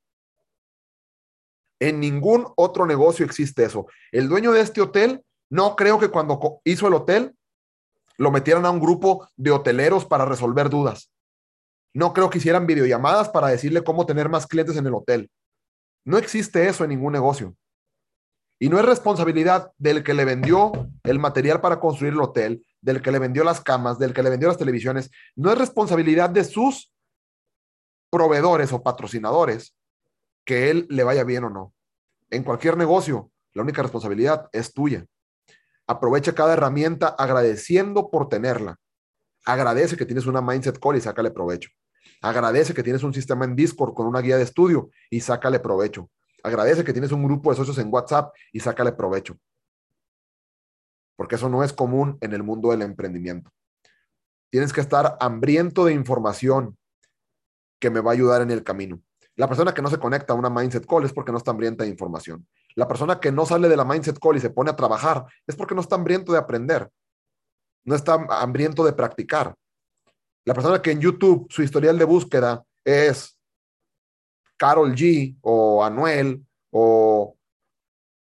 En 1.78 2.00
ningún 2.00 2.46
otro 2.56 2.84
negocio 2.84 3.24
existe 3.24 3.62
eso. 3.62 3.86
El 4.10 4.28
dueño 4.28 4.50
de 4.50 4.60
este 4.60 4.80
hotel, 4.80 5.24
no 5.50 5.76
creo 5.76 6.00
que 6.00 6.08
cuando 6.08 6.60
hizo 6.64 6.88
el 6.88 6.94
hotel 6.94 7.36
lo 8.18 8.32
metieran 8.32 8.66
a 8.66 8.70
un 8.70 8.80
grupo 8.80 9.28
de 9.36 9.52
hoteleros 9.52 10.04
para 10.04 10.24
resolver 10.24 10.68
dudas. 10.68 11.12
No 11.94 12.12
creo 12.12 12.28
que 12.28 12.38
hicieran 12.38 12.66
videollamadas 12.66 13.28
para 13.28 13.46
decirle 13.46 13.84
cómo 13.84 14.04
tener 14.04 14.28
más 14.28 14.48
clientes 14.48 14.76
en 14.76 14.86
el 14.88 14.94
hotel. 14.94 15.30
No 16.04 16.18
existe 16.18 16.66
eso 16.66 16.82
en 16.82 16.90
ningún 16.90 17.12
negocio. 17.12 17.54
Y 18.62 18.68
no 18.68 18.78
es 18.78 18.84
responsabilidad 18.84 19.72
del 19.76 20.04
que 20.04 20.14
le 20.14 20.24
vendió 20.24 20.70
el 21.02 21.18
material 21.18 21.60
para 21.60 21.80
construir 21.80 22.12
el 22.12 22.20
hotel, 22.20 22.64
del 22.80 23.02
que 23.02 23.10
le 23.10 23.18
vendió 23.18 23.42
las 23.42 23.60
camas, 23.60 23.98
del 23.98 24.14
que 24.14 24.22
le 24.22 24.30
vendió 24.30 24.46
las 24.46 24.56
televisiones. 24.56 25.10
No 25.34 25.50
es 25.50 25.58
responsabilidad 25.58 26.30
de 26.30 26.44
sus 26.44 26.94
proveedores 28.08 28.72
o 28.72 28.80
patrocinadores 28.80 29.74
que 30.44 30.70
él 30.70 30.86
le 30.90 31.02
vaya 31.02 31.24
bien 31.24 31.42
o 31.42 31.50
no. 31.50 31.74
En 32.30 32.44
cualquier 32.44 32.76
negocio, 32.76 33.32
la 33.52 33.62
única 33.62 33.82
responsabilidad 33.82 34.48
es 34.52 34.72
tuya. 34.72 35.06
Aprovecha 35.88 36.32
cada 36.32 36.52
herramienta 36.52 37.08
agradeciendo 37.08 38.12
por 38.12 38.28
tenerla. 38.28 38.78
Agradece 39.44 39.96
que 39.96 40.06
tienes 40.06 40.26
una 40.26 40.40
mindset 40.40 40.78
call 40.78 40.98
y 40.98 41.00
sácale 41.00 41.32
provecho. 41.32 41.68
Agradece 42.20 42.74
que 42.74 42.84
tienes 42.84 43.02
un 43.02 43.12
sistema 43.12 43.44
en 43.44 43.56
Discord 43.56 43.92
con 43.92 44.06
una 44.06 44.20
guía 44.20 44.36
de 44.36 44.44
estudio 44.44 44.90
y 45.10 45.18
sácale 45.18 45.58
provecho. 45.58 46.08
Agradece 46.42 46.84
que 46.84 46.92
tienes 46.92 47.12
un 47.12 47.24
grupo 47.24 47.50
de 47.50 47.56
socios 47.56 47.78
en 47.78 47.92
WhatsApp 47.92 48.34
y 48.52 48.60
sácale 48.60 48.92
provecho. 48.92 49.38
Porque 51.16 51.36
eso 51.36 51.48
no 51.48 51.62
es 51.62 51.72
común 51.72 52.18
en 52.20 52.32
el 52.32 52.42
mundo 52.42 52.70
del 52.70 52.82
emprendimiento. 52.82 53.50
Tienes 54.50 54.72
que 54.72 54.80
estar 54.80 55.16
hambriento 55.20 55.84
de 55.84 55.94
información 55.94 56.76
que 57.78 57.90
me 57.90 58.00
va 58.00 58.10
a 58.10 58.14
ayudar 58.14 58.42
en 58.42 58.50
el 58.50 58.62
camino. 58.62 59.00
La 59.36 59.48
persona 59.48 59.72
que 59.72 59.82
no 59.82 59.88
se 59.88 59.98
conecta 59.98 60.34
a 60.34 60.36
una 60.36 60.50
mindset 60.50 60.86
call 60.86 61.04
es 61.04 61.12
porque 61.12 61.32
no 61.32 61.38
está 61.38 61.52
hambrienta 61.52 61.84
de 61.84 61.90
información. 61.90 62.46
La 62.74 62.86
persona 62.86 63.18
que 63.18 63.32
no 63.32 63.46
sale 63.46 63.68
de 63.68 63.76
la 63.76 63.84
mindset 63.84 64.18
call 64.18 64.36
y 64.36 64.40
se 64.40 64.50
pone 64.50 64.70
a 64.70 64.76
trabajar 64.76 65.24
es 65.46 65.56
porque 65.56 65.74
no 65.74 65.80
está 65.80 65.94
hambriento 65.94 66.32
de 66.32 66.38
aprender. 66.38 66.90
No 67.84 67.94
está 67.94 68.14
hambriento 68.28 68.84
de 68.84 68.92
practicar. 68.92 69.54
La 70.44 70.54
persona 70.54 70.82
que 70.82 70.90
en 70.90 71.00
YouTube 71.00 71.46
su 71.50 71.62
historial 71.62 71.98
de 71.98 72.04
búsqueda 72.04 72.64
es 72.84 73.38
Carol 74.62 74.94
G 74.94 75.36
o 75.40 75.82
Anuel 75.82 76.46
o 76.70 77.36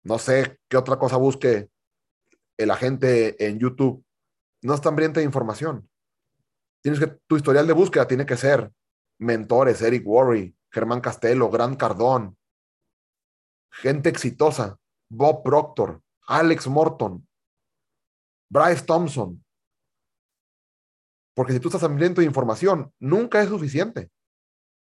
no 0.03 0.19
sé 0.19 0.59
qué 0.67 0.75
otra 0.75 0.99
cosa 0.99 1.15
busque 1.15 1.69
el 2.57 2.69
agente 2.69 3.47
en 3.47 3.59
YouTube, 3.59 4.03
no 4.61 4.73
está 4.73 4.89
hambrienta 4.89 5.21
de 5.21 5.25
información. 5.25 5.89
Tienes 6.83 6.99
que, 6.99 7.07
tu 7.27 7.37
historial 7.37 7.65
de 7.65 7.71
búsqueda 7.71 8.09
tiene 8.09 8.25
que 8.25 8.35
ser 8.35 8.73
mentores, 9.19 9.81
Eric 9.81 10.05
Worre, 10.05 10.53
Germán 10.69 10.99
Castelo, 10.99 11.49
Grant 11.49 11.79
Cardón, 11.79 12.37
gente 13.71 14.09
exitosa, 14.09 14.77
Bob 15.09 15.43
Proctor, 15.43 16.03
Alex 16.27 16.67
Morton, 16.67 17.25
Bryce 18.49 18.83
Thompson. 18.83 19.45
Porque 21.33 21.53
si 21.53 21.61
tú 21.61 21.69
estás 21.69 21.83
hambriento 21.83 22.19
de 22.19 22.27
información, 22.27 22.93
nunca 22.99 23.41
es 23.41 23.47
suficiente. 23.47 24.11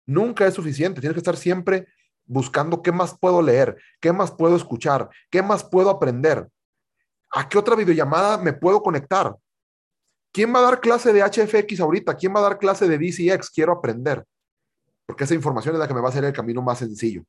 Nunca 0.08 0.48
es 0.48 0.56
suficiente. 0.56 1.00
Tienes 1.00 1.14
que 1.14 1.20
estar 1.20 1.38
siempre 1.38 1.88
buscando 2.26 2.82
qué 2.82 2.92
más 2.92 3.16
puedo 3.18 3.42
leer, 3.44 3.78
qué 4.02 4.12
más 4.12 4.32
puedo 4.32 4.56
escuchar, 4.56 5.10
qué 5.30 5.44
más 5.44 5.64
puedo 5.64 5.92
aprender. 5.92 6.48
¿A 7.30 7.48
qué 7.48 7.60
otra 7.60 7.76
videollamada 7.76 8.40
me 8.40 8.54
puedo 8.54 8.82
conectar? 8.82 9.36
¿Quién 10.32 10.52
va 10.54 10.60
a 10.60 10.64
dar 10.64 10.82
clase 10.82 11.14
de 11.14 11.22
HFX 11.22 11.80
ahorita? 11.80 12.16
¿Quién 12.16 12.34
va 12.34 12.40
a 12.40 12.44
dar 12.44 12.58
clase 12.58 12.88
de 12.88 12.98
DCX? 12.98 13.52
Quiero 13.52 13.74
aprender 13.74 14.26
porque 15.08 15.24
esa 15.24 15.34
información 15.34 15.74
es 15.74 15.80
la 15.80 15.88
que 15.88 15.94
me 15.94 16.02
va 16.02 16.08
a 16.08 16.10
hacer 16.10 16.26
el 16.26 16.34
camino 16.34 16.62
más 16.62 16.80
sencillo. 16.80 17.24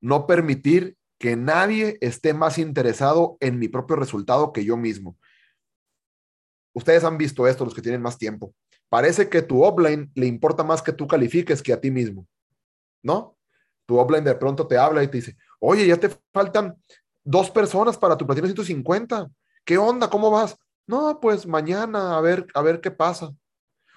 No 0.00 0.26
permitir 0.26 0.96
que 1.18 1.36
nadie 1.36 1.96
esté 2.02 2.34
más 2.34 2.58
interesado 2.58 3.36
en 3.40 3.58
mi 3.58 3.68
propio 3.68 3.96
resultado 3.96 4.52
que 4.52 4.64
yo 4.64 4.76
mismo. 4.76 5.18
Ustedes 6.74 7.02
han 7.02 7.16
visto 7.16 7.48
esto, 7.48 7.64
los 7.64 7.74
que 7.74 7.82
tienen 7.82 8.02
más 8.02 8.18
tiempo. 8.18 8.54
Parece 8.90 9.28
que 9.28 9.40
tu 9.40 9.62
offline 9.62 10.10
le 10.16 10.26
importa 10.26 10.64
más 10.64 10.82
que 10.82 10.92
tú 10.92 11.06
califiques 11.06 11.62
que 11.62 11.72
a 11.72 11.80
ti 11.80 11.92
mismo, 11.92 12.26
¿no? 13.02 13.38
Tu 13.86 13.96
offline 13.96 14.24
de 14.24 14.34
pronto 14.34 14.66
te 14.66 14.76
habla 14.76 15.02
y 15.04 15.08
te 15.08 15.18
dice, 15.18 15.36
oye, 15.60 15.86
ya 15.86 15.96
te 15.96 16.10
faltan 16.32 16.76
dos 17.22 17.50
personas 17.52 17.96
para 17.96 18.18
tu 18.18 18.26
platino 18.26 18.46
150. 18.46 19.30
¿Qué 19.64 19.78
onda? 19.78 20.10
¿Cómo 20.10 20.30
vas? 20.32 20.56
No, 20.88 21.20
pues 21.20 21.46
mañana 21.46 22.18
a 22.18 22.20
ver, 22.20 22.48
a 22.52 22.62
ver 22.62 22.80
qué 22.80 22.90
pasa. 22.90 23.32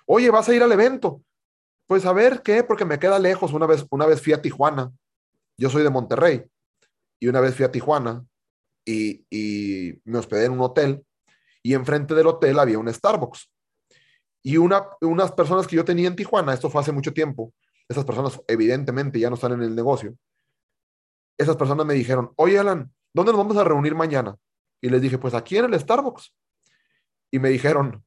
Oye, 0.06 0.29
¿vas 0.29 0.47
a 0.47 0.53
ir 0.53 0.62
al 0.62 0.71
evento? 0.71 1.23
Pues 1.88 2.06
a 2.06 2.13
ver 2.13 2.43
qué, 2.43 2.63
porque 2.63 2.86
me 2.86 2.99
queda 2.99 3.17
lejos. 3.17 3.51
Una 3.51 3.65
vez, 3.65 3.86
una 3.89 4.06
vez 4.06 4.21
fui 4.21 4.34
a 4.34 4.41
Tijuana. 4.41 4.91
Yo 5.58 5.71
soy 5.71 5.82
de 5.82 5.89
Monterrey. 5.89 6.45
Y 7.19 7.27
una 7.27 7.39
vez 7.39 7.56
fui 7.56 7.65
a 7.65 7.71
Tijuana 7.71 8.23
y, 8.86 9.25
y 9.32 9.99
me 10.06 10.19
hospedé 10.19 10.45
en 10.45 10.51
un 10.51 10.62
hotel. 10.62 11.03
Y 11.63 11.73
enfrente 11.73 12.13
del 12.13 12.27
hotel 12.27 12.60
había 12.60 12.77
un 12.77 12.93
Starbucks. 12.93 13.53
Y 14.43 14.58
una, 14.58 14.86
unas 15.01 15.32
personas 15.32 15.65
que 15.65 15.77
yo 15.77 15.86
tenía 15.86 16.08
en 16.08 16.15
Tijuana, 16.15 16.53
esto 16.53 16.69
fue 16.69 16.82
hace 16.82 16.91
mucho 16.91 17.13
tiempo, 17.13 17.53
esas 17.88 18.06
personas 18.06 18.39
evidentemente 18.47 19.19
ya 19.19 19.29
no 19.29 19.36
están 19.36 19.53
en 19.53 19.63
el 19.63 19.73
negocio. 19.73 20.15
Esas 21.38 21.56
personas 21.56 21.86
me 21.86 21.93
dijeron, 21.93 22.32
oye 22.36 22.60
Alan, 22.60 22.93
¿dónde 23.13 23.32
nos 23.32 23.39
vamos 23.39 23.58
a 23.58 23.63
reunir 23.63 23.95
mañana? 23.95 24.36
Y 24.82 24.89
les 24.89 25.01
dije, 25.01 25.17
pues 25.17 25.34
aquí 25.34 25.58
en 25.58 25.65
el 25.65 25.79
Starbucks. 25.79 26.36
Y 27.32 27.39
me 27.39 27.49
dijeron, 27.49 28.03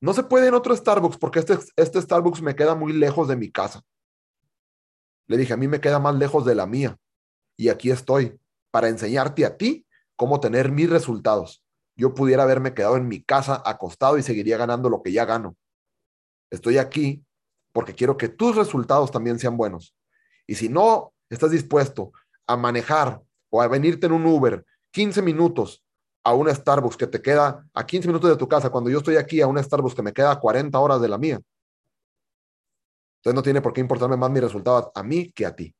no 0.00 0.12
se 0.12 0.22
puede 0.22 0.48
en 0.48 0.54
otro 0.54 0.76
Starbucks 0.76 1.16
porque 1.16 1.40
este, 1.40 1.58
este 1.76 2.00
Starbucks 2.00 2.42
me 2.42 2.54
queda 2.54 2.74
muy 2.74 2.92
lejos 2.92 3.26
de 3.28 3.36
mi 3.36 3.50
casa. 3.50 3.82
Le 5.26 5.36
dije, 5.36 5.52
a 5.52 5.56
mí 5.56 5.68
me 5.68 5.80
queda 5.80 5.98
más 5.98 6.14
lejos 6.14 6.44
de 6.44 6.54
la 6.54 6.66
mía. 6.66 6.96
Y 7.56 7.68
aquí 7.68 7.90
estoy 7.90 8.38
para 8.70 8.88
enseñarte 8.88 9.44
a 9.44 9.56
ti 9.56 9.86
cómo 10.16 10.40
tener 10.40 10.70
mis 10.70 10.90
resultados. 10.90 11.64
Yo 11.96 12.14
pudiera 12.14 12.42
haberme 12.42 12.74
quedado 12.74 12.96
en 12.96 13.08
mi 13.08 13.22
casa 13.22 13.62
acostado 13.64 14.18
y 14.18 14.22
seguiría 14.22 14.56
ganando 14.56 14.88
lo 14.88 15.02
que 15.02 15.12
ya 15.12 15.24
gano. 15.24 15.56
Estoy 16.50 16.78
aquí 16.78 17.24
porque 17.72 17.94
quiero 17.94 18.16
que 18.16 18.28
tus 18.28 18.56
resultados 18.56 19.10
también 19.10 19.38
sean 19.38 19.56
buenos. 19.56 19.94
Y 20.46 20.56
si 20.56 20.68
no 20.68 21.12
estás 21.28 21.52
dispuesto 21.52 22.12
a 22.46 22.56
manejar 22.56 23.22
o 23.48 23.62
a 23.62 23.68
venirte 23.68 24.06
en 24.06 24.12
un 24.12 24.26
Uber 24.26 24.64
15 24.90 25.22
minutos 25.22 25.84
a 26.24 26.34
un 26.34 26.52
Starbucks 26.52 26.96
que 26.96 27.06
te 27.06 27.22
queda 27.22 27.66
a 27.72 27.86
15 27.86 28.08
minutos 28.08 28.30
de 28.30 28.36
tu 28.36 28.48
casa, 28.48 28.70
cuando 28.70 28.90
yo 28.90 28.98
estoy 28.98 29.16
aquí 29.16 29.40
a 29.40 29.46
un 29.46 29.62
Starbucks 29.62 29.94
que 29.94 30.02
me 30.02 30.12
queda 30.12 30.32
a 30.32 30.40
40 30.40 30.78
horas 30.78 31.00
de 31.00 31.08
la 31.08 31.18
mía. 31.18 31.40
Entonces 33.20 33.34
no 33.34 33.42
tiene 33.42 33.60
por 33.60 33.72
qué 33.72 33.80
importarme 33.80 34.16
más 34.16 34.30
mi 34.30 34.40
resultado 34.40 34.90
a 34.94 35.02
mí 35.02 35.30
que 35.30 35.46
a 35.46 35.54
ti. 35.54 35.74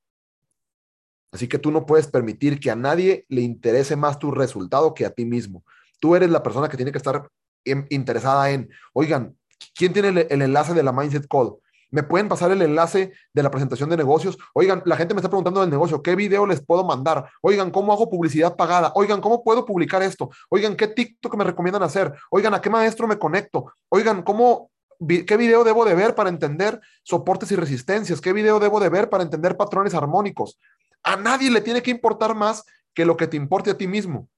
Así 1.32 1.48
que 1.48 1.58
tú 1.58 1.70
no 1.70 1.86
puedes 1.86 2.06
permitir 2.06 2.58
que 2.58 2.70
a 2.70 2.76
nadie 2.76 3.24
le 3.28 3.40
interese 3.40 3.96
más 3.96 4.18
tu 4.18 4.30
resultado 4.30 4.94
que 4.94 5.06
a 5.06 5.10
ti 5.10 5.24
mismo. 5.24 5.64
Tú 6.00 6.16
eres 6.16 6.30
la 6.30 6.42
persona 6.42 6.68
que 6.68 6.76
tiene 6.76 6.92
que 6.92 6.98
estar 6.98 7.28
interesada 7.64 8.50
en, 8.50 8.70
oigan, 8.92 9.38
¿quién 9.74 9.92
tiene 9.92 10.08
el, 10.08 10.42
enlace 10.42 10.74
de 10.74 10.82
la 10.82 10.92
Mindset 10.92 11.26
Call? 11.28 11.54
¿Me 11.90 12.04
pueden 12.04 12.28
pasar 12.28 12.52
el 12.52 12.62
enlace 12.62 13.12
de 13.32 13.42
la 13.42 13.50
presentación 13.50 13.90
de 13.90 13.96
negocios? 13.96 14.38
Oigan, 14.54 14.82
la 14.84 14.96
gente 14.96 15.12
me 15.12 15.18
está 15.18 15.28
preguntando 15.28 15.60
del 15.60 15.70
negocio, 15.70 16.02
¿qué 16.02 16.14
video 16.14 16.46
les 16.46 16.64
puedo 16.64 16.84
mandar? 16.84 17.28
Oigan, 17.42 17.70
¿cómo 17.70 17.92
hago 17.92 18.08
publicidad 18.08 18.54
pagada? 18.54 18.92
Oigan, 18.94 19.20
¿cómo 19.20 19.42
puedo 19.42 19.64
publicar 19.64 20.02
esto? 20.02 20.30
Oigan, 20.50 20.76
¿qué 20.76 20.86
TikTok 20.86 21.34
me 21.36 21.44
recomiendan 21.44 21.82
hacer? 21.82 22.14
Oigan, 22.30 22.54
¿a 22.54 22.60
qué 22.60 22.70
maestro 22.70 23.08
me 23.08 23.18
conecto? 23.18 23.72
Oigan, 23.88 24.22
¿cómo, 24.22 24.70
¿qué 25.00 25.36
video 25.36 25.64
debo 25.64 25.84
de 25.84 25.94
ver 25.94 26.14
para 26.14 26.28
entender 26.28 26.80
soportes 27.02 27.50
y 27.50 27.56
resistencias? 27.56 28.20
¿Qué 28.20 28.32
video 28.32 28.60
debo 28.60 28.78
de 28.78 28.88
ver 28.88 29.10
para 29.10 29.24
entender 29.24 29.56
patrones 29.56 29.94
armónicos? 29.94 30.60
A 31.02 31.16
nadie 31.16 31.50
le 31.50 31.60
tiene 31.60 31.82
que 31.82 31.90
importar 31.90 32.36
más 32.36 32.64
que 32.94 33.04
lo 33.04 33.16
que 33.16 33.26
te 33.26 33.36
importe 33.36 33.70
a 33.70 33.76
ti 33.76 33.88
mismo. 33.88 34.28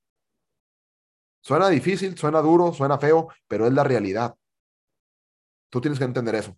Suena 1.43 1.69
difícil, 1.69 2.17
suena 2.17 2.41
duro, 2.41 2.73
suena 2.73 2.99
feo, 2.99 3.29
pero 3.49 3.67
es 3.67 3.73
la 3.73 3.85
realidad. 3.85 4.37
Tú 5.73 5.81
tienes 5.81 5.99
que 5.99 6.05
entender 6.05 6.35
eso 6.35 6.57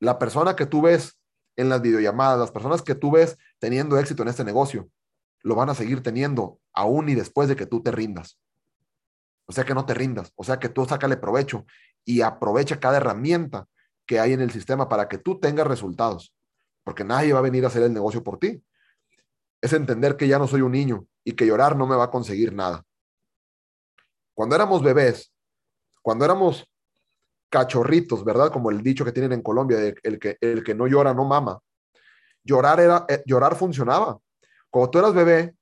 la 0.00 0.18
persona 0.18 0.56
que 0.56 0.66
tú 0.66 0.82
ves 0.82 1.20
en 1.56 1.68
las 1.68 1.82
videollamadas, 1.82 2.38
las 2.38 2.50
personas 2.50 2.82
que 2.82 2.94
tú 2.94 3.12
ves 3.12 3.38
teniendo 3.58 3.98
éxito 3.98 4.22
en 4.22 4.28
este 4.28 4.44
negocio, 4.44 4.90
lo 5.42 5.54
van 5.54 5.68
a 5.70 5.74
seguir 5.74 6.02
teniendo 6.02 6.58
aún 6.72 7.08
y 7.08 7.14
después 7.14 7.48
de 7.48 7.56
que 7.56 7.66
tú 7.66 7.82
te 7.82 7.92
rindas. 7.92 8.40
O 9.46 9.52
sea 9.52 9.64
que 9.64 9.74
no 9.74 9.84
te 9.84 9.94
rindas, 9.94 10.32
o 10.36 10.44
sea 10.44 10.58
que 10.58 10.68
tú 10.68 10.84
sácale 10.86 11.16
provecho 11.16 11.66
y 12.04 12.22
aprovecha 12.22 12.80
cada 12.80 12.96
herramienta 12.96 13.66
que 14.06 14.20
hay 14.20 14.32
en 14.32 14.40
el 14.40 14.50
sistema 14.50 14.88
para 14.88 15.08
que 15.08 15.18
tú 15.18 15.38
tengas 15.38 15.66
resultados, 15.66 16.34
porque 16.82 17.04
nadie 17.04 17.32
va 17.32 17.40
a 17.40 17.42
venir 17.42 17.64
a 17.64 17.68
hacer 17.68 17.82
el 17.82 17.92
negocio 17.92 18.24
por 18.24 18.38
ti. 18.38 18.62
Es 19.60 19.72
entender 19.72 20.16
que 20.16 20.28
ya 20.28 20.38
no 20.38 20.46
soy 20.46 20.62
un 20.62 20.72
niño 20.72 21.06
y 21.24 21.32
que 21.32 21.46
llorar 21.46 21.76
no 21.76 21.86
me 21.86 21.96
va 21.96 22.04
a 22.04 22.10
conseguir 22.10 22.54
nada. 22.54 22.84
Cuando 24.34 24.54
éramos 24.54 24.82
bebés, 24.82 25.32
cuando 26.00 26.24
éramos 26.24 26.69
cachorritos, 27.50 28.24
¿verdad? 28.24 28.50
Como 28.50 28.70
el 28.70 28.82
dicho 28.82 29.04
que 29.04 29.12
tienen 29.12 29.32
en 29.32 29.42
Colombia, 29.42 29.78
el, 30.02 30.18
que, 30.18 30.38
el 30.40 30.62
que 30.62 30.74
no 30.74 30.86
llora 30.86 31.12
no 31.12 31.24
mama. 31.24 31.58
Llorar, 32.44 32.80
era, 32.80 33.04
eh, 33.08 33.22
llorar 33.26 33.56
funcionaba. 33.56 34.18
Cuando 34.70 34.90
tú 34.90 34.98
eras 35.00 35.12
bebé 35.12 35.54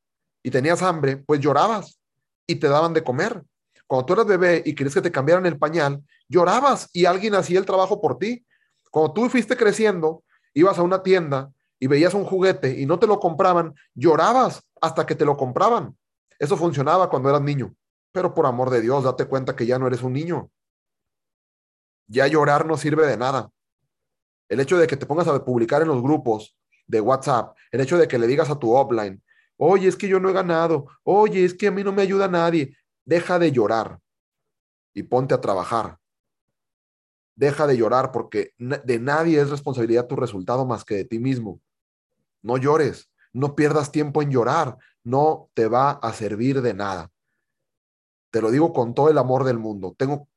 y 0.42 0.50
tenías 0.50 0.82
hambre, 0.82 1.16
pues 1.16 1.40
llorabas 1.40 1.98
y 2.46 2.56
te 2.56 2.68
daban 2.68 2.92
de 2.92 3.02
comer. 3.02 3.42
Cuando 3.86 4.06
tú 4.06 4.12
eras 4.12 4.26
bebé 4.26 4.62
y 4.64 4.74
querías 4.74 4.94
que 4.94 5.02
te 5.02 5.10
cambiaran 5.10 5.46
el 5.46 5.58
pañal, 5.58 6.02
llorabas 6.28 6.88
y 6.92 7.06
alguien 7.06 7.34
hacía 7.34 7.58
el 7.58 7.66
trabajo 7.66 8.00
por 8.00 8.18
ti. 8.18 8.44
Cuando 8.90 9.14
tú 9.14 9.28
fuiste 9.30 9.56
creciendo, 9.56 10.22
ibas 10.52 10.78
a 10.78 10.82
una 10.82 11.02
tienda 11.02 11.50
y 11.80 11.86
veías 11.86 12.14
un 12.14 12.24
juguete 12.24 12.78
y 12.78 12.86
no 12.86 12.98
te 12.98 13.06
lo 13.06 13.18
compraban, 13.18 13.74
llorabas 13.94 14.62
hasta 14.80 15.06
que 15.06 15.14
te 15.14 15.24
lo 15.24 15.36
compraban. 15.36 15.96
Eso 16.38 16.56
funcionaba 16.56 17.08
cuando 17.08 17.30
eras 17.30 17.42
niño. 17.42 17.74
Pero 18.12 18.34
por 18.34 18.46
amor 18.46 18.70
de 18.70 18.80
Dios, 18.80 19.04
date 19.04 19.24
cuenta 19.24 19.56
que 19.56 19.66
ya 19.66 19.78
no 19.78 19.86
eres 19.86 20.02
un 20.02 20.12
niño. 20.12 20.50
Ya 22.08 22.26
llorar 22.26 22.66
no 22.66 22.76
sirve 22.76 23.06
de 23.06 23.16
nada. 23.16 23.50
El 24.48 24.60
hecho 24.60 24.78
de 24.78 24.86
que 24.86 24.96
te 24.96 25.06
pongas 25.06 25.28
a 25.28 25.44
publicar 25.44 25.82
en 25.82 25.88
los 25.88 26.02
grupos 26.02 26.56
de 26.86 27.00
WhatsApp, 27.00 27.56
el 27.70 27.80
hecho 27.80 27.98
de 27.98 28.08
que 28.08 28.18
le 28.18 28.26
digas 28.26 28.50
a 28.50 28.58
tu 28.58 28.74
offline, 28.74 29.22
oye, 29.58 29.88
es 29.88 29.96
que 29.96 30.08
yo 30.08 30.18
no 30.18 30.30
he 30.30 30.32
ganado, 30.32 30.86
oye, 31.04 31.44
es 31.44 31.54
que 31.54 31.66
a 31.66 31.70
mí 31.70 31.84
no 31.84 31.92
me 31.92 32.02
ayuda 32.02 32.28
nadie, 32.28 32.76
deja 33.04 33.38
de 33.38 33.52
llorar 33.52 34.00
y 34.94 35.02
ponte 35.02 35.34
a 35.34 35.40
trabajar. 35.40 35.98
Deja 37.36 37.66
de 37.66 37.76
llorar 37.76 38.10
porque 38.10 38.54
de 38.58 38.98
nadie 38.98 39.40
es 39.40 39.50
responsabilidad 39.50 40.06
tu 40.06 40.16
resultado 40.16 40.66
más 40.66 40.84
que 40.84 40.96
de 40.96 41.04
ti 41.04 41.18
mismo. 41.18 41.60
No 42.42 42.56
llores, 42.56 43.10
no 43.32 43.54
pierdas 43.54 43.92
tiempo 43.92 44.22
en 44.22 44.30
llorar, 44.30 44.78
no 45.04 45.50
te 45.54 45.68
va 45.68 45.90
a 45.90 46.12
servir 46.12 46.62
de 46.62 46.74
nada. 46.74 47.12
Te 48.30 48.40
lo 48.42 48.50
digo 48.50 48.72
con 48.72 48.94
todo 48.94 49.08
el 49.08 49.18
amor 49.18 49.44
del 49.44 49.58
mundo. 49.58 49.94
Tengo 49.96 50.28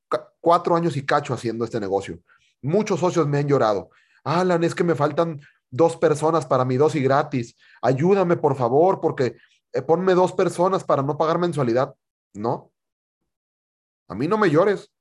cuatro 0.42 0.76
años 0.76 0.98
y 0.98 1.06
cacho 1.06 1.34
haciendo 1.34 1.64
este 1.64 1.80
negocio. 1.80 2.20
Muchos 2.62 3.00
socios 3.00 3.28
me 3.28 3.38
han 3.38 3.48
llorado. 3.48 3.90
Alan, 4.24 4.64
es 4.64 4.76
que 4.76 4.84
me 4.84 4.96
faltan 4.96 5.40
dos 5.70 5.96
personas 5.96 6.46
para 6.46 6.66
mi 6.66 6.78
dosis 6.78 7.02
gratis. 7.02 7.56
Ayúdame, 7.82 8.36
por 8.36 8.56
favor, 8.56 9.00
porque 9.00 9.38
eh, 9.74 9.82
ponme 9.82 10.14
dos 10.14 10.34
personas 10.34 10.84
para 10.84 11.02
no 11.02 11.18
pagar 11.18 11.40
mensualidad. 11.40 11.96
No. 12.34 12.72
A 14.08 14.16
mí 14.16 14.28
no 14.28 14.38
me 14.38 14.50
llores. 14.50 14.92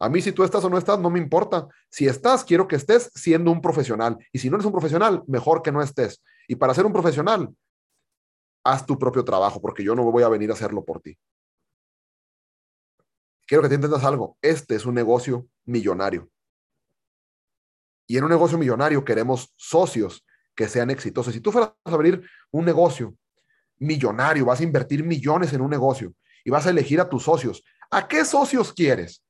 A 0.00 0.08
mí 0.08 0.20
si 0.20 0.32
tú 0.32 0.44
estás 0.44 0.64
o 0.64 0.70
no 0.70 0.78
estás, 0.78 0.98
no 0.98 1.10
me 1.10 1.18
importa. 1.18 1.68
Si 1.88 2.06
estás, 2.06 2.44
quiero 2.44 2.68
que 2.68 2.76
estés 2.76 3.10
siendo 3.14 3.50
un 3.50 3.60
profesional. 3.60 4.18
Y 4.32 4.38
si 4.38 4.48
no 4.48 4.56
eres 4.56 4.66
un 4.66 4.72
profesional, 4.72 5.22
mejor 5.26 5.62
que 5.62 5.72
no 5.72 5.82
estés. 5.82 6.22
Y 6.46 6.56
para 6.56 6.74
ser 6.74 6.86
un 6.86 6.92
profesional, 6.92 7.48
haz 8.64 8.86
tu 8.86 8.98
propio 8.98 9.24
trabajo, 9.24 9.60
porque 9.60 9.82
yo 9.82 9.94
no 9.94 10.04
voy 10.04 10.22
a 10.22 10.28
venir 10.28 10.50
a 10.50 10.54
hacerlo 10.54 10.84
por 10.84 11.00
ti. 11.00 11.16
Quiero 13.48 13.62
que 13.62 13.70
te 13.70 13.76
entiendas 13.76 14.04
algo. 14.04 14.36
Este 14.42 14.74
es 14.74 14.84
un 14.84 14.94
negocio 14.94 15.48
millonario. 15.64 16.30
Y 18.06 18.18
en 18.18 18.24
un 18.24 18.30
negocio 18.30 18.58
millonario 18.58 19.02
queremos 19.02 19.54
socios 19.56 20.22
que 20.54 20.68
sean 20.68 20.90
exitosos. 20.90 21.32
Si 21.32 21.40
tú 21.40 21.50
fueras 21.50 21.72
a 21.82 21.90
abrir 21.90 22.28
un 22.50 22.66
negocio 22.66 23.16
millonario, 23.78 24.44
vas 24.44 24.60
a 24.60 24.64
invertir 24.64 25.02
millones 25.02 25.54
en 25.54 25.62
un 25.62 25.70
negocio 25.70 26.12
y 26.44 26.50
vas 26.50 26.66
a 26.66 26.70
elegir 26.70 27.00
a 27.00 27.08
tus 27.08 27.22
socios, 27.22 27.64
¿a 27.90 28.06
qué 28.06 28.22
socios 28.26 28.74
quieres? 28.74 29.24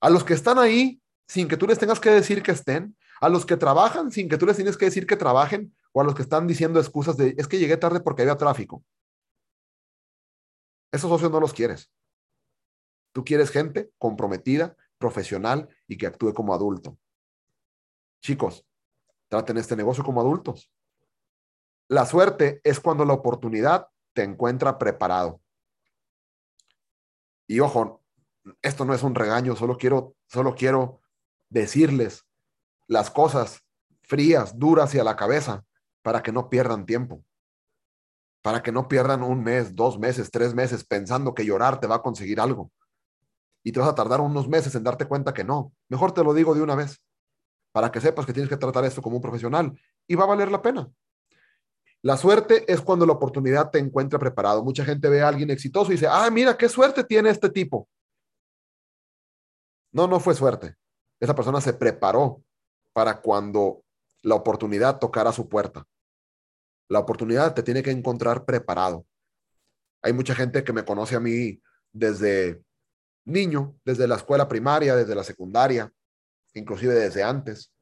¿A 0.00 0.08
los 0.08 0.24
que 0.24 0.32
están 0.32 0.58
ahí 0.58 0.98
sin 1.28 1.48
que 1.48 1.58
tú 1.58 1.66
les 1.66 1.78
tengas 1.78 2.00
que 2.00 2.10
decir 2.10 2.42
que 2.42 2.52
estén? 2.52 2.96
¿A 3.20 3.28
los 3.28 3.44
que 3.44 3.58
trabajan 3.58 4.10
sin 4.10 4.26
que 4.30 4.38
tú 4.38 4.46
les 4.46 4.56
tienes 4.56 4.78
que 4.78 4.86
decir 4.86 5.06
que 5.06 5.16
trabajen? 5.16 5.76
¿O 5.92 6.00
a 6.00 6.04
los 6.04 6.14
que 6.14 6.22
están 6.22 6.46
diciendo 6.46 6.80
excusas 6.80 7.18
de 7.18 7.34
es 7.36 7.46
que 7.46 7.58
llegué 7.58 7.76
tarde 7.76 8.00
porque 8.00 8.22
había 8.22 8.38
tráfico? 8.38 8.82
Esos 10.90 11.10
socios 11.10 11.30
no 11.30 11.40
los 11.40 11.52
quieres. 11.52 11.90
Tú 13.12 13.24
quieres 13.24 13.50
gente 13.50 13.92
comprometida, 13.98 14.76
profesional 14.98 15.68
y 15.86 15.96
que 15.98 16.06
actúe 16.06 16.32
como 16.32 16.54
adulto. 16.54 16.98
Chicos, 18.22 18.66
traten 19.28 19.58
este 19.58 19.76
negocio 19.76 20.04
como 20.04 20.20
adultos. 20.20 20.70
La 21.88 22.06
suerte 22.06 22.60
es 22.64 22.80
cuando 22.80 23.04
la 23.04 23.12
oportunidad 23.12 23.88
te 24.14 24.22
encuentra 24.22 24.78
preparado. 24.78 25.40
Y 27.46 27.60
ojo, 27.60 28.02
esto 28.62 28.84
no 28.84 28.94
es 28.94 29.02
un 29.02 29.14
regaño, 29.14 29.56
solo 29.56 29.76
quiero, 29.76 30.14
solo 30.26 30.54
quiero 30.54 31.00
decirles 31.50 32.24
las 32.86 33.10
cosas 33.10 33.62
frías, 34.02 34.58
duras 34.58 34.94
y 34.94 34.98
a 34.98 35.04
la 35.04 35.16
cabeza 35.16 35.64
para 36.02 36.22
que 36.22 36.32
no 36.32 36.48
pierdan 36.48 36.86
tiempo. 36.86 37.24
Para 38.42 38.62
que 38.62 38.72
no 38.72 38.88
pierdan 38.88 39.22
un 39.22 39.42
mes, 39.42 39.74
dos 39.74 39.98
meses, 39.98 40.30
tres 40.30 40.54
meses 40.54 40.84
pensando 40.84 41.34
que 41.34 41.44
llorar 41.44 41.78
te 41.80 41.86
va 41.86 41.96
a 41.96 42.02
conseguir 42.02 42.40
algo. 42.40 42.72
Y 43.62 43.72
te 43.72 43.80
vas 43.80 43.88
a 43.88 43.94
tardar 43.94 44.20
unos 44.20 44.48
meses 44.48 44.74
en 44.74 44.84
darte 44.84 45.06
cuenta 45.06 45.32
que 45.32 45.44
no. 45.44 45.72
Mejor 45.88 46.12
te 46.12 46.24
lo 46.24 46.34
digo 46.34 46.54
de 46.54 46.62
una 46.62 46.74
vez 46.74 47.00
para 47.72 47.90
que 47.90 48.00
sepas 48.00 48.26
que 48.26 48.32
tienes 48.32 48.50
que 48.50 48.56
tratar 48.56 48.84
esto 48.84 49.00
como 49.00 49.16
un 49.16 49.22
profesional 49.22 49.72
y 50.06 50.14
va 50.14 50.24
a 50.24 50.28
valer 50.28 50.50
la 50.50 50.60
pena. 50.60 50.90
La 52.02 52.16
suerte 52.16 52.70
es 52.70 52.80
cuando 52.80 53.06
la 53.06 53.12
oportunidad 53.12 53.70
te 53.70 53.78
encuentra 53.78 54.18
preparado. 54.18 54.64
Mucha 54.64 54.84
gente 54.84 55.08
ve 55.08 55.22
a 55.22 55.28
alguien 55.28 55.50
exitoso 55.50 55.90
y 55.90 55.94
dice, 55.94 56.08
ah, 56.10 56.28
mira, 56.30 56.56
qué 56.56 56.68
suerte 56.68 57.04
tiene 57.04 57.30
este 57.30 57.48
tipo. 57.48 57.88
No, 59.92 60.08
no 60.08 60.18
fue 60.18 60.34
suerte. 60.34 60.74
Esa 61.20 61.34
persona 61.34 61.60
se 61.60 61.72
preparó 61.72 62.42
para 62.92 63.20
cuando 63.20 63.84
la 64.22 64.34
oportunidad 64.34 64.98
tocara 64.98 65.32
su 65.32 65.48
puerta. 65.48 65.86
La 66.88 66.98
oportunidad 66.98 67.54
te 67.54 67.62
tiene 67.62 67.82
que 67.82 67.92
encontrar 67.92 68.44
preparado. 68.44 69.06
Hay 70.02 70.12
mucha 70.12 70.34
gente 70.34 70.64
que 70.64 70.72
me 70.72 70.84
conoce 70.84 71.14
a 71.14 71.20
mí 71.20 71.62
desde 71.92 72.60
niño, 73.24 73.76
desde 73.84 74.06
la 74.06 74.16
escuela 74.16 74.48
primaria, 74.48 74.96
desde 74.96 75.14
la 75.14 75.24
secundaria, 75.24 75.92
inclusive 76.54 76.94
desde 76.94 77.22
antes, 77.22 77.72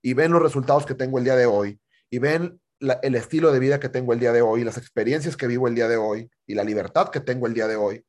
y 0.00 0.14
ven 0.14 0.32
los 0.32 0.42
resultados 0.42 0.86
que 0.86 0.94
tengo 0.94 1.18
el 1.18 1.24
día 1.24 1.36
de 1.36 1.46
hoy, 1.46 1.80
y 2.10 2.18
ven 2.18 2.60
el 2.80 3.14
estilo 3.14 3.52
de 3.52 3.60
vida 3.60 3.78
que 3.78 3.88
tengo 3.88 4.12
el 4.12 4.18
día 4.18 4.32
de 4.32 4.42
hoy, 4.42 4.64
las 4.64 4.76
experiencias 4.76 5.36
que 5.36 5.46
vivo 5.46 5.68
el 5.68 5.74
día 5.74 5.88
de 5.88 5.96
hoy, 5.96 6.30
y 6.46 6.54
la 6.54 6.64
libertad 6.64 7.08
que 7.10 7.20
tengo 7.20 7.46
el 7.46 7.54
día 7.54 7.68
de 7.68 7.76
hoy, 7.76 8.04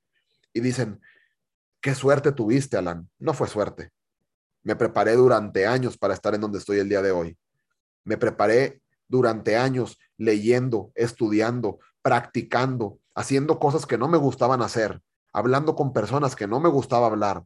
y 0.51 0.61
dicen, 0.61 0.99
qué 1.81 1.93
suerte 1.93 2.31
tuviste, 2.31 2.77
Alan. 2.77 3.09
No 3.19 3.33
fue 3.33 3.47
suerte. 3.47 3.91
Me 4.63 4.75
preparé 4.75 5.13
durante 5.13 5.67
años 5.67 5.97
para 5.97 6.13
estar 6.13 6.33
en 6.33 6.41
donde 6.41 6.59
estoy 6.59 6.79
el 6.79 6.89
día 6.89 7.01
de 7.01 7.11
hoy. 7.11 7.37
Me 8.05 8.17
preparé 8.17 8.81
durante 9.07 9.57
años 9.57 9.99
leyendo, 10.17 10.91
estudiando, 10.95 11.79
practicando, 12.01 12.99
haciendo 13.13 13.59
cosas 13.59 13.85
que 13.85 13.97
no 13.97 14.07
me 14.07 14.17
gustaban 14.17 14.61
hacer, 14.61 15.01
hablando 15.33 15.75
con 15.75 15.91
personas 15.91 16.35
que 16.35 16.47
no 16.47 16.59
me 16.59 16.69
gustaba 16.69 17.07
hablar, 17.07 17.43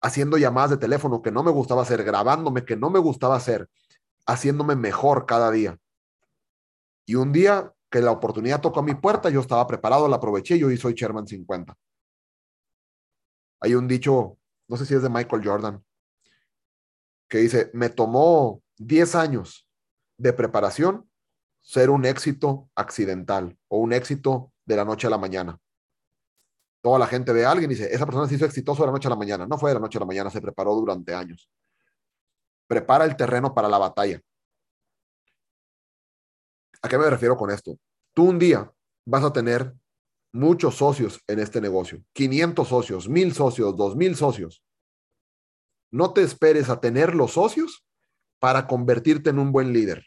haciendo 0.00 0.38
llamadas 0.38 0.70
de 0.70 0.76
teléfono 0.76 1.20
que 1.22 1.32
no 1.32 1.42
me 1.42 1.50
gustaba 1.50 1.82
hacer, 1.82 2.04
grabándome 2.04 2.64
que 2.64 2.76
no 2.76 2.88
me 2.88 3.00
gustaba 3.00 3.36
hacer, 3.36 3.68
haciéndome 4.26 4.76
mejor 4.76 5.26
cada 5.26 5.50
día. 5.50 5.78
Y 7.04 7.16
un 7.16 7.32
día 7.32 7.74
que 7.90 8.00
la 8.00 8.12
oportunidad 8.12 8.60
tocó 8.60 8.80
a 8.80 8.84
mi 8.84 8.94
puerta, 8.94 9.28
yo 9.28 9.40
estaba 9.40 9.66
preparado, 9.66 10.08
la 10.08 10.16
aproveché, 10.16 10.56
y 10.56 10.76
soy 10.76 10.94
Sherman 10.94 11.26
50. 11.26 11.76
Hay 13.60 13.74
un 13.74 13.88
dicho, 13.88 14.38
no 14.68 14.76
sé 14.76 14.86
si 14.86 14.94
es 14.94 15.02
de 15.02 15.08
Michael 15.08 15.42
Jordan, 15.44 15.84
que 17.28 17.38
dice, 17.38 17.70
me 17.74 17.88
tomó 17.88 18.62
10 18.76 19.14
años 19.16 19.68
de 20.16 20.32
preparación 20.32 21.10
ser 21.60 21.90
un 21.90 22.04
éxito 22.04 22.70
accidental 22.74 23.58
o 23.68 23.78
un 23.78 23.92
éxito 23.92 24.52
de 24.64 24.76
la 24.76 24.84
noche 24.84 25.06
a 25.06 25.10
la 25.10 25.18
mañana. 25.18 25.58
Toda 26.80 26.98
la 26.98 27.06
gente 27.06 27.32
ve 27.32 27.44
a 27.44 27.50
alguien 27.50 27.70
y 27.70 27.74
dice, 27.74 27.92
esa 27.92 28.06
persona 28.06 28.28
se 28.28 28.36
hizo 28.36 28.44
exitoso 28.44 28.82
de 28.82 28.86
la 28.86 28.92
noche 28.92 29.08
a 29.08 29.10
la 29.10 29.16
mañana. 29.16 29.46
No 29.46 29.58
fue 29.58 29.70
de 29.70 29.74
la 29.74 29.80
noche 29.80 29.98
a 29.98 30.00
la 30.00 30.06
mañana, 30.06 30.30
se 30.30 30.40
preparó 30.40 30.74
durante 30.74 31.14
años. 31.14 31.50
Prepara 32.66 33.04
el 33.04 33.16
terreno 33.16 33.54
para 33.54 33.68
la 33.68 33.78
batalla. 33.78 34.20
¿A 36.82 36.88
qué 36.88 36.96
me 36.96 37.10
refiero 37.10 37.36
con 37.36 37.50
esto? 37.50 37.76
Tú 38.14 38.24
un 38.28 38.38
día 38.38 38.72
vas 39.04 39.24
a 39.24 39.32
tener 39.32 39.74
muchos 40.32 40.76
socios 40.76 41.20
en 41.26 41.40
este 41.40 41.60
negocio, 41.60 42.02
500 42.12 42.68
socios, 42.68 43.08
1000 43.08 43.34
socios, 43.34 43.76
2000 43.76 44.16
socios. 44.16 44.62
No 45.90 46.12
te 46.12 46.22
esperes 46.22 46.68
a 46.68 46.80
tener 46.80 47.14
los 47.14 47.32
socios 47.32 47.84
para 48.38 48.66
convertirte 48.66 49.30
en 49.30 49.38
un 49.38 49.52
buen 49.52 49.72
líder. 49.72 50.06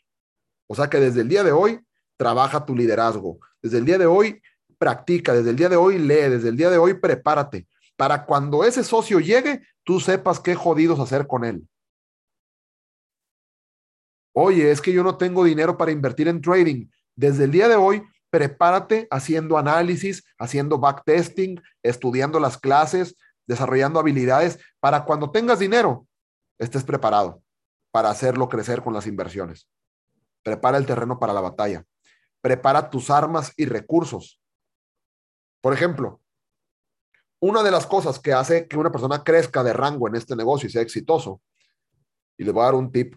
O 0.68 0.76
sea 0.76 0.90
que 0.90 1.00
desde 1.00 1.22
el 1.22 1.28
día 1.28 1.44
de 1.44 1.52
hoy 1.52 1.86
trabaja 2.18 2.66
tu 2.66 2.76
liderazgo. 2.76 3.40
Desde 3.62 3.80
el 3.80 3.86
día 3.86 3.98
de 3.98 4.06
hoy 4.06 4.42
practica, 4.82 5.32
desde 5.32 5.52
el 5.52 5.56
día 5.56 5.70
de 5.70 5.76
hoy 5.76 6.00
lee, 6.00 6.28
desde 6.28 6.50
el 6.50 6.58
día 6.58 6.72
de 6.72 6.80
hoy 6.80 6.96
prepárate, 6.96 7.68
para 7.96 8.26
cuando 8.26 8.64
ese 8.64 8.84
socio 8.84 9.20
llegue, 9.20 9.62
tú 9.84 10.00
sepas 10.00 10.40
qué 10.40 10.56
jodidos 10.56 11.00
hacer 11.00 11.28
con 11.28 11.46
él. 11.46 11.70
Oye, 14.34 14.72
es 14.72 14.82
que 14.82 14.92
yo 14.92 15.04
no 15.04 15.18
tengo 15.18 15.44
dinero 15.44 15.78
para 15.78 15.92
invertir 15.92 16.28
en 16.28 16.42
trading. 16.42 16.88
Desde 17.16 17.44
el 17.44 17.52
día 17.52 17.68
de 17.68 17.76
hoy, 17.76 18.02
prepárate 18.32 19.08
haciendo 19.12 19.60
análisis, 19.60 20.24
haciendo 20.40 20.80
backtesting, 20.80 21.62
estudiando 21.84 22.40
las 22.40 22.58
clases, 22.58 23.16
desarrollando 23.46 24.00
habilidades 24.00 24.58
para 24.80 25.06
cuando 25.06 25.30
tengas 25.30 25.60
dinero, 25.60 26.08
estés 26.58 26.84
preparado 26.84 27.44
para 27.92 28.10
hacerlo 28.10 28.50
crecer 28.50 28.82
con 28.82 28.96
las 28.96 29.06
inversiones. 29.06 29.68
Prepara 30.42 30.80
el 30.80 30.88
terreno 30.88 31.20
para 31.20 31.34
la 31.34 31.42
batalla. 31.42 31.86
Prepara 32.42 32.90
tus 32.90 33.12
armas 33.12 33.54
y 33.58 33.66
recursos. 33.66 34.41
Por 35.62 35.74
ejemplo, 35.74 36.22
una 37.40 37.64
de 37.64 37.72
las 37.72 37.88
cosas 37.88 38.20
que 38.20 38.34
hace 38.34 38.68
que 38.68 38.78
una 38.78 38.92
persona 38.92 39.24
crezca 39.24 39.64
de 39.64 39.74
rango 39.74 40.08
en 40.08 40.16
este 40.16 40.36
negocio 40.36 40.68
y 40.68 40.72
sea 40.72 40.82
exitoso, 40.82 41.42
y 42.38 42.44
le 42.44 42.52
voy 42.52 42.62
a 42.62 42.66
dar 42.66 42.76
un 42.76 42.92
tip 42.92 43.16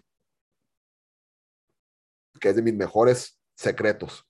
que 2.39 2.49
es 2.49 2.55
de 2.55 2.61
mis 2.61 2.73
mejores 2.73 3.39
secretos, 3.55 4.27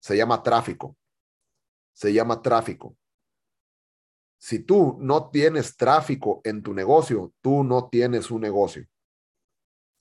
se 0.00 0.16
llama 0.16 0.42
tráfico. 0.42 0.96
Se 1.94 2.12
llama 2.12 2.42
tráfico. 2.42 2.96
Si 4.38 4.58
tú 4.58 4.96
no 4.98 5.30
tienes 5.30 5.76
tráfico 5.76 6.40
en 6.42 6.62
tu 6.62 6.74
negocio, 6.74 7.32
tú 7.40 7.62
no 7.62 7.88
tienes 7.88 8.30
un 8.30 8.40
negocio. 8.40 8.88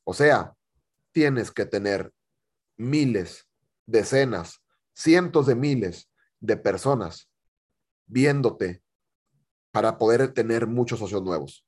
O 0.04 0.14
sea, 0.14 0.56
tienes 1.12 1.52
que 1.52 1.66
tener 1.66 2.12
miles, 2.78 3.48
decenas, 3.86 4.64
cientos 4.94 5.46
de 5.46 5.56
miles 5.56 6.11
de 6.42 6.58
personas 6.58 7.30
viéndote 8.08 8.84
para 9.72 9.98
poder 9.98 10.34
tener 10.34 10.68
muchos 10.68 11.00
socios 11.00 11.24
nuevos. 11.24 11.66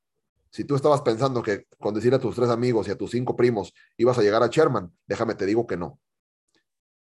Si 0.51 0.65
tú 0.65 0.75
estabas 0.75 1.01
pensando 1.01 1.41
que 1.41 1.65
con 1.79 1.93
decir 1.93 2.13
a 2.13 2.19
tus 2.19 2.35
tres 2.35 2.49
amigos 2.49 2.87
y 2.87 2.91
a 2.91 2.97
tus 2.97 3.11
cinco 3.11 3.35
primos 3.35 3.73
ibas 3.97 4.17
a 4.17 4.21
llegar 4.21 4.43
a 4.43 4.47
Sherman, 4.47 4.95
déjame 5.07 5.35
te 5.35 5.45
digo 5.45 5.65
que 5.65 5.77
no. 5.77 5.99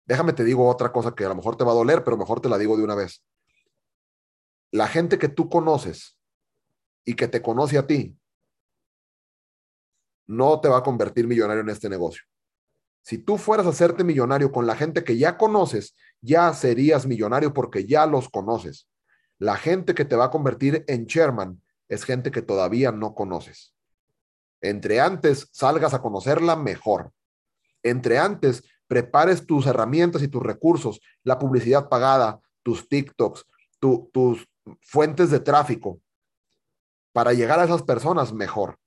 Déjame 0.05 0.33
te 0.33 0.43
digo 0.43 0.69
otra 0.69 0.91
cosa 0.91 1.15
que 1.15 1.25
a 1.25 1.29
lo 1.29 1.37
mejor 1.37 1.57
te 1.57 1.65
va 1.65 1.71
a 1.71 1.77
doler, 1.77 2.03
pero 2.03 2.17
mejor 2.17 2.41
te 2.41 2.49
la 2.49 2.59
digo 2.59 2.77
de 2.77 2.83
una 2.83 2.97
vez. 2.97 3.25
La 4.73 4.89
gente 4.89 5.19
que 5.19 5.29
tú 5.29 5.49
conoces 5.49 6.19
y 7.05 7.15
que 7.15 7.29
te 7.29 7.41
conoce 7.41 7.79
a 7.79 7.87
ti, 7.87 8.17
no 10.27 10.61
te 10.61 10.69
va 10.69 10.79
a 10.79 10.83
convertir 10.83 11.27
millonario 11.27 11.63
en 11.63 11.71
este 11.71 11.89
negocio. 11.89 12.23
Si 13.03 13.19
tú 13.19 13.39
fueras 13.39 13.67
a 13.67 13.71
hacerte 13.71 14.05
millonario 14.05 14.53
con 14.53 14.67
la 14.67 14.77
gente 14.77 15.03
que 15.03 15.17
ya 15.17 15.37
conoces, 15.37 15.97
ya 16.21 16.53
serías 16.53 17.07
millonario 17.07 17.53
porque 17.53 17.87
ya 17.87 18.07
los 18.07 18.29
conoces. 18.29 18.89
La 19.39 19.57
gente 19.57 19.95
que 19.95 20.05
te 20.05 20.17
va 20.17 20.27
a 20.27 20.31
convertir 20.31 20.85
en 20.87 21.07
chairman 21.07 21.63
es 21.89 22.05
gente 22.05 22.31
que 22.31 22.43
todavía 22.43 22.93
no 22.93 23.15
conoces. 23.15 23.75
Entre 24.61 25.01
antes 25.01 25.49
salgas 25.53 25.95
a 25.95 26.03
conocerla 26.03 26.57
mejor. 26.57 27.13
Entre 27.83 28.19
antes 28.19 28.63
prepares 28.87 29.47
tus 29.47 29.67
herramientas 29.67 30.23
y 30.23 30.29
tus 30.29 30.43
recursos, 30.43 31.01
la 31.23 31.39
publicidad 31.39 31.89
pagada, 31.89 32.41
tus 32.63 32.89
TikToks, 32.89 33.47
tus 33.79 34.47
fuentes 34.83 35.31
de 35.31 35.41
tráfico, 35.41 36.01
para 37.13 37.33
llegar 37.33 37.59
a 37.59 37.65
esas 37.65 37.83
personas 37.83 38.33
mejor. 38.33 38.79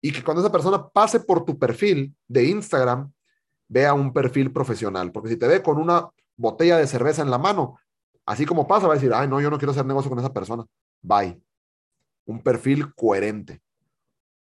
Y 0.00 0.12
que 0.12 0.24
cuando 0.24 0.40
esa 0.40 0.52
persona 0.52 0.88
pase 0.88 1.20
por 1.20 1.44
tu 1.44 1.58
perfil 1.58 2.16
de 2.26 2.44
Instagram, 2.44 3.12
vea 3.70 3.94
un 3.94 4.12
perfil 4.12 4.52
profesional. 4.52 5.10
Porque 5.12 5.30
si 5.30 5.36
te 5.36 5.48
ve 5.48 5.62
con 5.62 5.78
una 5.78 6.10
botella 6.36 6.76
de 6.76 6.86
cerveza 6.86 7.22
en 7.22 7.30
la 7.30 7.38
mano, 7.38 7.78
Así 8.30 8.46
como 8.46 8.64
pasa, 8.68 8.86
va 8.86 8.92
a 8.92 8.96
decir, 8.96 9.12
ay, 9.12 9.26
no, 9.26 9.40
yo 9.40 9.50
no 9.50 9.58
quiero 9.58 9.72
hacer 9.72 9.84
negocio 9.84 10.08
con 10.08 10.20
esa 10.20 10.32
persona. 10.32 10.64
Bye. 11.02 11.42
Un 12.26 12.40
perfil 12.40 12.94
coherente. 12.94 13.60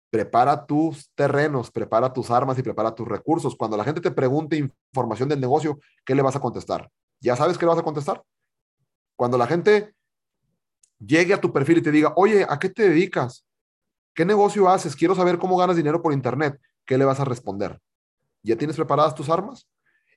Prepara 0.10 0.66
tus 0.66 1.10
terrenos, 1.16 1.72
prepara 1.72 2.12
tus 2.12 2.30
armas 2.32 2.60
y 2.60 2.64
prepara 2.64 2.94
tus 2.94 3.08
recursos. 3.08 3.56
Cuando 3.56 3.78
la 3.78 3.86
gente 3.86 4.02
te 4.02 4.12
pregunte 4.12 4.58
información 4.58 5.30
del 5.30 5.40
negocio, 5.40 5.80
¿qué 6.04 6.14
le 6.14 6.22
vas 6.22 6.36
a 6.36 6.42
contestar? 6.42 6.90
¿Ya 7.22 7.38
sabes 7.38 7.58
qué 7.58 7.66
le 7.66 7.70
vas 7.70 7.80
a 7.80 7.84
contestar? 7.84 8.22
Cuando 9.16 9.38
la 9.38 9.48
gente 9.48 9.96
llegue 11.00 11.34
a 11.34 11.40
tu 11.40 11.54
perfil 11.54 11.78
y 11.78 11.82
te 11.82 11.92
diga, 11.92 12.12
oye, 12.18 12.46
¿a 12.50 12.60
qué 12.60 12.68
te 12.68 12.90
dedicas? 12.90 13.46
¿Qué 14.14 14.26
negocio 14.26 14.68
haces? 14.68 14.98
Quiero 14.98 15.16
saber 15.16 15.38
cómo 15.38 15.56
ganas 15.56 15.78
dinero 15.78 16.02
por 16.02 16.12
Internet. 16.12 16.60
¿Qué 16.86 16.98
le 16.98 17.06
vas 17.06 17.22
a 17.22 17.26
responder? 17.26 17.80
¿Ya 18.44 18.56
tienes 18.56 18.76
preparadas 18.76 19.16
tus 19.16 19.30
armas? 19.30 19.68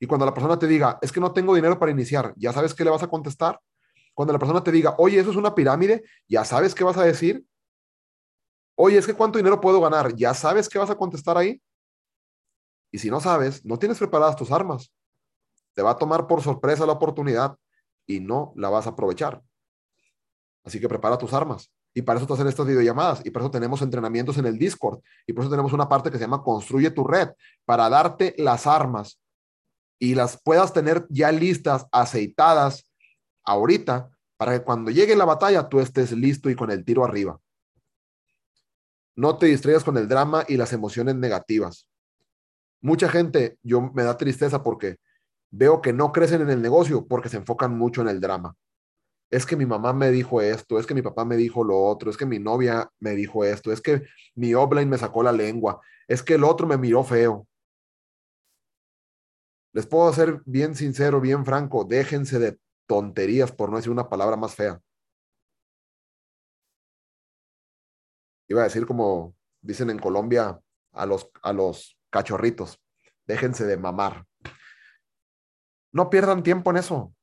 Y 0.00 0.06
cuando 0.06 0.26
la 0.26 0.34
persona 0.34 0.58
te 0.58 0.66
diga, 0.66 0.98
es 1.02 1.12
que 1.12 1.20
no 1.20 1.32
tengo 1.32 1.54
dinero 1.54 1.78
para 1.78 1.92
iniciar, 1.92 2.34
¿ya 2.36 2.52
sabes 2.52 2.74
qué 2.74 2.84
le 2.84 2.90
vas 2.90 3.02
a 3.02 3.08
contestar? 3.08 3.60
Cuando 4.12 4.32
la 4.32 4.38
persona 4.38 4.62
te 4.62 4.70
diga, 4.70 4.94
oye, 4.98 5.18
eso 5.18 5.30
es 5.30 5.36
una 5.36 5.54
pirámide, 5.54 6.04
¿ya 6.28 6.44
sabes 6.44 6.74
qué 6.74 6.84
vas 6.84 6.96
a 6.96 7.04
decir? 7.04 7.44
Oye, 8.76 8.98
es 8.98 9.06
que 9.06 9.14
cuánto 9.14 9.38
dinero 9.38 9.60
puedo 9.60 9.80
ganar, 9.80 10.14
¿ya 10.14 10.34
sabes 10.34 10.68
qué 10.68 10.78
vas 10.78 10.90
a 10.90 10.96
contestar 10.96 11.38
ahí? 11.38 11.60
Y 12.90 12.98
si 12.98 13.10
no 13.10 13.20
sabes, 13.20 13.64
no 13.64 13.78
tienes 13.78 13.98
preparadas 13.98 14.36
tus 14.36 14.52
armas. 14.52 14.92
Te 15.74 15.82
va 15.82 15.90
a 15.90 15.98
tomar 15.98 16.26
por 16.26 16.42
sorpresa 16.42 16.86
la 16.86 16.92
oportunidad 16.92 17.56
y 18.06 18.20
no 18.20 18.52
la 18.56 18.68
vas 18.68 18.86
a 18.86 18.90
aprovechar. 18.90 19.42
Así 20.64 20.80
que 20.80 20.88
prepara 20.88 21.18
tus 21.18 21.32
armas. 21.32 21.70
Y 21.94 22.02
para 22.02 22.18
eso 22.18 22.26
te 22.26 22.32
hacen 22.34 22.48
estas 22.48 22.66
videollamadas. 22.66 23.24
Y 23.24 23.30
por 23.30 23.42
eso 23.42 23.50
tenemos 23.50 23.80
entrenamientos 23.80 24.36
en 24.36 24.46
el 24.46 24.58
Discord. 24.58 25.00
Y 25.26 25.32
por 25.32 25.44
eso 25.44 25.50
tenemos 25.50 25.72
una 25.72 25.88
parte 25.88 26.10
que 26.10 26.18
se 26.18 26.24
llama 26.24 26.42
Construye 26.42 26.90
tu 26.90 27.04
red. 27.04 27.30
Para 27.64 27.88
darte 27.88 28.34
las 28.36 28.66
armas 28.66 29.20
y 30.00 30.16
las 30.16 30.40
puedas 30.42 30.72
tener 30.72 31.06
ya 31.08 31.30
listas, 31.30 31.86
aceitadas 31.92 32.90
ahorita, 33.44 34.10
para 34.36 34.58
que 34.58 34.64
cuando 34.64 34.90
llegue 34.90 35.14
la 35.14 35.24
batalla 35.24 35.68
tú 35.68 35.78
estés 35.78 36.12
listo 36.12 36.50
y 36.50 36.56
con 36.56 36.70
el 36.70 36.84
tiro 36.84 37.04
arriba. 37.04 37.38
No 39.16 39.38
te 39.38 39.46
distraigas 39.46 39.84
con 39.84 39.96
el 39.96 40.08
drama 40.08 40.44
y 40.48 40.56
las 40.56 40.72
emociones 40.72 41.14
negativas. 41.14 41.88
Mucha 42.80 43.08
gente, 43.08 43.56
yo 43.62 43.80
me 43.80 44.02
da 44.02 44.16
tristeza 44.16 44.62
porque 44.64 44.96
veo 45.50 45.80
que 45.80 45.92
no 45.92 46.10
crecen 46.10 46.42
en 46.42 46.50
el 46.50 46.60
negocio 46.60 47.06
porque 47.06 47.28
se 47.28 47.36
enfocan 47.36 47.78
mucho 47.78 48.02
en 48.02 48.08
el 48.08 48.20
drama. 48.20 48.56
Es 49.30 49.46
que 49.46 49.56
mi 49.56 49.66
mamá 49.66 49.92
me 49.92 50.10
dijo 50.10 50.40
esto, 50.40 50.78
es 50.78 50.86
que 50.86 50.94
mi 50.94 51.02
papá 51.02 51.24
me 51.24 51.36
dijo 51.36 51.64
lo 51.64 51.82
otro, 51.82 52.10
es 52.10 52.16
que 52.16 52.26
mi 52.26 52.38
novia 52.38 52.88
me 53.00 53.12
dijo 53.12 53.44
esto, 53.44 53.72
es 53.72 53.80
que 53.80 54.04
mi 54.34 54.54
offline 54.54 54.88
me 54.88 54.98
sacó 54.98 55.22
la 55.22 55.32
lengua, 55.32 55.80
es 56.06 56.22
que 56.22 56.34
el 56.34 56.44
otro 56.44 56.66
me 56.66 56.76
miró 56.76 57.02
feo. 57.02 57.46
Les 59.72 59.86
puedo 59.86 60.12
ser 60.12 60.40
bien 60.46 60.76
sincero, 60.76 61.20
bien 61.20 61.44
franco, 61.44 61.84
déjense 61.84 62.38
de 62.38 62.58
tonterías 62.86 63.50
por 63.50 63.70
no 63.70 63.76
decir 63.76 63.90
una 63.90 64.08
palabra 64.08 64.36
más 64.36 64.54
fea. 64.54 64.80
Iba 68.48 68.60
a 68.60 68.64
decir 68.64 68.86
como 68.86 69.34
dicen 69.60 69.90
en 69.90 69.98
Colombia 69.98 70.60
a 70.92 71.06
los, 71.06 71.30
a 71.42 71.52
los 71.52 71.98
cachorritos, 72.10 72.80
déjense 73.26 73.64
de 73.64 73.76
mamar. 73.76 74.26
No 75.92 76.10
pierdan 76.10 76.42
tiempo 76.42 76.70
en 76.70 76.76
eso. 76.76 77.13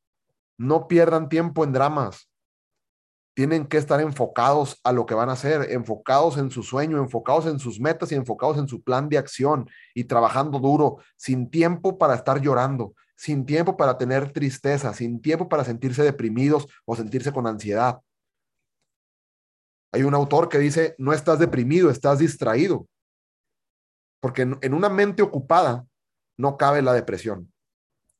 No 0.62 0.88
pierdan 0.88 1.28
tiempo 1.28 1.64
en 1.64 1.74
dramas. 1.74 2.30
Tienen 3.34 3.66
que 3.66 3.78
estar 3.78 4.00
enfocados 4.00 4.80
a 4.84 4.92
lo 4.92 5.08
que 5.08 5.16
van 5.16 5.30
a 5.30 5.32
hacer, 5.32 5.72
enfocados 5.72 6.38
en 6.38 6.52
su 6.52 6.62
sueño, 6.62 7.00
enfocados 7.00 7.48
en 7.48 7.58
sus 7.58 7.80
metas 7.80 8.12
y 8.12 8.16
enfocados 8.16 8.60
en 8.60 8.68
su 8.68 8.84
plan 8.84 9.10
de 9.10 9.18
acción 9.18 9.68
y 9.96 10.04
trabajando 10.04 10.60
duro, 10.60 11.00
sin 11.18 11.50
tiempo 11.50 11.98
para 11.98 12.14
estar 12.14 12.40
llorando, 12.40 12.94
sin 13.16 13.44
tiempo 13.48 13.76
para 13.76 13.98
tener 13.98 14.32
tristeza, 14.32 14.94
sin 14.94 15.20
tiempo 15.20 15.50
para 15.50 15.64
sentirse 15.64 16.04
deprimidos 16.04 16.68
o 16.86 16.96
sentirse 16.96 17.34
con 17.34 17.48
ansiedad. 17.48 18.00
Hay 19.92 20.04
un 20.04 20.14
autor 20.14 20.48
que 20.48 20.60
dice, 20.60 20.94
no 21.00 21.12
estás 21.12 21.40
deprimido, 21.40 21.90
estás 21.90 22.20
distraído, 22.20 22.88
porque 24.20 24.44
en, 24.44 24.74
una 24.76 24.90
mente 24.90 25.24
ocupada 25.24 25.88
no 26.38 26.56
cabe 26.56 26.84
la 26.84 26.94
depresión, 26.94 27.52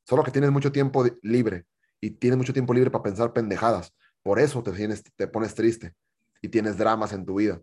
solo 0.08 0.24
que 0.24 0.32
tienes 0.32 0.50
mucho 0.50 0.72
tiempo 0.72 1.06
libre 1.22 1.68
y 2.02 2.12
tienes 2.12 2.38
mucho 2.38 2.52
tiempo 2.52 2.74
libre 2.74 2.92
para 2.92 3.04
pensar 3.04 3.32
pendejadas 3.32 3.94
por 4.24 4.40
eso 4.40 4.62
te, 4.64 5.28
pones 5.28 5.56
triste 5.56 5.96
y 6.42 6.50
tienes 6.50 6.78
dramas 6.78 7.14
en 7.14 7.26
tu 7.26 7.36
vida. 7.36 7.62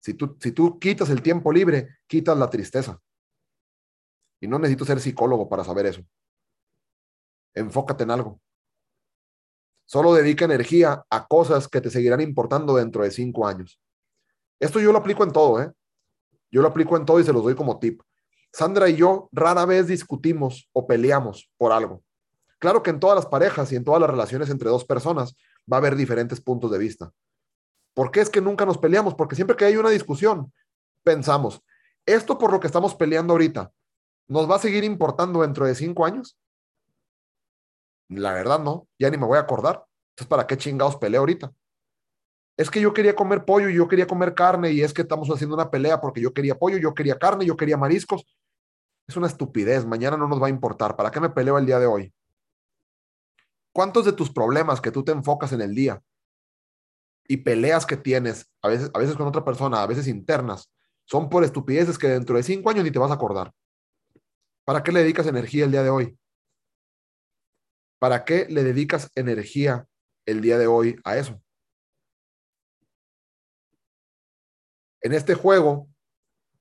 Si 0.00 0.14
tú, 0.14 0.36
si 0.40 0.52
tú 0.52 0.78
quitas 0.78 1.10
el 1.10 1.22
tiempo 1.22 1.52
libre, 1.52 1.98
quitas 2.06 2.36
la 2.36 2.48
tristeza. 2.48 3.00
Y 4.40 4.48
no 4.48 4.58
necesito 4.58 4.84
ser 4.84 5.00
psicólogo 5.00 5.48
para 5.48 5.64
saber 5.64 5.86
eso. 5.86 6.02
Enfócate 7.54 8.04
en 8.04 8.10
algo. 8.10 8.40
Solo 9.86 10.14
dedica 10.14 10.44
energía 10.44 11.04
a 11.10 11.26
cosas 11.26 11.68
que 11.68 11.80
te 11.80 11.90
seguirán 11.90 12.20
importando 12.20 12.76
dentro 12.76 13.02
de 13.02 13.10
cinco 13.10 13.46
años. 13.46 13.80
Esto 14.58 14.80
yo 14.80 14.92
lo 14.92 14.98
aplico 14.98 15.24
en 15.24 15.32
todo, 15.32 15.62
¿eh? 15.62 15.70
Yo 16.50 16.62
lo 16.62 16.68
aplico 16.68 16.96
en 16.96 17.04
todo 17.04 17.20
y 17.20 17.24
se 17.24 17.32
los 17.32 17.42
doy 17.42 17.54
como 17.54 17.78
tip. 17.78 18.00
Sandra 18.52 18.88
y 18.88 18.96
yo 18.96 19.28
rara 19.32 19.66
vez 19.66 19.86
discutimos 19.86 20.68
o 20.72 20.86
peleamos 20.86 21.50
por 21.58 21.72
algo. 21.72 22.02
Claro 22.58 22.82
que 22.82 22.90
en 22.90 23.00
todas 23.00 23.16
las 23.16 23.26
parejas 23.26 23.70
y 23.72 23.76
en 23.76 23.84
todas 23.84 24.00
las 24.00 24.10
relaciones 24.10 24.50
entre 24.50 24.70
dos 24.70 24.84
personas 24.84 25.36
va 25.70 25.76
a 25.76 25.80
haber 25.80 25.96
diferentes 25.96 26.40
puntos 26.40 26.70
de 26.70 26.78
vista. 26.78 27.12
¿Por 27.94 28.10
qué 28.10 28.20
es 28.20 28.30
que 28.30 28.40
nunca 28.40 28.66
nos 28.66 28.78
peleamos? 28.78 29.14
Porque 29.14 29.36
siempre 29.36 29.56
que 29.56 29.64
hay 29.64 29.76
una 29.76 29.90
discusión, 29.90 30.52
pensamos, 31.02 31.62
esto 32.04 32.38
por 32.38 32.52
lo 32.52 32.60
que 32.60 32.66
estamos 32.66 32.94
peleando 32.94 33.32
ahorita, 33.32 33.72
¿nos 34.28 34.50
va 34.50 34.56
a 34.56 34.60
seguir 34.60 34.84
importando 34.84 35.42
dentro 35.42 35.66
de 35.66 35.74
cinco 35.74 36.04
años? 36.04 36.38
La 38.08 38.32
verdad 38.32 38.60
no, 38.60 38.86
ya 38.98 39.10
ni 39.10 39.16
me 39.16 39.26
voy 39.26 39.38
a 39.38 39.42
acordar. 39.42 39.84
Entonces, 40.10 40.28
¿para 40.28 40.46
qué 40.46 40.56
chingados 40.56 40.96
peleo 40.96 41.20
ahorita? 41.20 41.52
Es 42.56 42.70
que 42.70 42.80
yo 42.80 42.94
quería 42.94 43.14
comer 43.14 43.44
pollo 43.44 43.68
y 43.68 43.74
yo 43.74 43.86
quería 43.86 44.06
comer 44.06 44.34
carne 44.34 44.70
y 44.72 44.80
es 44.80 44.94
que 44.94 45.02
estamos 45.02 45.28
haciendo 45.28 45.54
una 45.54 45.70
pelea 45.70 46.00
porque 46.00 46.20
yo 46.20 46.32
quería 46.32 46.58
pollo, 46.58 46.78
yo 46.78 46.94
quería 46.94 47.18
carne, 47.18 47.44
yo 47.44 47.56
quería 47.56 47.76
mariscos. 47.76 48.24
Es 49.06 49.16
una 49.16 49.26
estupidez, 49.26 49.84
mañana 49.84 50.16
no 50.16 50.26
nos 50.26 50.40
va 50.40 50.46
a 50.46 50.50
importar. 50.50 50.96
¿Para 50.96 51.10
qué 51.10 51.20
me 51.20 51.30
peleo 51.30 51.58
el 51.58 51.66
día 51.66 51.78
de 51.78 51.86
hoy? 51.86 52.12
¿Cuántos 53.76 54.06
de 54.06 54.14
tus 54.14 54.32
problemas 54.32 54.80
que 54.80 54.90
tú 54.90 55.04
te 55.04 55.12
enfocas 55.12 55.52
en 55.52 55.60
el 55.60 55.74
día 55.74 56.02
y 57.28 57.36
peleas 57.36 57.84
que 57.84 57.98
tienes, 57.98 58.50
a 58.62 58.68
veces, 58.68 58.90
a 58.94 58.98
veces 58.98 59.16
con 59.16 59.28
otra 59.28 59.44
persona, 59.44 59.82
a 59.82 59.86
veces 59.86 60.08
internas, 60.08 60.72
son 61.04 61.28
por 61.28 61.44
estupideces 61.44 61.98
que 61.98 62.08
dentro 62.08 62.38
de 62.38 62.42
cinco 62.42 62.70
años 62.70 62.84
ni 62.84 62.90
te 62.90 62.98
vas 62.98 63.10
a 63.10 63.16
acordar? 63.16 63.52
¿Para 64.64 64.82
qué 64.82 64.92
le 64.92 65.00
dedicas 65.00 65.26
energía 65.26 65.66
el 65.66 65.72
día 65.72 65.82
de 65.82 65.90
hoy? 65.90 66.18
¿Para 67.98 68.24
qué 68.24 68.46
le 68.48 68.64
dedicas 68.64 69.10
energía 69.14 69.86
el 70.24 70.40
día 70.40 70.56
de 70.56 70.68
hoy 70.68 70.98
a 71.04 71.18
eso? 71.18 71.42
En 75.02 75.12
este 75.12 75.34
juego, 75.34 75.86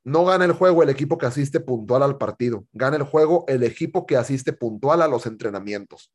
no 0.04 0.26
gana 0.26 0.44
el 0.44 0.52
juego 0.52 0.84
el 0.84 0.90
equipo 0.90 1.18
que 1.18 1.28
asiste 1.28 1.62
puntual 1.62 2.04
al 2.04 2.18
partido, 2.18 2.68
gana 2.74 2.98
el 2.98 3.04
juego 3.04 3.46
el 3.48 3.64
equipo 3.64 4.06
que 4.06 4.18
asiste 4.18 4.52
puntual 4.52 5.02
a 5.02 5.08
los 5.08 5.26
entrenamientos 5.26 6.12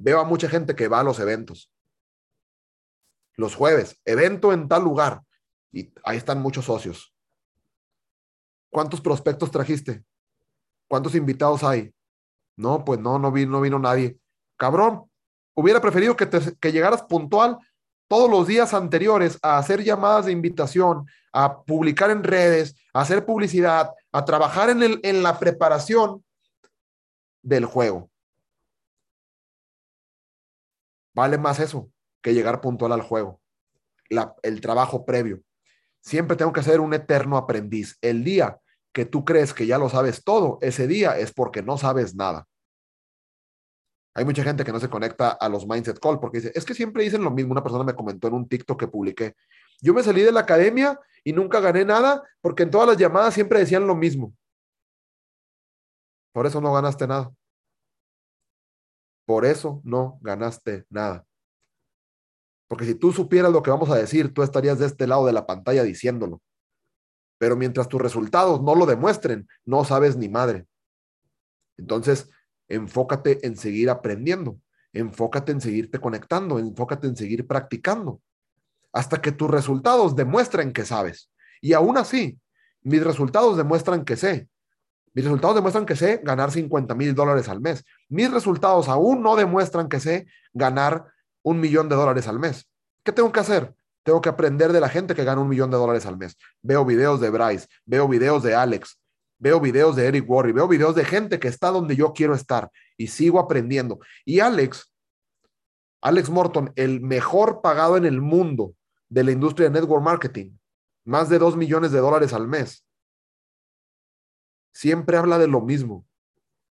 veo 0.00 0.18
a 0.18 0.24
mucha 0.24 0.48
gente 0.48 0.74
que 0.74 0.88
va 0.88 1.00
a 1.00 1.04
los 1.04 1.20
eventos. 1.20 1.70
Los 3.36 3.54
jueves, 3.54 4.00
evento 4.04 4.52
en 4.52 4.66
tal 4.66 4.82
lugar. 4.82 5.22
Y 5.72 5.92
ahí 6.04 6.16
están 6.16 6.40
muchos 6.40 6.64
socios. 6.64 7.14
¿Cuántos 8.70 9.00
prospectos 9.00 9.50
trajiste? 9.50 10.02
¿Cuántos 10.88 11.14
invitados 11.14 11.62
hay? 11.62 11.94
No, 12.56 12.84
pues 12.84 12.98
no, 12.98 13.18
no 13.18 13.30
vino, 13.30 13.52
no 13.52 13.60
vino 13.60 13.78
nadie. 13.78 14.18
Cabrón, 14.56 15.10
hubiera 15.54 15.80
preferido 15.80 16.16
que, 16.16 16.28
que 16.28 16.72
llegaras 16.72 17.02
puntual 17.02 17.58
todos 18.08 18.30
los 18.30 18.46
días 18.46 18.74
anteriores 18.74 19.38
a 19.42 19.58
hacer 19.58 19.84
llamadas 19.84 20.26
de 20.26 20.32
invitación, 20.32 21.06
a 21.32 21.62
publicar 21.62 22.10
en 22.10 22.24
redes, 22.24 22.74
a 22.92 23.02
hacer 23.02 23.24
publicidad, 23.24 23.90
a 24.12 24.24
trabajar 24.24 24.70
en, 24.70 24.82
el, 24.82 25.00
en 25.02 25.22
la 25.22 25.38
preparación 25.38 26.24
del 27.42 27.66
juego. 27.66 28.09
Vale 31.14 31.38
más 31.38 31.60
eso 31.60 31.90
que 32.22 32.34
llegar 32.34 32.60
puntual 32.60 32.92
al 32.92 33.02
juego. 33.02 33.40
el 34.42 34.60
trabajo 34.60 35.04
previo. 35.04 35.40
Siempre 36.00 36.36
tengo 36.36 36.52
que 36.52 36.62
ser 36.62 36.80
un 36.80 36.94
eterno 36.94 37.36
aprendiz. 37.36 37.96
El 38.00 38.24
día 38.24 38.58
que 38.92 39.04
tú 39.04 39.24
crees 39.24 39.54
que 39.54 39.66
ya 39.66 39.78
lo 39.78 39.88
sabes 39.88 40.24
todo, 40.24 40.58
ese 40.62 40.86
día 40.86 41.18
es 41.18 41.32
porque 41.32 41.62
no 41.62 41.78
sabes 41.78 42.14
nada. 42.14 42.46
Hay 44.14 44.24
mucha 44.24 44.42
gente 44.42 44.64
que 44.64 44.72
no 44.72 44.80
se 44.80 44.90
conecta 44.90 45.30
a 45.30 45.48
los 45.48 45.66
Mindset 45.66 46.00
Call 46.00 46.18
porque 46.18 46.38
dice, 46.38 46.52
es 46.54 46.64
que 46.64 46.74
siempre 46.74 47.04
dicen 47.04 47.22
lo 47.22 47.30
mismo. 47.30 47.52
Una 47.52 47.62
persona 47.62 47.84
me 47.84 47.94
comentó 47.94 48.28
en 48.28 48.34
un 48.34 48.48
TikTok 48.48 48.78
que 48.78 48.88
publiqué. 48.88 49.36
Yo 49.80 49.94
me 49.94 50.02
salí 50.02 50.22
de 50.22 50.32
la 50.32 50.40
academia 50.40 50.98
y 51.22 51.32
nunca 51.32 51.60
gané 51.60 51.84
nada 51.84 52.22
porque 52.40 52.64
en 52.64 52.70
todas 52.70 52.88
las 52.88 52.96
llamadas 52.96 53.34
siempre 53.34 53.60
decían 53.60 53.86
lo 53.86 53.94
mismo. 53.94 54.34
Por 56.32 56.46
eso 56.46 56.60
no 56.60 56.72
ganaste 56.72 57.06
nada. 57.06 57.32
Por 59.30 59.46
eso 59.46 59.80
no 59.84 60.18
ganaste 60.22 60.86
nada. 60.90 61.24
Porque 62.66 62.84
si 62.84 62.96
tú 62.96 63.12
supieras 63.12 63.52
lo 63.52 63.62
que 63.62 63.70
vamos 63.70 63.88
a 63.88 63.94
decir, 63.94 64.34
tú 64.34 64.42
estarías 64.42 64.80
de 64.80 64.86
este 64.86 65.06
lado 65.06 65.24
de 65.24 65.32
la 65.32 65.46
pantalla 65.46 65.84
diciéndolo. 65.84 66.42
Pero 67.38 67.54
mientras 67.54 67.88
tus 67.88 68.02
resultados 68.02 68.60
no 68.60 68.74
lo 68.74 68.86
demuestren, 68.86 69.46
no 69.64 69.84
sabes 69.84 70.16
ni 70.16 70.28
madre. 70.28 70.66
Entonces, 71.78 72.28
enfócate 72.66 73.46
en 73.46 73.56
seguir 73.56 73.88
aprendiendo, 73.88 74.58
enfócate 74.92 75.52
en 75.52 75.60
seguirte 75.60 76.00
conectando, 76.00 76.58
enfócate 76.58 77.06
en 77.06 77.14
seguir 77.14 77.46
practicando, 77.46 78.20
hasta 78.92 79.22
que 79.22 79.30
tus 79.30 79.48
resultados 79.48 80.16
demuestren 80.16 80.72
que 80.72 80.84
sabes. 80.84 81.30
Y 81.60 81.74
aún 81.74 81.98
así, 81.98 82.40
mis 82.82 83.04
resultados 83.04 83.56
demuestran 83.56 84.04
que 84.04 84.16
sé. 84.16 84.48
Mis 85.12 85.24
resultados 85.24 85.56
demuestran 85.56 85.86
que 85.86 85.96
sé 85.96 86.20
ganar 86.22 86.50
50 86.50 86.94
mil 86.94 87.14
dólares 87.14 87.48
al 87.48 87.60
mes. 87.60 87.84
Mis 88.08 88.30
resultados 88.30 88.88
aún 88.88 89.22
no 89.22 89.36
demuestran 89.36 89.88
que 89.88 90.00
sé 90.00 90.26
ganar 90.52 91.06
un 91.42 91.58
millón 91.60 91.88
de 91.88 91.96
dólares 91.96 92.28
al 92.28 92.38
mes. 92.38 92.68
¿Qué 93.02 93.12
tengo 93.12 93.32
que 93.32 93.40
hacer? 93.40 93.74
Tengo 94.02 94.20
que 94.20 94.28
aprender 94.28 94.72
de 94.72 94.80
la 94.80 94.88
gente 94.88 95.14
que 95.14 95.24
gana 95.24 95.40
un 95.40 95.48
millón 95.48 95.70
de 95.70 95.76
dólares 95.76 96.06
al 96.06 96.16
mes. 96.16 96.36
Veo 96.62 96.84
videos 96.84 97.20
de 97.20 97.30
Bryce, 97.30 97.66
veo 97.84 98.08
videos 98.08 98.42
de 98.42 98.54
Alex, 98.54 99.00
veo 99.38 99.60
videos 99.60 99.96
de 99.96 100.06
Eric 100.06 100.28
Worre, 100.28 100.52
veo 100.52 100.68
videos 100.68 100.94
de 100.94 101.04
gente 101.04 101.38
que 101.38 101.48
está 101.48 101.70
donde 101.70 101.96
yo 101.96 102.12
quiero 102.12 102.34
estar 102.34 102.70
y 102.96 103.08
sigo 103.08 103.40
aprendiendo. 103.40 103.98
Y 104.24 104.40
Alex, 104.40 104.92
Alex 106.02 106.30
Morton, 106.30 106.72
el 106.76 107.00
mejor 107.00 107.60
pagado 107.62 107.96
en 107.96 108.04
el 108.04 108.20
mundo 108.20 108.74
de 109.08 109.24
la 109.24 109.32
industria 109.32 109.68
de 109.68 109.80
network 109.80 110.02
marketing, 110.02 110.52
más 111.04 111.28
de 111.28 111.38
dos 111.38 111.56
millones 111.56 111.90
de 111.90 111.98
dólares 111.98 112.32
al 112.32 112.46
mes, 112.46 112.84
siempre 114.72 115.16
habla 115.16 115.38
de 115.38 115.48
lo 115.48 115.60
mismo. 115.60 116.06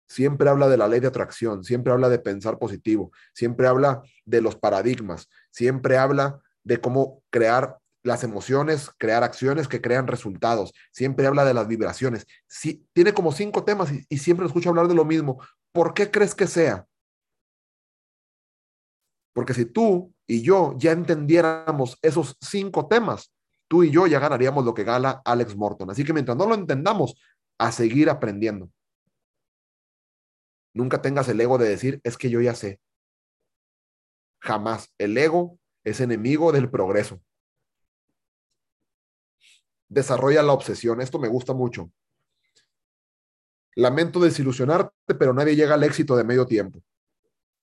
Siempre 0.07 0.49
habla 0.49 0.69
de 0.69 0.77
la 0.77 0.87
ley 0.87 0.99
de 0.99 1.07
atracción, 1.07 1.63
siempre 1.63 1.91
habla 1.91 2.09
de 2.09 2.19
pensar 2.19 2.59
positivo, 2.59 3.11
siempre 3.33 3.67
habla 3.67 4.03
de 4.23 4.39
los 4.39 4.55
paradigmas, 4.55 5.27
siempre 5.49 5.97
habla 5.97 6.41
de 6.63 6.79
cómo 6.79 7.23
crear 7.31 7.79
las 8.03 8.23
emociones, 8.23 8.91
crear 8.99 9.23
acciones 9.23 9.67
que 9.67 9.81
crean 9.81 10.05
resultados. 10.05 10.73
Siempre 10.91 11.25
habla 11.25 11.43
de 11.43 11.55
las 11.55 11.67
vibraciones. 11.67 12.27
Sí, 12.47 12.87
tiene 12.93 13.13
como 13.13 13.31
cinco 13.31 13.63
temas 13.63 13.91
y, 13.91 14.05
y 14.07 14.19
siempre 14.19 14.45
escucho 14.45 14.69
hablar 14.69 14.87
de 14.87 14.93
lo 14.93 15.05
mismo. 15.05 15.41
¿Por 15.71 15.95
qué 15.95 16.11
crees 16.11 16.35
que 16.35 16.45
sea? 16.45 16.85
Porque 19.33 19.53
si 19.53 19.65
tú 19.65 20.13
y 20.27 20.41
yo 20.41 20.75
ya 20.77 20.91
entendiéramos 20.91 21.97
esos 22.01 22.37
cinco 22.39 22.87
temas, 22.87 23.33
tú 23.67 23.83
y 23.83 23.91
yo 23.91 24.07
ya 24.07 24.19
ganaríamos 24.19 24.63
lo 24.63 24.73
que 24.73 24.83
gana 24.83 25.21
Alex 25.25 25.55
Morton. 25.55 25.89
Así 25.89 26.03
que 26.03 26.13
mientras 26.13 26.37
no 26.37 26.45
lo 26.45 26.55
entendamos, 26.55 27.15
a 27.57 27.71
seguir 27.71 28.09
aprendiendo. 28.09 28.69
Nunca 30.73 31.01
tengas 31.01 31.27
el 31.29 31.39
ego 31.39 31.57
de 31.57 31.69
decir, 31.69 32.01
es 32.03 32.17
que 32.17 32.29
yo 32.29 32.41
ya 32.41 32.53
sé. 32.53 32.79
Jamás. 34.39 34.93
El 34.97 35.17
ego 35.17 35.57
es 35.83 36.01
enemigo 36.01 36.51
del 36.51 36.69
progreso 36.69 37.21
desarrolla 39.89 40.43
la 40.43 40.53
obsesión. 40.53 41.01
Esto 41.01 41.19
me 41.19 41.27
gusta 41.27 41.53
mucho. 41.53 41.91
Lamento 43.75 44.19
desilusionarte, 44.19 45.15
pero 45.19 45.33
nadie 45.33 45.55
llega 45.55 45.73
al 45.73 45.83
éxito 45.83 46.15
de 46.15 46.23
medio 46.23 46.45
tiempo. 46.45 46.81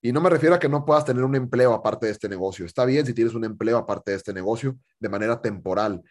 Y 0.03 0.12
no 0.12 0.20
me 0.20 0.30
refiero 0.30 0.55
a 0.55 0.59
que 0.59 0.68
no 0.68 0.84
puedas 0.84 1.05
tener 1.05 1.22
un 1.24 1.36
empleo 1.36 1.72
aparte 1.72 2.07
de 2.07 2.12
este 2.12 2.28
negocio. 2.28 2.66
Está 2.66 2.84
bien 2.84 3.07
si 3.07 3.14
tienes 3.14 3.34
un 3.34 3.45
empleo 3.45 3.78
aparte 3.78 4.11
de 4.11 4.16
este 4.16 4.32
negocio 4.32 4.76
de 4.99 5.09
manera 5.09 5.40
temporal. 5.40 6.03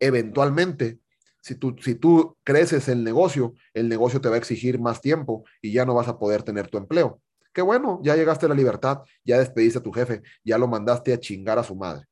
Eventualmente, 0.00 0.98
si 1.44 1.56
tú, 1.56 1.76
si 1.78 1.94
tú 1.94 2.38
creces 2.42 2.88
el 2.88 3.04
negocio, 3.04 3.52
el 3.74 3.86
negocio 3.86 4.18
te 4.18 4.30
va 4.30 4.36
a 4.36 4.38
exigir 4.38 4.80
más 4.80 5.02
tiempo 5.02 5.44
y 5.60 5.72
ya 5.72 5.84
no 5.84 5.92
vas 5.92 6.08
a 6.08 6.18
poder 6.18 6.42
tener 6.42 6.68
tu 6.68 6.78
empleo. 6.78 7.20
Qué 7.52 7.60
bueno, 7.60 8.00
ya 8.02 8.16
llegaste 8.16 8.46
a 8.46 8.48
la 8.48 8.54
libertad, 8.54 9.02
ya 9.24 9.38
despediste 9.38 9.78
a 9.78 9.82
tu 9.82 9.92
jefe, 9.92 10.22
ya 10.42 10.56
lo 10.56 10.68
mandaste 10.68 11.12
a 11.12 11.20
chingar 11.20 11.58
a 11.58 11.62
su 11.62 11.76
madre. 11.76 12.06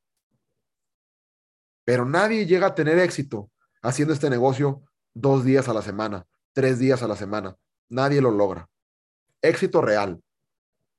Pero 1.83 2.05
nadie 2.05 2.45
llega 2.45 2.67
a 2.67 2.75
tener 2.75 2.99
éxito 2.99 3.49
haciendo 3.81 4.13
este 4.13 4.29
negocio 4.29 4.83
dos 5.15 5.43
días 5.43 5.67
a 5.67 5.73
la 5.73 5.81
semana, 5.81 6.27
tres 6.53 6.77
días 6.77 7.01
a 7.01 7.07
la 7.07 7.15
semana. 7.15 7.57
Nadie 7.89 8.21
lo 8.21 8.29
logra. 8.29 8.69
Éxito 9.41 9.81
real. 9.81 10.21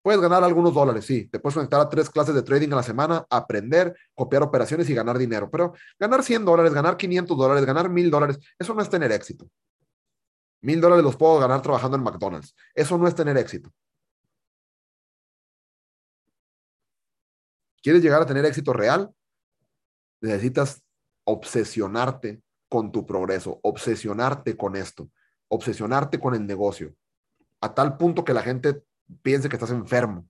Puedes 0.05 0.20
ganar 0.20 0.44
algunos 0.44 0.74
dólares, 0.74 1.07
sí. 1.07 1.28
Te 1.28 1.38
puedes 1.38 1.55
conectar 1.55 1.80
a 1.80 1.88
tres 1.88 2.11
clases 2.11 2.34
de 2.34 2.42
trading 2.42 2.70
a 2.72 2.76
la 2.76 2.82
semana, 2.82 3.24
aprender, 3.30 3.96
copiar 4.14 4.42
operaciones 4.42 4.90
y 4.90 4.94
ganar 4.94 5.16
dinero. 5.16 5.50
Pero 5.50 5.72
ganar 5.98 6.22
100 6.22 6.44
dólares, 6.44 6.74
ganar 6.74 6.98
500 6.98 7.38
dólares, 7.38 7.64
ganar 7.64 7.88
1000 7.88 8.11
dólares, 8.11 8.38
eso 8.59 8.74
no 8.74 8.82
es 8.82 8.90
tener 8.90 9.11
éxito. 9.12 9.48
Mil 10.61 10.78
dólares 10.78 11.02
los 11.05 11.16
puedo 11.16 11.38
ganar 11.38 11.62
trabajando 11.62 11.96
en 11.96 12.02
McDonald's. 12.02 12.55
Eso 12.74 12.98
no 12.98 13.09
es 13.09 13.14
tener 13.14 13.38
éxito. 13.38 13.70
¿Quieres 17.82 18.02
llegar 18.02 18.20
a 18.20 18.26
tener 18.26 18.44
éxito 18.44 18.74
real? 18.74 19.11
necesitas 20.20 20.82
obsesionarte 21.24 22.42
con 22.68 22.92
tu 22.92 23.07
progreso, 23.07 23.61
obsesionarte 23.62 24.57
con 24.57 24.76
esto, 24.76 25.11
obsesionarte 25.48 26.18
con 26.18 26.34
el 26.34 26.46
negocio, 26.46 26.94
a 27.61 27.74
tal 27.74 27.96
punto 27.96 28.24
que 28.24 28.34
la 28.34 28.42
gente 28.42 28.82
piense 29.22 29.48
que 29.48 29.57
estás 29.57 29.70
enfermo, 29.70 30.26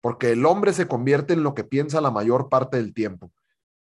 porque 0.00 0.32
el 0.32 0.44
hombre 0.46 0.72
se 0.72 0.88
convierte 0.88 1.34
en 1.34 1.42
lo 1.42 1.54
que 1.54 1.64
piensa 1.64 2.00
la 2.00 2.10
mayor 2.10 2.48
parte 2.48 2.76
del 2.76 2.92
tiempo. 2.92 3.30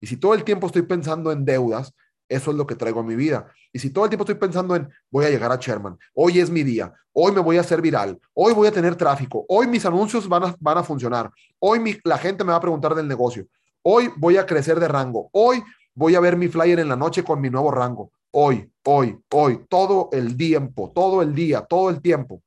Y 0.02 0.08
si 0.08 0.18
todo 0.18 0.34
el 0.34 0.44
tiempo 0.44 0.68
estoy 0.68 0.84
pensando 0.84 1.32
en 1.32 1.46
deudas, 1.46 1.94
eso 2.28 2.52
es 2.52 2.58
lo 2.58 2.68
que 2.68 2.76
traigo 2.76 3.00
a 3.00 3.04
mi 3.04 3.16
vida. 3.16 3.52
Y 3.74 3.80
si 3.80 3.90
todo 3.90 4.06
el 4.06 4.10
tiempo 4.10 4.24
estoy 4.24 4.36
pensando 4.36 4.76
en, 4.76 4.90
voy 5.10 5.26
a 5.26 5.30
llegar 5.30 5.52
a 5.52 5.58
Sherman, 5.58 5.98
hoy 6.14 6.40
es 6.40 6.50
mi 6.50 6.64
día, 6.64 6.94
hoy 7.12 7.32
me 7.32 7.42
voy 7.42 7.58
a 7.58 7.62
hacer 7.62 7.82
viral, 7.82 8.20
hoy 8.34 8.54
voy 8.54 8.68
a 8.68 8.72
tener 8.72 8.96
tráfico, 8.96 9.46
hoy 9.50 9.68
mis 9.68 9.86
anuncios 9.86 10.28
van 10.28 10.44
a, 10.44 10.84
funcionar, 10.84 11.32
hoy 11.60 12.00
la 12.04 12.18
gente 12.18 12.44
me 12.44 12.52
va 12.52 12.58
a 12.58 12.62
preguntar 12.62 12.96
del 12.96 13.08
negocio, 13.08 13.48
Hoy 13.82 14.12
voy 14.18 14.38
a 14.38 14.46
crecer 14.46 14.80
de 14.80 14.88
rango. 14.88 15.30
Hoy 15.32 15.64
voy 15.94 16.16
a 16.16 16.20
ver 16.20 16.36
mi 16.36 16.48
flyer 16.48 16.80
en 16.80 16.90
la 16.90 16.96
noche 16.96 17.24
con 17.24 17.40
mi 17.40 17.50
nuevo 17.50 17.72
rango. 17.72 18.12
Hoy, 18.32 18.70
hoy, 18.84 19.18
hoy, 19.32 19.66
todo 19.70 20.10
el 20.12 20.36
tiempo, 20.36 20.92
todo 20.94 21.22
el 21.22 21.34
día, 21.34 21.62
todo 21.62 21.90
el 21.90 22.02
tiempo. 22.02 22.42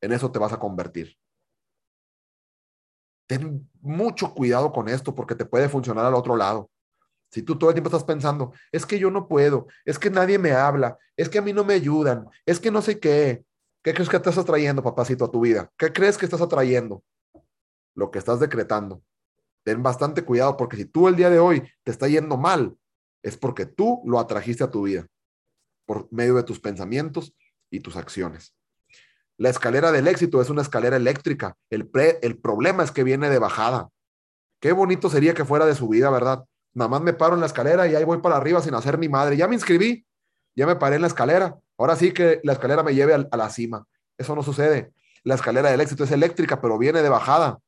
En 0.00 0.12
eso 0.12 0.30
te 0.30 0.38
vas 0.38 0.52
a 0.52 0.58
convertir. 0.58 1.16
Ten 3.26 3.68
mucho 3.80 4.34
cuidado 4.34 4.72
con 4.72 4.88
esto 4.88 5.14
porque 5.14 5.34
te 5.34 5.44
puede 5.44 5.68
funcionar 5.68 6.06
al 6.06 6.14
otro 6.14 6.36
lado. 6.36 6.70
Si 7.30 7.42
tú 7.42 7.58
todo 7.58 7.70
el 7.70 7.74
tiempo 7.74 7.88
estás 7.88 8.04
pensando, 8.04 8.52
es 8.72 8.86
que 8.86 8.98
yo 8.98 9.10
no 9.10 9.28
puedo, 9.28 9.66
es 9.84 9.98
que 9.98 10.08
nadie 10.08 10.38
me 10.38 10.52
habla, 10.52 10.96
es 11.14 11.28
que 11.28 11.38
a 11.38 11.42
mí 11.42 11.52
no 11.52 11.62
me 11.62 11.74
ayudan, 11.74 12.26
es 12.46 12.58
que 12.58 12.70
no 12.70 12.80
sé 12.80 12.98
qué. 12.98 13.44
¿Qué 13.82 13.92
crees 13.92 14.08
que 14.08 14.16
estás 14.16 14.38
atrayendo, 14.38 14.82
papacito, 14.82 15.26
a 15.26 15.30
tu 15.30 15.40
vida? 15.40 15.70
¿Qué 15.76 15.92
crees 15.92 16.16
que 16.16 16.24
estás 16.24 16.40
atrayendo? 16.40 17.04
Lo 17.94 18.10
que 18.10 18.18
estás 18.18 18.40
decretando 18.40 19.02
ten 19.68 19.82
bastante 19.82 20.24
cuidado 20.24 20.56
porque 20.56 20.78
si 20.78 20.86
tú 20.86 21.08
el 21.08 21.16
día 21.16 21.28
de 21.28 21.38
hoy 21.38 21.62
te 21.84 21.90
está 21.90 22.08
yendo 22.08 22.38
mal, 22.38 22.74
es 23.22 23.36
porque 23.36 23.66
tú 23.66 24.00
lo 24.06 24.18
atrajiste 24.18 24.64
a 24.64 24.70
tu 24.70 24.84
vida 24.84 25.06
por 25.86 26.10
medio 26.10 26.36
de 26.36 26.42
tus 26.42 26.58
pensamientos 26.58 27.34
y 27.70 27.80
tus 27.80 27.96
acciones. 27.96 28.54
La 29.38 29.50
escalera 29.50 29.92
del 29.92 30.08
éxito 30.08 30.42
es 30.42 30.50
una 30.50 30.62
escalera 30.62 30.96
eléctrica. 30.96 31.56
El, 31.70 31.88
el 32.22 32.38
problema 32.38 32.82
es 32.82 32.90
que 32.90 33.04
viene 33.04 33.30
de 33.30 33.38
bajada. 33.38 33.88
Qué 34.60 34.72
bonito 34.72 35.08
sería 35.08 35.32
que 35.32 35.44
fuera 35.44 35.64
de 35.64 35.76
subida, 35.76 36.10
¿verdad? 36.10 36.44
Nada 36.74 36.88
más 36.88 37.00
me 37.02 37.12
paro 37.12 37.34
en 37.34 37.40
la 37.40 37.46
escalera 37.46 37.86
y 37.86 37.94
ahí 37.94 38.02
voy 38.02 38.18
para 38.18 38.36
arriba 38.36 38.60
sin 38.60 38.74
hacer 38.74 38.98
ni 38.98 39.08
madre. 39.08 39.36
Ya 39.36 39.46
me 39.46 39.54
inscribí, 39.54 40.04
ya 40.56 40.66
me 40.66 40.74
paré 40.74 40.96
en 40.96 41.02
la 41.02 41.06
escalera. 41.06 41.56
Ahora 41.78 41.94
sí 41.94 42.12
que 42.12 42.40
la 42.42 42.52
escalera 42.52 42.82
me 42.82 42.94
lleve 42.94 43.14
a 43.14 43.36
la 43.36 43.48
cima. 43.50 43.86
Eso 44.18 44.34
no 44.34 44.42
sucede. 44.42 44.92
La 45.22 45.36
escalera 45.36 45.70
del 45.70 45.80
éxito 45.80 46.02
es 46.02 46.10
eléctrica, 46.10 46.60
pero 46.60 46.76
viene 46.76 47.02
de 47.02 47.08
bajada 47.08 47.58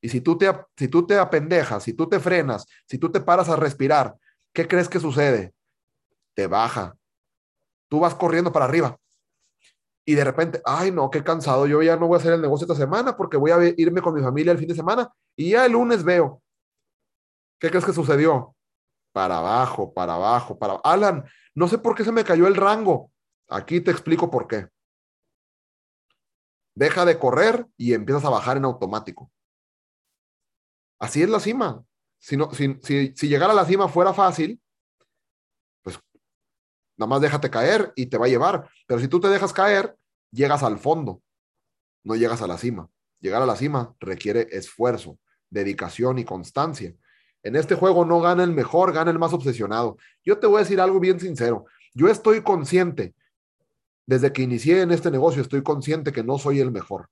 Y 0.00 0.08
si 0.08 0.22
tú 0.22 0.38
te, 0.38 0.50
si 0.76 0.88
tú 0.88 1.06
te 1.06 1.18
apendejas, 1.18 1.82
si 1.82 1.92
tú 1.92 2.08
te 2.08 2.18
frenas, 2.18 2.66
si 2.88 2.96
tú 2.96 3.12
te 3.12 3.20
paras 3.20 3.50
a 3.50 3.56
respirar, 3.56 4.16
¿qué 4.54 4.66
crees 4.66 4.88
que 4.88 5.00
sucede? 5.00 5.52
Te 6.34 6.46
baja. 6.46 6.96
Tú 7.88 8.00
vas 8.00 8.14
corriendo 8.14 8.52
para 8.52 8.64
arriba. 8.64 8.98
Y 10.06 10.14
de 10.14 10.24
repente, 10.24 10.60
ay 10.64 10.90
no, 10.90 11.10
qué 11.10 11.24
cansado, 11.24 11.66
yo 11.66 11.82
ya 11.82 11.96
no 11.96 12.06
voy 12.06 12.16
a 12.16 12.18
hacer 12.18 12.34
el 12.34 12.42
negocio 12.42 12.66
esta 12.66 12.74
semana 12.74 13.16
porque 13.16 13.36
voy 13.36 13.50
a 13.50 13.58
irme 13.76 14.02
con 14.02 14.14
mi 14.14 14.22
familia 14.22 14.52
el 14.52 14.58
fin 14.58 14.68
de 14.68 14.74
semana 14.74 15.10
y 15.36 15.50
ya 15.50 15.64
el 15.64 15.72
lunes 15.72 16.04
veo. 16.04 16.42
¿Qué 17.58 17.70
crees 17.70 17.84
que 17.84 17.92
sucedió? 17.92 18.54
Para 19.12 19.38
abajo, 19.38 19.94
para 19.94 20.14
abajo, 20.14 20.58
para... 20.58 20.74
Alan, 20.84 21.24
no 21.54 21.68
sé 21.68 21.78
por 21.78 21.94
qué 21.94 22.04
se 22.04 22.12
me 22.12 22.24
cayó 22.24 22.46
el 22.46 22.56
rango. 22.56 23.10
Aquí 23.48 23.80
te 23.80 23.90
explico 23.90 24.30
por 24.30 24.46
qué. 24.46 24.68
Deja 26.74 27.04
de 27.04 27.18
correr 27.18 27.66
y 27.76 27.94
empiezas 27.94 28.24
a 28.24 28.30
bajar 28.30 28.56
en 28.56 28.64
automático. 28.64 29.30
Así 30.98 31.22
es 31.22 31.28
la 31.28 31.40
cima. 31.40 31.84
Si, 32.18 32.36
no, 32.36 32.50
si, 32.52 32.80
si, 32.82 33.28
llegar 33.28 33.50
a 33.50 33.54
la 33.54 33.64
cima 33.64 33.88
fuera 33.88 34.12
fácil, 34.12 34.60
nada 36.96 37.08
más 37.08 37.20
déjate 37.20 37.50
caer 37.50 37.92
y 37.96 38.06
te 38.06 38.18
va 38.18 38.26
a 38.26 38.28
llevar. 38.28 38.68
Pero 38.86 39.00
si 39.00 39.08
tú 39.08 39.20
te 39.20 39.28
dejas 39.28 39.52
caer, 39.52 39.96
llegas 40.30 40.62
al 40.62 40.78
fondo, 40.78 41.22
no 42.02 42.16
llegas 42.16 42.42
a 42.42 42.46
la 42.46 42.58
cima. 42.58 42.88
Llegar 43.20 43.42
a 43.42 43.46
la 43.46 43.56
cima 43.56 43.94
requiere 44.00 44.48
esfuerzo, 44.50 45.18
dedicación 45.50 46.18
y 46.18 46.24
constancia. 46.24 46.94
En 47.42 47.56
este 47.56 47.74
juego 47.74 48.04
no 48.04 48.20
gana 48.20 48.44
el 48.44 48.52
mejor, 48.52 48.92
gana 48.92 49.10
el 49.10 49.18
más 49.18 49.32
obsesionado. 49.32 49.96
Yo 50.24 50.38
te 50.38 50.46
voy 50.46 50.56
a 50.56 50.60
decir 50.60 50.80
algo 50.80 51.00
bien 51.00 51.20
sincero. 51.20 51.66
Yo 51.94 52.08
estoy 52.08 52.42
consciente, 52.42 53.14
desde 54.06 54.32
que 54.32 54.42
inicié 54.42 54.82
en 54.82 54.90
este 54.90 55.10
negocio, 55.10 55.40
estoy 55.40 55.62
consciente 55.62 56.12
que 56.12 56.22
no 56.22 56.38
soy 56.38 56.60
el 56.60 56.70
mejor 56.70 57.08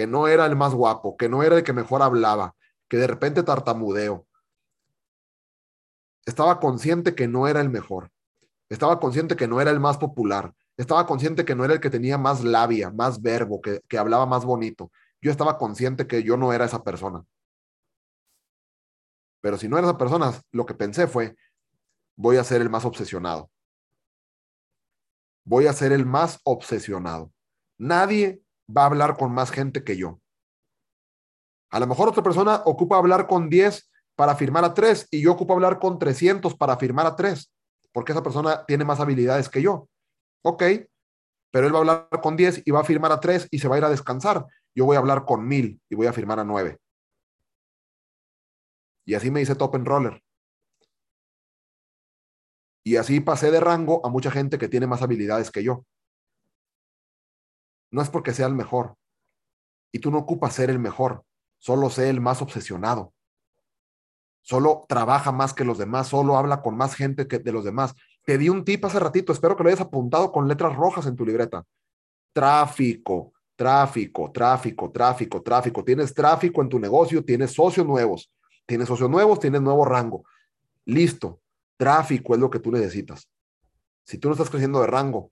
que 0.00 0.06
no 0.06 0.28
era 0.28 0.46
el 0.46 0.56
más 0.56 0.74
guapo, 0.74 1.16
que 1.18 1.28
no 1.28 1.42
era 1.42 1.56
el 1.58 1.62
que 1.62 1.74
mejor 1.74 2.00
hablaba, 2.00 2.54
que 2.88 2.96
de 2.96 3.06
repente 3.06 3.42
tartamudeo. 3.42 4.26
Estaba 6.24 6.58
consciente 6.58 7.14
que 7.14 7.28
no 7.28 7.48
era 7.48 7.60
el 7.60 7.68
mejor. 7.68 8.10
Estaba 8.70 9.00
consciente 9.00 9.36
que 9.36 9.48
no 9.48 9.60
era 9.60 9.70
el 9.70 9.80
más 9.80 9.98
popular. 9.98 10.54
Estaba 10.76 11.04
consciente 11.06 11.44
que 11.44 11.54
no 11.54 11.64
era 11.64 11.74
el 11.74 11.80
que 11.80 11.90
tenía 11.90 12.16
más 12.16 12.42
labia, 12.42 12.90
más 12.90 13.20
verbo, 13.20 13.60
que, 13.60 13.80
que 13.88 13.98
hablaba 13.98 14.24
más 14.24 14.44
bonito. 14.44 14.90
Yo 15.20 15.30
estaba 15.30 15.58
consciente 15.58 16.06
que 16.06 16.22
yo 16.22 16.36
no 16.36 16.52
era 16.52 16.64
esa 16.64 16.82
persona. 16.82 17.22
Pero 19.42 19.58
si 19.58 19.68
no 19.68 19.76
era 19.76 19.88
esa 19.88 19.98
persona, 19.98 20.32
lo 20.52 20.64
que 20.64 20.74
pensé 20.74 21.06
fue, 21.06 21.36
voy 22.16 22.36
a 22.36 22.44
ser 22.44 22.62
el 22.62 22.70
más 22.70 22.84
obsesionado. 22.84 23.50
Voy 25.44 25.66
a 25.66 25.72
ser 25.72 25.92
el 25.92 26.06
más 26.06 26.38
obsesionado. 26.44 27.32
Nadie 27.76 28.42
va 28.74 28.82
a 28.82 28.86
hablar 28.86 29.16
con 29.16 29.32
más 29.32 29.50
gente 29.50 29.82
que 29.82 29.96
yo. 29.96 30.20
A 31.70 31.80
lo 31.80 31.86
mejor 31.86 32.08
otra 32.08 32.22
persona 32.22 32.62
ocupa 32.64 32.96
hablar 32.96 33.26
con 33.26 33.48
10 33.48 33.90
para 34.14 34.36
firmar 34.36 34.64
a 34.64 34.74
3 34.74 35.08
y 35.10 35.22
yo 35.22 35.32
ocupo 35.32 35.54
hablar 35.54 35.78
con 35.78 35.98
300 35.98 36.54
para 36.56 36.76
firmar 36.76 37.06
a 37.06 37.16
3, 37.16 37.50
porque 37.92 38.12
esa 38.12 38.22
persona 38.22 38.64
tiene 38.66 38.84
más 38.84 39.00
habilidades 39.00 39.48
que 39.48 39.62
yo. 39.62 39.88
Ok, 40.42 40.62
pero 41.50 41.66
él 41.66 41.72
va 41.74 41.78
a 41.78 41.80
hablar 41.80 42.08
con 42.22 42.36
10 42.36 42.62
y 42.64 42.70
va 42.70 42.80
a 42.80 42.84
firmar 42.84 43.12
a 43.12 43.20
3 43.20 43.48
y 43.50 43.58
se 43.58 43.68
va 43.68 43.76
a 43.76 43.78
ir 43.78 43.84
a 43.84 43.90
descansar. 43.90 44.46
Yo 44.74 44.84
voy 44.84 44.96
a 44.96 45.00
hablar 45.00 45.24
con 45.24 45.46
1000 45.46 45.80
y 45.88 45.94
voy 45.94 46.06
a 46.06 46.12
firmar 46.12 46.38
a 46.38 46.44
9. 46.44 46.78
Y 49.04 49.14
así 49.14 49.30
me 49.30 49.40
dice 49.40 49.54
Top 49.54 49.74
Roller. 49.74 50.22
Y 52.84 52.96
así 52.96 53.20
pasé 53.20 53.50
de 53.50 53.60
rango 53.60 54.04
a 54.06 54.08
mucha 54.08 54.30
gente 54.30 54.58
que 54.58 54.68
tiene 54.68 54.86
más 54.86 55.02
habilidades 55.02 55.50
que 55.50 55.62
yo 55.62 55.84
no 57.90 58.02
es 58.02 58.10
porque 58.10 58.32
sea 58.32 58.46
el 58.46 58.54
mejor. 58.54 58.96
Y 59.92 59.98
tú 59.98 60.10
no 60.10 60.18
ocupas 60.18 60.54
ser 60.54 60.70
el 60.70 60.78
mejor, 60.78 61.24
solo 61.58 61.90
sé 61.90 62.08
el 62.08 62.20
más 62.20 62.42
obsesionado. 62.42 63.12
Solo 64.42 64.84
trabaja 64.88 65.32
más 65.32 65.54
que 65.54 65.64
los 65.64 65.78
demás, 65.78 66.08
solo 66.08 66.36
habla 66.36 66.62
con 66.62 66.76
más 66.76 66.94
gente 66.94 67.28
que 67.28 67.38
de 67.38 67.52
los 67.52 67.64
demás. 67.64 67.94
Te 68.24 68.38
di 68.38 68.48
un 68.48 68.64
tip 68.64 68.84
hace 68.84 68.98
ratito, 68.98 69.32
espero 69.32 69.56
que 69.56 69.62
lo 69.62 69.68
hayas 69.68 69.80
apuntado 69.80 70.32
con 70.32 70.48
letras 70.48 70.74
rojas 70.76 71.06
en 71.06 71.16
tu 71.16 71.24
libreta. 71.24 71.64
Tráfico, 72.32 73.32
tráfico, 73.56 74.30
tráfico, 74.32 74.90
tráfico, 74.90 75.42
tráfico. 75.42 75.84
Tienes 75.84 76.14
tráfico 76.14 76.62
en 76.62 76.68
tu 76.68 76.78
negocio, 76.78 77.24
tienes 77.24 77.52
socios 77.52 77.86
nuevos. 77.86 78.32
Tienes 78.66 78.88
socios 78.88 79.10
nuevos, 79.10 79.40
tienes 79.40 79.60
nuevo 79.60 79.84
rango. 79.84 80.24
Listo. 80.84 81.40
Tráfico 81.76 82.34
es 82.34 82.40
lo 82.40 82.50
que 82.50 82.58
tú 82.58 82.70
necesitas. 82.70 83.28
Si 84.04 84.18
tú 84.18 84.28
no 84.28 84.34
estás 84.34 84.50
creciendo 84.50 84.80
de 84.80 84.86
rango, 84.86 85.30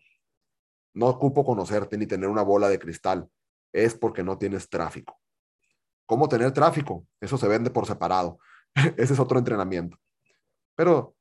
no 0.94 1.06
ocupo 1.06 1.44
conocerte 1.44 1.96
ni 1.96 2.06
tener 2.06 2.28
una 2.28 2.42
bola 2.42 2.68
de 2.68 2.78
cristal. 2.78 3.28
Es 3.72 3.94
porque 3.94 4.22
no 4.22 4.38
tienes 4.38 4.68
tráfico. 4.68 5.20
¿Cómo 6.06 6.28
tener 6.28 6.52
tráfico? 6.52 7.06
Eso 7.20 7.38
se 7.38 7.48
vende 7.48 7.70
por 7.70 7.86
separado. 7.86 8.38
Ese 8.96 9.14
es 9.14 9.18
otro 9.18 9.38
entrenamiento. 9.38 9.98
Pero 10.74 11.14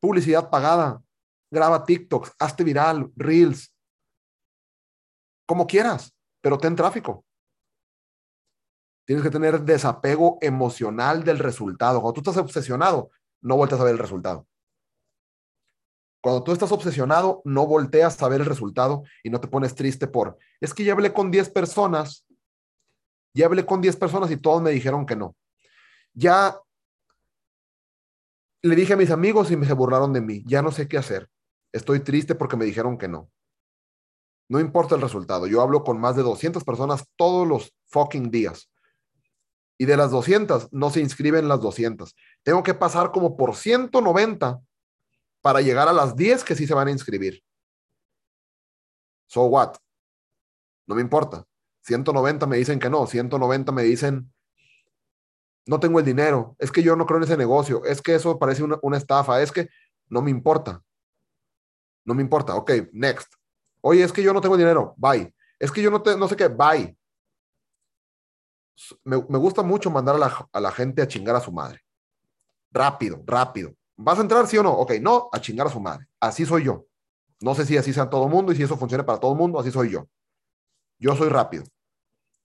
publicidad 0.00 0.50
pagada, 0.50 1.02
graba 1.50 1.84
TikToks, 1.84 2.32
hazte 2.38 2.64
viral, 2.64 3.10
reels, 3.16 3.72
como 5.46 5.66
quieras, 5.66 6.14
pero 6.40 6.58
ten 6.58 6.74
tráfico. 6.74 7.24
Tienes 9.06 9.22
que 9.22 9.30
tener 9.30 9.60
desapego 9.62 10.38
emocional 10.40 11.22
del 11.22 11.38
resultado. 11.38 12.00
Cuando 12.00 12.20
tú 12.20 12.28
estás 12.28 12.42
obsesionado, 12.42 13.10
no 13.40 13.56
vueltas 13.56 13.78
a 13.78 13.84
ver 13.84 13.92
el 13.92 14.00
resultado. 14.00 14.46
Cuando 16.20 16.42
tú 16.42 16.50
estás 16.50 16.72
obsesionado, 16.72 17.40
no 17.44 17.68
volteas 17.68 18.20
a 18.20 18.28
ver 18.28 18.40
el 18.40 18.46
resultado 18.46 19.04
y 19.22 19.30
no 19.30 19.40
te 19.40 19.46
pones 19.46 19.76
triste 19.76 20.08
por, 20.08 20.36
es 20.60 20.74
que 20.74 20.82
ya 20.82 20.92
hablé 20.92 21.12
con 21.12 21.30
10 21.30 21.50
personas, 21.50 22.26
ya 23.32 23.46
hablé 23.46 23.64
con 23.64 23.80
10 23.80 23.94
personas 23.94 24.28
y 24.32 24.36
todos 24.36 24.60
me 24.60 24.72
dijeron 24.72 25.06
que 25.06 25.14
no. 25.14 25.36
Ya 26.14 26.58
le 28.66 28.76
dije 28.76 28.92
a 28.92 28.96
mis 28.96 29.10
amigos 29.10 29.50
y 29.50 29.56
me 29.56 29.66
se 29.66 29.72
burlaron 29.72 30.12
de 30.12 30.20
mí, 30.20 30.42
ya 30.46 30.62
no 30.62 30.70
sé 30.70 30.88
qué 30.88 30.98
hacer. 30.98 31.28
Estoy 31.72 32.00
triste 32.00 32.34
porque 32.34 32.56
me 32.56 32.64
dijeron 32.64 32.98
que 32.98 33.08
no. 33.08 33.30
No 34.48 34.60
importa 34.60 34.94
el 34.94 35.00
resultado, 35.00 35.46
yo 35.46 35.60
hablo 35.60 35.82
con 35.82 36.00
más 36.00 36.16
de 36.16 36.22
200 36.22 36.62
personas 36.64 37.04
todos 37.16 37.46
los 37.46 37.74
fucking 37.86 38.30
días. 38.30 38.70
Y 39.78 39.84
de 39.84 39.96
las 39.96 40.10
200, 40.10 40.72
no 40.72 40.90
se 40.90 41.00
inscriben 41.00 41.48
las 41.48 41.60
200. 41.60 42.14
Tengo 42.42 42.62
que 42.62 42.74
pasar 42.74 43.10
como 43.10 43.36
por 43.36 43.56
190 43.56 44.60
para 45.42 45.60
llegar 45.60 45.88
a 45.88 45.92
las 45.92 46.16
10 46.16 46.44
que 46.44 46.54
sí 46.54 46.66
se 46.66 46.74
van 46.74 46.88
a 46.88 46.92
inscribir. 46.92 47.42
So 49.26 49.44
what? 49.44 49.76
No 50.86 50.94
me 50.94 51.02
importa. 51.02 51.44
190 51.82 52.46
me 52.46 52.56
dicen 52.56 52.78
que 52.78 52.88
no, 52.88 53.06
190 53.06 53.72
me 53.72 53.82
dicen, 53.82 54.32
no 55.66 55.80
tengo 55.80 55.98
el 55.98 56.04
dinero, 56.04 56.56
es 56.58 56.70
que 56.70 56.82
yo 56.82 56.94
no 56.96 57.06
creo 57.06 57.18
en 57.18 57.24
ese 57.24 57.36
negocio, 57.36 57.84
es 57.84 58.00
que 58.00 58.14
eso 58.14 58.38
parece 58.38 58.62
una, 58.62 58.96
estafa, 58.96 59.42
es 59.42 59.50
que 59.50 59.68
no 60.08 60.22
me 60.22 60.30
importa. 60.30 60.82
No 62.04 62.14
me 62.14 62.22
importa. 62.22 62.54
Ok, 62.54 62.70
next. 62.92 63.34
Oye, 63.80 64.04
es 64.04 64.12
que 64.12 64.22
yo 64.22 64.32
no 64.32 64.40
tengo 64.40 64.56
dinero, 64.56 64.94
bye. 64.96 65.34
Es 65.58 65.72
que 65.72 65.82
yo 65.82 65.90
no, 65.90 66.00
te, 66.00 66.16
no 66.16 66.28
sé 66.28 66.36
qué, 66.36 66.46
bye. 66.46 66.96
Me, 69.02 69.16
gusta 69.16 69.62
mucho 69.62 69.90
mandar 69.90 70.14
a 70.14 70.18
la, 70.18 70.48
a 70.52 70.60
la 70.60 70.70
gente 70.70 71.02
a 71.02 71.08
chingar 71.08 71.34
a 71.34 71.40
su 71.40 71.50
madre. 71.50 71.80
Rápido, 72.70 73.22
rápido. 73.26 73.74
¿Vas 73.96 74.18
a 74.18 74.22
entrar, 74.22 74.46
sí 74.46 74.56
o 74.58 74.62
no? 74.62 74.72
Ok, 74.72 74.92
no, 75.00 75.28
a 75.32 75.40
chingar 75.40 75.66
a 75.66 75.70
su 75.70 75.80
madre. 75.80 76.06
Así 76.20 76.46
soy 76.46 76.64
yo. 76.64 76.86
No 77.40 77.54
sé 77.54 77.66
si 77.66 77.76
así 77.76 77.92
sea 77.92 78.08
todo 78.08 78.24
el 78.24 78.30
mundo 78.30 78.52
y 78.52 78.56
si 78.56 78.62
eso 78.62 78.76
funciona 78.76 79.04
para 79.04 79.18
todo 79.18 79.32
el 79.32 79.38
mundo, 79.38 79.58
así 79.58 79.70
soy 79.70 79.90
yo. 79.90 80.06
Yo 80.98 81.16
soy 81.16 81.28
rápido. 81.28 81.64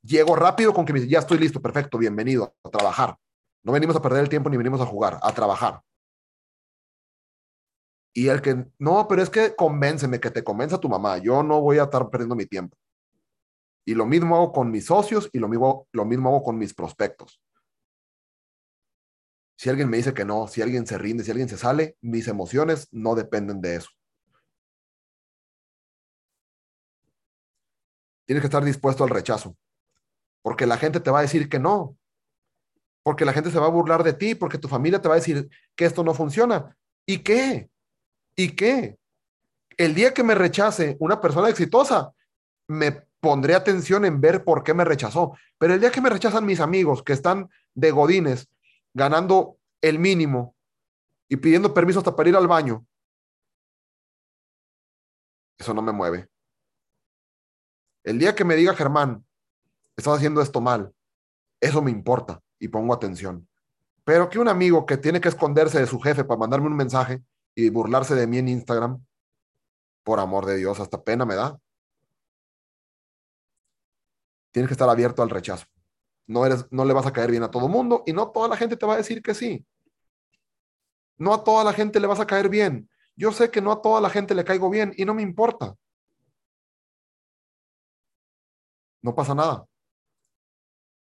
Llego 0.04 0.36
rápido 0.36 0.74
con 0.74 0.86
que 0.86 0.93
me 0.93 0.99
dice, 0.99 1.12
ya 1.12 1.20
estoy 1.20 1.38
listo, 1.38 1.62
perfecto, 1.62 1.97
bienvenido 1.97 2.56
a 2.64 2.70
trabajar. 2.70 3.18
No 3.64 3.72
venimos 3.72 3.95
a 3.95 4.02
perder 4.02 4.24
el 4.24 4.30
tiempo 4.30 4.49
ni 4.49 4.58
venimos 4.58 4.82
a 4.82 4.86
jugar, 4.86 5.20
a 5.22 5.32
trabajar. 5.32 5.82
Y 8.14 8.28
el 8.28 8.41
que, 8.41 8.66
no, 8.80 9.08
pero 9.08 9.22
es 9.22 9.30
que 9.30 9.56
convénceme, 9.56 10.20
que 10.20 10.32
te 10.32 10.43
convenza 10.43 10.80
tu 10.80 10.89
mamá. 10.89 11.18
Yo 11.20 11.43
no 11.43 11.62
voy 11.62 11.78
a 11.78 11.84
estar 11.84 12.10
perdiendo 12.10 12.36
mi 12.36 12.45
tiempo. 12.45 12.78
Y 13.86 13.93
lo 13.95 14.06
mismo 14.06 14.36
hago 14.36 14.52
con 14.52 14.70
mis 14.70 14.86
socios 14.86 15.30
y 15.32 15.39
lo 15.39 15.47
mismo, 15.47 15.88
lo 15.91 16.06
mismo 16.06 16.30
hago 16.30 16.43
con 16.43 16.58
mis 16.58 16.74
prospectos. 16.74 17.41
Si 19.56 19.70
alguien 19.70 19.89
me 19.89 19.97
dice 19.97 20.14
que 20.14 20.26
no, 20.26 20.47
si 20.47 20.62
alguien 20.62 20.88
se 20.88 20.97
rinde, 20.97 21.24
si 21.24 21.32
alguien 21.32 21.47
se 21.47 21.58
sale, 21.58 21.95
mis 22.02 22.28
emociones 22.28 22.88
no 22.91 23.16
dependen 23.16 23.62
de 23.62 23.76
eso. 23.76 23.89
Tienes 28.26 28.41
que 28.41 28.47
estar 28.47 28.64
dispuesto 28.64 29.04
al 29.04 29.10
rechazo, 29.10 29.56
porque 30.41 30.65
la 30.65 30.77
gente 30.77 30.99
te 30.99 31.11
va 31.11 31.19
a 31.19 31.23
decir 31.23 31.49
que 31.49 31.59
no, 31.59 31.97
porque 33.03 33.25
la 33.25 33.33
gente 33.33 33.51
se 33.51 33.59
va 33.59 33.67
a 33.67 33.71
burlar 33.71 34.03
de 34.03 34.13
ti, 34.13 34.35
porque 34.35 34.57
tu 34.57 34.67
familia 34.67 35.01
te 35.01 35.07
va 35.07 35.15
a 35.15 35.19
decir 35.19 35.49
que 35.75 35.85
esto 35.85 36.03
no 36.03 36.13
funciona. 36.13 36.77
¿Y 37.05 37.19
qué? 37.19 37.69
¿Y 38.35 38.55
qué? 38.55 38.97
El 39.77 39.95
día 39.95 40.13
que 40.13 40.23
me 40.23 40.35
rechace 40.35 40.97
una 40.99 41.19
persona 41.19 41.49
exitosa, 41.49 42.13
me 42.67 42.91
pondré 43.19 43.55
atención 43.55 44.05
en 44.05 44.19
ver 44.21 44.43
por 44.43 44.63
qué 44.63 44.73
me 44.73 44.85
rechazó. 44.85 45.37
Pero 45.57 45.73
el 45.73 45.79
día 45.79 45.91
que 45.91 46.01
me 46.01 46.09
rechazan 46.09 46.45
mis 46.45 46.59
amigos 46.59 47.03
que 47.03 47.13
están 47.13 47.49
de 47.73 47.91
godines, 47.91 48.49
ganando 48.93 49.57
el 49.81 49.99
mínimo 49.99 50.55
y 51.27 51.37
pidiendo 51.37 51.73
permiso 51.73 51.99
hasta 51.99 52.15
para 52.15 52.29
ir 52.29 52.35
al 52.35 52.47
baño, 52.47 52.85
eso 55.57 55.73
no 55.73 55.81
me 55.81 55.91
mueve. 55.91 56.27
El 58.03 58.17
día 58.17 58.35
que 58.35 58.43
me 58.43 58.55
diga 58.55 58.75
Germán, 58.75 59.23
estás 59.97 60.17
haciendo 60.17 60.41
esto 60.41 60.61
mal, 60.61 60.93
Eso 61.59 61.81
me 61.81 61.91
importa 61.91 62.41
y 62.59 62.67
pongo 62.69 62.93
atención. 62.93 63.47
Pero 64.03 64.29
que 64.29 64.39
un 64.39 64.47
amigo 64.47 64.85
que 64.85 64.97
tiene 64.97 65.21
que 65.21 65.29
esconderse 65.29 65.79
de 65.79 65.87
su 65.87 65.99
jefe 65.99 66.23
para 66.23 66.39
mandarme 66.39 66.67
un 66.67 66.75
mensaje 66.75 67.23
y 67.53 67.69
burlarse 67.69 68.15
de 68.15 68.27
mí 68.27 68.39
en 68.39 68.47
Instagram, 68.47 69.03
por 70.03 70.19
amor 70.19 70.45
de 70.45 70.57
Dios, 70.57 70.79
hasta 70.79 71.03
pena 71.03 71.25
me 71.25 71.35
da. 71.35 71.59
Tienes 74.51 74.67
que 74.67 74.73
estar 74.73 74.89
abierto 74.89 75.21
al 75.21 75.29
rechazo. 75.29 75.65
No, 76.27 76.45
eres, 76.45 76.65
no 76.71 76.85
le 76.85 76.93
vas 76.93 77.05
a 77.05 77.13
caer 77.13 77.31
bien 77.31 77.43
a 77.43 77.51
todo 77.51 77.67
mundo 77.67 78.03
y 78.05 78.13
no 78.13 78.31
toda 78.31 78.47
la 78.47 78.57
gente 78.57 78.77
te 78.77 78.85
va 78.85 78.95
a 78.95 78.97
decir 78.97 79.21
que 79.21 79.33
sí. 79.33 79.65
No 81.17 81.33
a 81.33 81.43
toda 81.43 81.63
la 81.63 81.73
gente 81.73 81.99
le 81.99 82.07
vas 82.07 82.19
a 82.19 82.25
caer 82.27 82.49
bien. 82.49 82.89
Yo 83.15 83.31
sé 83.31 83.51
que 83.51 83.61
no 83.61 83.71
a 83.71 83.81
toda 83.81 84.01
la 84.01 84.09
gente 84.09 84.33
le 84.33 84.43
caigo 84.43 84.69
bien 84.69 84.93
y 84.97 85.05
no 85.05 85.13
me 85.13 85.21
importa. 85.21 85.75
No 89.03 89.13
pasa 89.15 89.35
nada. 89.35 89.67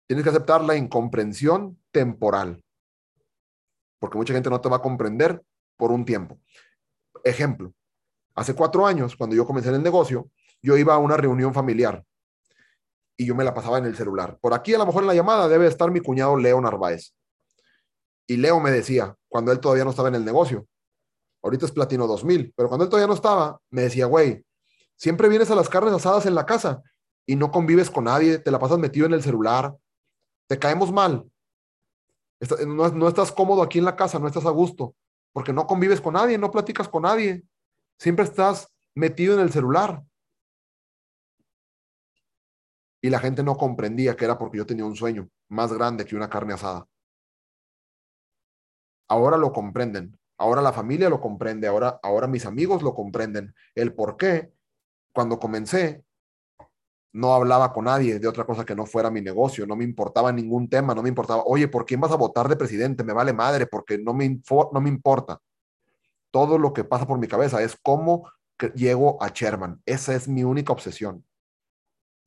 Tienes 0.08 0.24
que 0.24 0.30
aceptar 0.30 0.64
la 0.64 0.76
incomprensión 0.76 1.78
temporal. 1.92 2.64
Porque 4.00 4.18
mucha 4.18 4.34
gente 4.34 4.50
no 4.50 4.62
te 4.62 4.70
va 4.70 4.78
a 4.78 4.82
comprender 4.82 5.44
por 5.76 5.92
un 5.92 6.06
tiempo. 6.06 6.40
Ejemplo, 7.24 7.74
hace 8.36 8.54
cuatro 8.54 8.88
años, 8.88 9.16
cuando 9.16 9.36
yo 9.36 9.46
comencé 9.46 9.70
en 9.70 9.76
el 9.76 9.84
negocio, 9.84 10.30
yo 10.62 10.78
iba 10.78 10.96
a 10.96 10.98
una 10.98 11.18
reunión 11.18 11.54
familiar 11.54 12.04
y 13.18 13.26
yo 13.26 13.36
me 13.36 13.44
la 13.44 13.54
pasaba 13.54 13.80
en 13.80 13.86
el 13.86 13.96
celular. 13.96 14.38
Por 14.40 14.54
aquí, 14.54 14.74
a 14.74 14.78
lo 14.78 14.86
mejor 14.86 15.04
en 15.04 15.08
la 15.08 15.16
llamada, 15.16 15.48
debe 15.48 15.68
estar 15.68 15.92
mi 15.92 16.00
cuñado 16.00 16.38
Leo 16.38 16.62
Narváez. 16.62 17.14
Y 18.28 18.38
Leo 18.38 18.60
me 18.60 18.72
decía, 18.72 19.16
cuando 19.28 19.52
él 19.52 19.60
todavía 19.60 19.84
no 19.84 19.90
estaba 19.90 20.10
en 20.10 20.16
el 20.16 20.26
negocio, 20.26 20.68
ahorita 21.42 21.66
es 21.66 21.72
Platino 21.72 22.08
2000, 22.08 22.54
pero 22.56 22.70
cuando 22.70 22.84
él 22.84 22.90
todavía 22.90 23.08
no 23.08 23.14
estaba, 23.14 23.60
me 23.72 23.84
decía, 23.84 24.06
güey, 24.06 24.46
siempre 24.96 25.30
vienes 25.30 25.50
a 25.50 25.56
las 25.56 25.70
carnes 25.70 25.94
asadas 25.94 26.26
en 26.26 26.36
la 26.36 26.46
casa 26.46 26.82
y 27.26 27.36
no 27.36 27.52
convives 27.52 27.90
con 27.90 28.04
nadie, 28.04 28.38
te 28.38 28.52
la 28.52 28.60
pasas 28.60 28.78
metido 28.78 29.06
en 29.06 29.14
el 29.14 29.24
celular, 29.24 29.76
te 30.48 30.58
caemos 30.58 30.92
mal. 30.92 31.30
No, 32.68 32.90
no 32.90 33.08
estás 33.08 33.32
cómodo 33.32 33.62
aquí 33.62 33.80
en 33.80 33.86
la 33.86 33.96
casa, 33.96 34.20
no 34.20 34.28
estás 34.28 34.46
a 34.46 34.52
gusto, 34.52 34.96
porque 35.34 35.54
no 35.54 35.66
convives 35.68 36.02
con 36.02 36.14
nadie, 36.14 36.38
no 36.38 36.52
platicas 36.52 36.88
con 36.88 37.04
nadie, 37.04 37.44
siempre 37.98 38.26
estás 38.26 38.72
metido 38.96 39.34
en 39.34 39.42
el 39.42 39.52
celular. 39.52 40.04
Y 43.02 43.10
la 43.10 43.20
gente 43.20 43.44
no 43.44 43.56
comprendía 43.56 44.16
que 44.16 44.26
era 44.26 44.38
porque 44.38 44.58
yo 44.58 44.66
tenía 44.66 44.86
un 44.86 44.96
sueño 44.96 45.30
más 45.50 45.72
grande 45.72 46.06
que 46.06 46.16
una 46.16 46.30
carne 46.30 46.54
asada. 46.54 46.88
Ahora 49.08 49.38
lo 49.38 49.54
comprenden. 49.54 50.18
Ahora 50.38 50.62
la 50.62 50.74
familia 50.74 51.10
lo 51.10 51.22
comprende. 51.22 51.68
Ahora, 51.68 52.00
ahora 52.04 52.28
mis 52.28 52.46
amigos 52.46 52.84
lo 52.84 52.94
comprenden. 52.94 53.56
El 53.76 53.94
por 53.94 54.18
qué, 54.18 54.52
cuando 55.14 55.40
comencé, 55.40 56.04
no 57.14 57.34
hablaba 57.34 57.74
con 57.74 57.86
nadie 57.86 58.20
de 58.20 58.28
otra 58.28 58.46
cosa 58.46 58.66
que 58.66 58.76
no 58.76 58.86
fuera 58.86 59.10
mi 59.10 59.22
negocio. 59.22 59.66
No 59.66 59.76
me 59.76 59.84
importaba 59.84 60.32
ningún 60.32 60.70
tema. 60.70 60.94
No 60.94 61.02
me 61.02 61.10
importaba, 61.10 61.44
oye, 61.46 61.68
¿por 61.68 61.86
quién 61.86 62.00
vas 62.00 62.12
a 62.12 62.16
votar 62.16 62.48
de 62.48 62.56
presidente? 62.56 63.04
Me 63.04 63.14
vale 63.14 63.34
madre 63.34 63.66
porque 63.66 63.98
no 63.98 64.14
me, 64.14 64.42
no 64.72 64.82
me 64.82 64.90
importa. 64.90 65.40
Todo 66.32 66.58
lo 66.58 66.74
que 66.74 66.84
pasa 66.84 67.08
por 67.08 67.18
mi 67.18 67.28
cabeza 67.28 67.62
es 67.62 67.78
cómo 67.82 68.30
llego 68.76 69.22
a 69.22 69.30
Sherman. 69.30 69.82
Esa 69.86 70.14
es 70.14 70.28
mi 70.28 70.44
única 70.44 70.74
obsesión. 70.74 71.26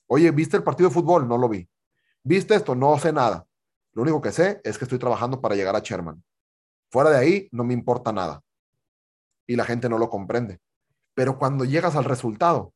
Oye, 0.06 0.30
¿viste 0.30 0.56
el 0.56 0.64
partido 0.64 0.88
de 0.88 0.94
fútbol? 0.94 1.28
No 1.28 1.38
lo 1.38 1.48
vi. 1.48 1.68
¿Viste 2.22 2.54
esto? 2.54 2.74
No 2.74 2.98
sé 2.98 3.12
nada. 3.12 3.46
Lo 3.92 4.02
único 4.02 4.20
que 4.20 4.32
sé 4.32 4.60
es 4.64 4.78
que 4.78 4.84
estoy 4.84 4.98
trabajando 4.98 5.40
para 5.40 5.54
llegar 5.54 5.76
a 5.76 5.80
Sherman. 5.80 6.22
Fuera 6.90 7.10
de 7.10 7.18
ahí, 7.18 7.48
no 7.52 7.64
me 7.64 7.74
importa 7.74 8.12
nada. 8.12 8.42
Y 9.46 9.56
la 9.56 9.64
gente 9.64 9.88
no 9.88 9.98
lo 9.98 10.10
comprende. 10.10 10.60
Pero 11.14 11.38
cuando 11.38 11.64
llegas 11.64 11.96
al 11.96 12.04
resultado, 12.04 12.72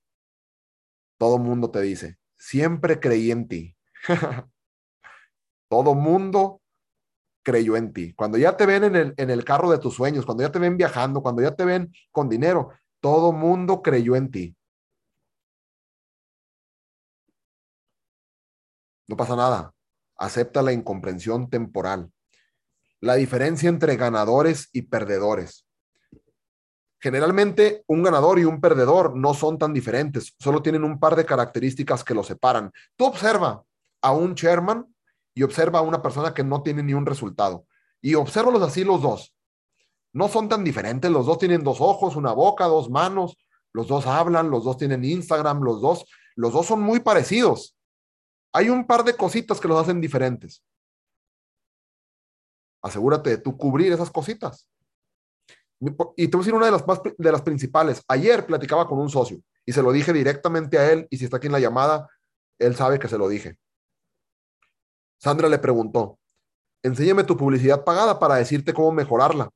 todo 1.18 1.38
mundo 1.38 1.70
te 1.70 1.80
dice, 1.80 2.18
siempre 2.36 3.00
creí 3.00 3.30
en 3.30 3.48
ti. 3.48 3.76
todo 5.68 5.94
mundo 5.94 6.60
creyó 7.42 7.76
en 7.76 7.92
ti. 7.92 8.14
Cuando 8.14 8.38
ya 8.38 8.56
te 8.56 8.66
ven 8.66 8.84
en 8.84 8.96
el, 8.96 9.14
en 9.16 9.30
el 9.30 9.44
carro 9.44 9.70
de 9.70 9.78
tus 9.78 9.94
sueños, 9.94 10.24
cuando 10.24 10.42
ya 10.42 10.52
te 10.52 10.58
ven 10.58 10.76
viajando, 10.76 11.22
cuando 11.22 11.42
ya 11.42 11.54
te 11.54 11.64
ven 11.64 11.92
con 12.10 12.28
dinero, 12.28 12.70
todo 13.00 13.32
mundo 13.32 13.82
creyó 13.82 14.16
en 14.16 14.30
ti. 14.30 14.56
No 19.06 19.16
pasa 19.16 19.36
nada. 19.36 19.74
Acepta 20.16 20.62
la 20.62 20.72
incomprensión 20.72 21.50
temporal. 21.50 22.10
La 23.00 23.16
diferencia 23.16 23.68
entre 23.68 23.96
ganadores 23.96 24.70
y 24.72 24.82
perdedores. 24.82 25.66
Generalmente 27.04 27.84
un 27.86 28.02
ganador 28.02 28.38
y 28.38 28.46
un 28.46 28.62
perdedor 28.62 29.14
no 29.14 29.34
son 29.34 29.58
tan 29.58 29.74
diferentes, 29.74 30.34
solo 30.38 30.62
tienen 30.62 30.84
un 30.84 30.98
par 30.98 31.16
de 31.16 31.26
características 31.26 32.02
que 32.02 32.14
los 32.14 32.26
separan. 32.26 32.72
Tú 32.96 33.04
observa 33.04 33.62
a 34.00 34.12
un 34.12 34.34
chairman 34.34 34.86
y 35.34 35.42
observa 35.42 35.80
a 35.80 35.82
una 35.82 36.00
persona 36.00 36.32
que 36.32 36.42
no 36.42 36.62
tiene 36.62 36.82
ni 36.82 36.94
un 36.94 37.04
resultado. 37.04 37.66
Y 38.00 38.14
obsérvalos 38.14 38.62
así 38.62 38.84
los 38.84 39.02
dos. 39.02 39.36
No 40.14 40.28
son 40.28 40.48
tan 40.48 40.64
diferentes, 40.64 41.10
los 41.10 41.26
dos 41.26 41.36
tienen 41.36 41.62
dos 41.62 41.82
ojos, 41.82 42.16
una 42.16 42.32
boca, 42.32 42.64
dos 42.64 42.88
manos, 42.88 43.36
los 43.74 43.86
dos 43.86 44.06
hablan, 44.06 44.48
los 44.48 44.64
dos 44.64 44.78
tienen 44.78 45.04
Instagram, 45.04 45.60
los 45.60 45.82
dos, 45.82 46.06
los 46.36 46.54
dos 46.54 46.64
son 46.64 46.80
muy 46.80 47.00
parecidos. 47.00 47.76
Hay 48.54 48.70
un 48.70 48.86
par 48.86 49.04
de 49.04 49.14
cositas 49.14 49.60
que 49.60 49.68
los 49.68 49.78
hacen 49.78 50.00
diferentes. 50.00 50.64
Asegúrate 52.80 53.28
de 53.28 53.36
tú 53.36 53.58
cubrir 53.58 53.92
esas 53.92 54.10
cositas. 54.10 54.66
Y 56.16 56.28
te 56.28 56.36
voy 56.36 56.42
a 56.42 56.44
decir 56.44 56.54
una 56.54 56.66
de 56.66 56.72
las, 56.72 56.86
más, 56.86 57.00
de 57.02 57.32
las 57.32 57.42
principales. 57.42 58.02
Ayer 58.08 58.46
platicaba 58.46 58.86
con 58.86 58.98
un 58.98 59.10
socio 59.10 59.38
y 59.66 59.72
se 59.72 59.82
lo 59.82 59.92
dije 59.92 60.12
directamente 60.12 60.78
a 60.78 60.92
él 60.92 61.06
y 61.10 61.18
si 61.18 61.24
está 61.24 61.38
aquí 61.38 61.46
en 61.46 61.52
la 61.52 61.60
llamada, 61.60 62.08
él 62.58 62.76
sabe 62.76 62.98
que 62.98 63.08
se 63.08 63.18
lo 63.18 63.28
dije. 63.28 63.58
Sandra 65.18 65.48
le 65.48 65.58
preguntó, 65.58 66.18
enséñame 66.82 67.24
tu 67.24 67.36
publicidad 67.36 67.84
pagada 67.84 68.18
para 68.18 68.36
decirte 68.36 68.72
cómo 68.72 68.92
mejorarla. 68.92 69.50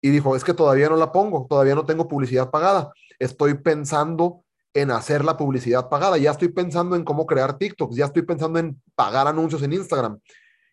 Y 0.00 0.10
dijo, 0.10 0.36
es 0.36 0.44
que 0.44 0.54
todavía 0.54 0.88
no 0.88 0.96
la 0.96 1.10
pongo, 1.10 1.46
todavía 1.48 1.74
no 1.74 1.84
tengo 1.84 2.06
publicidad 2.06 2.50
pagada. 2.50 2.92
Estoy 3.18 3.54
pensando 3.54 4.44
en 4.72 4.90
hacer 4.90 5.24
la 5.24 5.36
publicidad 5.36 5.88
pagada. 5.88 6.18
Ya 6.18 6.30
estoy 6.30 6.48
pensando 6.48 6.96
en 6.96 7.04
cómo 7.04 7.26
crear 7.26 7.58
TikToks, 7.58 7.96
ya 7.96 8.04
estoy 8.04 8.22
pensando 8.22 8.58
en 8.58 8.80
pagar 8.94 9.26
anuncios 9.26 9.62
en 9.62 9.72
Instagram. 9.72 10.20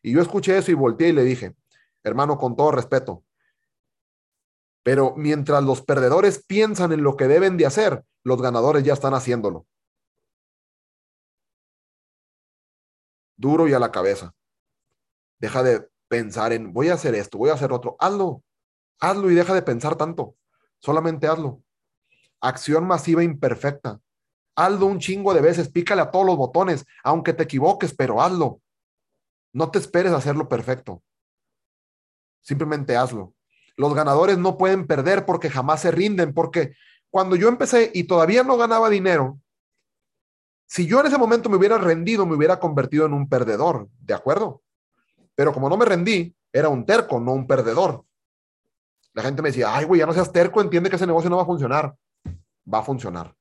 Y 0.04 0.12
yo 0.14 0.22
escuché 0.22 0.58
eso 0.58 0.72
y 0.72 0.76
volteé 0.76 1.10
y 1.10 1.14
le 1.14 1.24
dije, 1.24 1.56
hermano, 2.04 2.38
con 2.38 2.56
todo 2.56 2.72
respeto, 2.72 3.24
pero 4.84 5.16
mientras 5.16 5.64
los 5.64 5.82
perdedores 5.82 6.44
piensan 6.46 6.92
en 6.92 7.04
lo 7.04 7.18
que 7.18 7.28
deben 7.28 7.58
de 7.58 7.66
hacer, 7.66 8.04
los 8.24 8.42
ganadores 8.42 8.84
ya 8.84 8.94
están 8.94 9.14
haciéndolo. 9.14 9.66
Duro 13.36 13.68
y 13.68 13.74
a 13.74 13.80
la 13.80 13.92
cabeza. 13.92 14.34
Deja 15.40 15.64
de 15.64 15.90
pensar 16.08 16.54
en, 16.54 16.72
voy 16.74 16.90
a 16.90 16.94
hacer 16.94 17.16
esto, 17.16 17.38
voy 17.38 17.50
a 17.50 17.54
hacer 17.54 17.74
otro. 17.74 17.96
Hazlo, 18.00 18.44
hazlo 19.00 19.32
y 19.32 19.36
deja 19.36 19.54
de 19.54 19.62
pensar 19.62 19.96
tanto. 19.96 20.36
Solamente 20.80 21.28
hazlo 21.28 21.64
acción 22.44 22.86
masiva 22.86 23.24
imperfecta. 23.24 24.00
Hazlo 24.56 24.86
un 24.86 25.00
chingo 25.00 25.34
de 25.34 25.42
veces, 25.42 25.70
pícale 25.70 26.02
a 26.02 26.12
todos 26.12 26.26
los 26.26 26.38
botones, 26.38 26.86
aunque 27.04 27.34
te 27.34 27.44
equivoques, 27.44 27.96
pero 27.96 28.22
hazlo. 28.22 28.62
No 29.54 29.72
te 29.72 29.80
esperes 29.80 30.12
a 30.12 30.18
hacerlo 30.18 30.48
perfecto. 30.48 31.02
Simplemente 32.42 32.96
hazlo. 32.96 33.34
Los 33.76 33.94
ganadores 33.94 34.38
no 34.38 34.58
pueden 34.58 34.88
perder 34.88 35.26
porque 35.26 35.50
jamás 35.50 35.82
se 35.82 35.92
rinden, 35.92 36.34
porque 36.34 36.76
cuando 37.10 37.36
yo 37.36 37.48
empecé 37.48 37.92
y 37.94 38.04
todavía 38.06 38.44
no 38.44 38.58
ganaba 38.58 38.90
dinero, 38.90 39.40
si 40.68 40.86
yo 40.88 41.00
en 41.00 41.08
ese 41.08 41.18
momento 41.18 41.50
me 41.50 41.58
hubiera 41.58 41.78
rendido, 41.78 42.26
me 42.26 42.36
hubiera 42.36 42.60
convertido 42.60 43.06
en 43.06 43.14
un 43.14 43.30
perdedor, 43.30 43.90
¿de 44.00 44.14
acuerdo? 44.14 44.62
Pero 45.36 45.54
como 45.54 45.70
no 45.70 45.78
me 45.78 45.86
rendí, 45.86 46.36
era 46.52 46.70
un 46.70 46.86
terco, 46.86 47.20
no 47.20 47.34
un 47.34 47.48
perdedor. 47.48 48.06
La 49.14 49.24
gente 49.24 49.42
me 49.42 49.50
decía, 49.50 49.76
ay, 49.76 49.86
güey, 49.86 50.00
ya 50.00 50.06
no 50.06 50.14
seas 50.14 50.32
terco, 50.32 50.62
entiende 50.62 50.90
que 50.90 50.96
ese 50.96 51.08
negocio 51.08 51.30
no 51.30 51.38
va 51.38 51.44
a 51.44 51.48
funcionar 51.48 51.96
va 52.72 52.80
a 52.80 52.84
funcionar. 52.84 53.36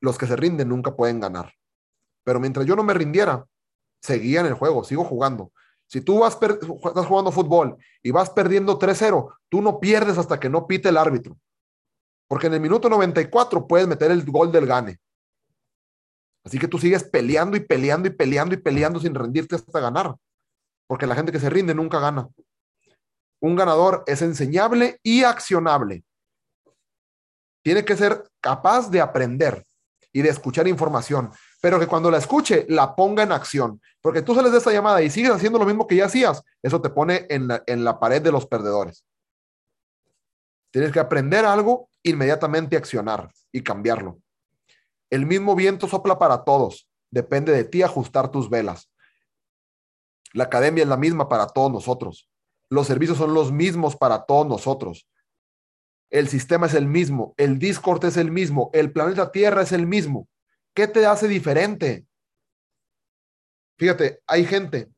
Los 0.00 0.16
que 0.16 0.26
se 0.26 0.36
rinden 0.36 0.68
nunca 0.68 0.94
pueden 0.94 1.20
ganar. 1.20 1.52
Pero 2.24 2.40
mientras 2.40 2.66
yo 2.66 2.76
no 2.76 2.84
me 2.84 2.94
rindiera, 2.94 3.46
seguía 4.00 4.40
en 4.40 4.46
el 4.46 4.54
juego, 4.54 4.84
sigo 4.84 5.04
jugando. 5.04 5.52
Si 5.88 6.00
tú 6.00 6.20
vas 6.20 6.38
estás 6.40 7.06
jugando 7.06 7.32
fútbol 7.32 7.76
y 8.02 8.10
vas 8.10 8.30
perdiendo 8.30 8.78
3-0, 8.78 9.34
tú 9.48 9.62
no 9.62 9.80
pierdes 9.80 10.18
hasta 10.18 10.38
que 10.38 10.48
no 10.48 10.66
pite 10.66 10.90
el 10.90 10.96
árbitro. 10.96 11.36
Porque 12.28 12.46
en 12.46 12.54
el 12.54 12.60
minuto 12.60 12.88
94 12.88 13.66
puedes 13.66 13.88
meter 13.88 14.10
el 14.10 14.24
gol 14.24 14.52
del 14.52 14.66
gane. 14.66 14.98
Así 16.44 16.58
que 16.58 16.68
tú 16.68 16.78
sigues 16.78 17.02
peleando 17.04 17.56
y 17.56 17.60
peleando 17.60 18.08
y 18.08 18.10
peleando 18.12 18.54
y 18.54 18.58
peleando 18.58 19.00
sin 19.00 19.14
rendirte 19.14 19.56
hasta 19.56 19.80
ganar. 19.80 20.14
Porque 20.86 21.06
la 21.06 21.14
gente 21.14 21.32
que 21.32 21.40
se 21.40 21.50
rinde 21.50 21.74
nunca 21.74 21.98
gana. 21.98 22.28
Un 23.40 23.56
ganador 23.56 24.04
es 24.06 24.22
enseñable 24.22 25.00
y 25.02 25.24
accionable 25.24 26.04
tiene 27.68 27.84
que 27.84 27.96
ser 27.96 28.24
capaz 28.40 28.90
de 28.90 28.98
aprender 28.98 29.62
y 30.12 30.22
de 30.22 30.30
escuchar 30.30 30.66
información, 30.68 31.30
pero 31.60 31.78
que 31.78 31.86
cuando 31.86 32.10
la 32.10 32.18
escuche 32.18 32.66
la 32.68 32.94
ponga 32.94 33.22
en 33.22 33.32
acción, 33.32 33.80
porque 34.00 34.22
tú 34.22 34.34
sales 34.34 34.52
de 34.52 34.58
esta 34.58 34.72
llamada 34.72 35.02
y 35.02 35.10
sigues 35.10 35.32
haciendo 35.32 35.58
lo 35.58 35.66
mismo 35.66 35.86
que 35.86 35.96
ya 35.96 36.06
hacías, 36.06 36.42
eso 36.62 36.80
te 36.80 36.90
pone 36.90 37.26
en 37.28 37.48
la, 37.48 37.62
en 37.66 37.84
la 37.84 37.98
pared 37.98 38.22
de 38.22 38.32
los 38.32 38.46
perdedores. 38.46 39.04
Tienes 40.70 40.92
que 40.92 41.00
aprender 41.00 41.44
algo, 41.44 41.88
inmediatamente 42.02 42.76
accionar 42.76 43.30
y 43.52 43.62
cambiarlo. 43.62 44.18
El 45.10 45.26
mismo 45.26 45.54
viento 45.54 45.88
sopla 45.88 46.18
para 46.18 46.44
todos. 46.44 46.88
Depende 47.10 47.52
de 47.52 47.64
ti 47.64 47.82
ajustar 47.82 48.30
tus 48.30 48.50
velas. 48.50 48.90
La 50.32 50.44
academia 50.44 50.82
es 50.82 50.88
la 50.88 50.98
misma 50.98 51.28
para 51.28 51.46
todos 51.46 51.72
nosotros. 51.72 52.28
Los 52.68 52.86
servicios 52.86 53.16
son 53.16 53.32
los 53.32 53.50
mismos 53.50 53.96
para 53.96 54.24
todos 54.24 54.46
nosotros. 54.46 55.08
El 56.10 56.28
sistema 56.28 56.66
es 56.66 56.74
el 56.74 56.86
mismo. 56.86 57.34
El 57.36 57.58
Discord 57.58 58.04
es 58.04 58.16
el 58.16 58.30
mismo. 58.30 58.70
El 58.72 58.92
planeta 58.92 59.30
Tierra 59.30 59.62
es 59.62 59.72
el 59.72 59.86
mismo. 59.86 60.28
¿Qué 60.74 60.88
te 60.88 61.06
hace 61.06 61.28
diferente? 61.28 62.06
Fíjate, 63.76 64.20
hay 64.26 64.44
gente 64.44 64.88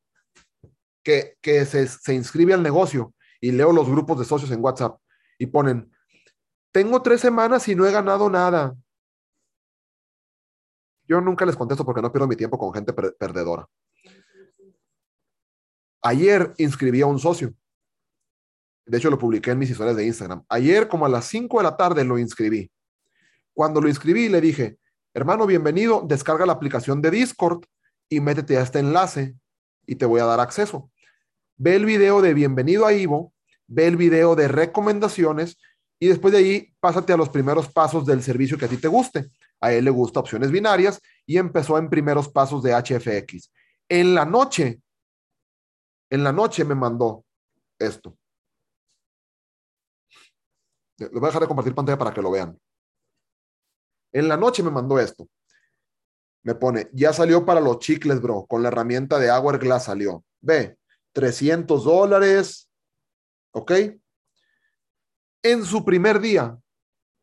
que, 1.02 1.36
que 1.40 1.64
se, 1.64 1.86
se 1.86 2.14
inscribe 2.14 2.54
al 2.54 2.62
negocio 2.62 3.14
y 3.40 3.52
leo 3.52 3.72
los 3.72 3.88
grupos 3.88 4.18
de 4.18 4.24
socios 4.24 4.50
en 4.50 4.62
WhatsApp 4.62 5.00
y 5.38 5.46
ponen, 5.46 5.90
tengo 6.72 7.02
tres 7.02 7.20
semanas 7.20 7.66
y 7.68 7.74
no 7.74 7.86
he 7.86 7.92
ganado 7.92 8.28
nada. 8.30 8.76
Yo 11.08 11.20
nunca 11.20 11.44
les 11.44 11.56
contesto 11.56 11.84
porque 11.84 12.02
no 12.02 12.12
pierdo 12.12 12.28
mi 12.28 12.36
tiempo 12.36 12.56
con 12.56 12.72
gente 12.72 12.92
perdedora. 12.92 13.66
Ayer 16.02 16.54
inscribí 16.58 17.00
a 17.00 17.06
un 17.06 17.18
socio. 17.18 17.52
De 18.86 18.98
hecho, 18.98 19.10
lo 19.10 19.18
publiqué 19.18 19.50
en 19.52 19.58
mis 19.58 19.70
historias 19.70 19.96
de 19.96 20.06
Instagram. 20.06 20.44
Ayer, 20.48 20.88
como 20.88 21.06
a 21.06 21.08
las 21.08 21.26
5 21.26 21.58
de 21.58 21.64
la 21.64 21.76
tarde, 21.76 22.04
lo 22.04 22.18
inscribí. 22.18 22.70
Cuando 23.52 23.80
lo 23.80 23.88
inscribí, 23.88 24.28
le 24.28 24.40
dije, 24.40 24.78
hermano, 25.14 25.46
bienvenido, 25.46 26.04
descarga 26.06 26.46
la 26.46 26.52
aplicación 26.52 27.02
de 27.02 27.10
Discord 27.10 27.64
y 28.08 28.20
métete 28.20 28.56
a 28.56 28.62
este 28.62 28.78
enlace 28.78 29.36
y 29.86 29.96
te 29.96 30.06
voy 30.06 30.20
a 30.20 30.24
dar 30.24 30.40
acceso. 30.40 30.90
Ve 31.56 31.76
el 31.76 31.84
video 31.84 32.22
de 32.22 32.32
bienvenido 32.34 32.86
a 32.86 32.92
Ivo, 32.92 33.32
ve 33.66 33.86
el 33.86 33.96
video 33.96 34.34
de 34.34 34.48
recomendaciones 34.48 35.58
y 35.98 36.08
después 36.08 36.32
de 36.32 36.38
ahí 36.38 36.74
pásate 36.80 37.12
a 37.12 37.16
los 37.16 37.28
primeros 37.28 37.70
pasos 37.70 38.06
del 38.06 38.22
servicio 38.22 38.56
que 38.56 38.64
a 38.64 38.68
ti 38.68 38.78
te 38.78 38.88
guste. 38.88 39.30
A 39.60 39.72
él 39.72 39.84
le 39.84 39.90
gusta 39.90 40.20
opciones 40.20 40.50
binarias 40.50 41.00
y 41.26 41.36
empezó 41.36 41.76
en 41.76 41.90
primeros 41.90 42.28
pasos 42.28 42.62
de 42.62 42.72
HFX. 42.72 43.52
En 43.88 44.14
la 44.14 44.24
noche, 44.24 44.80
en 46.08 46.24
la 46.24 46.32
noche 46.32 46.64
me 46.64 46.74
mandó 46.74 47.24
esto. 47.78 48.16
Le 51.00 51.18
voy 51.18 51.24
a 51.24 51.26
dejar 51.26 51.42
de 51.42 51.48
compartir 51.48 51.74
pantalla 51.74 51.98
para 51.98 52.12
que 52.12 52.22
lo 52.22 52.30
vean. 52.30 52.58
En 54.12 54.28
la 54.28 54.36
noche 54.36 54.62
me 54.62 54.70
mandó 54.70 54.98
esto. 54.98 55.28
Me 56.42 56.54
pone, 56.54 56.88
ya 56.92 57.12
salió 57.12 57.44
para 57.44 57.60
los 57.60 57.78
chicles, 57.78 58.20
bro. 58.20 58.46
Con 58.46 58.62
la 58.62 58.68
herramienta 58.68 59.18
de 59.18 59.30
Hourglass 59.30 59.84
salió. 59.84 60.24
Ve, 60.40 60.76
300 61.12 61.84
dólares. 61.84 62.70
¿Ok? 63.52 63.72
En 65.42 65.64
su 65.64 65.84
primer 65.84 66.20
día, 66.20 66.58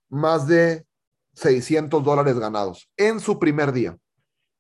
más 0.10 0.48
de 0.48 0.86
600 1.34 2.04
dólares 2.04 2.40
ganados 2.40 2.90
en 2.98 3.20
su 3.20 3.38
primer 3.38 3.72
día. 3.72 3.98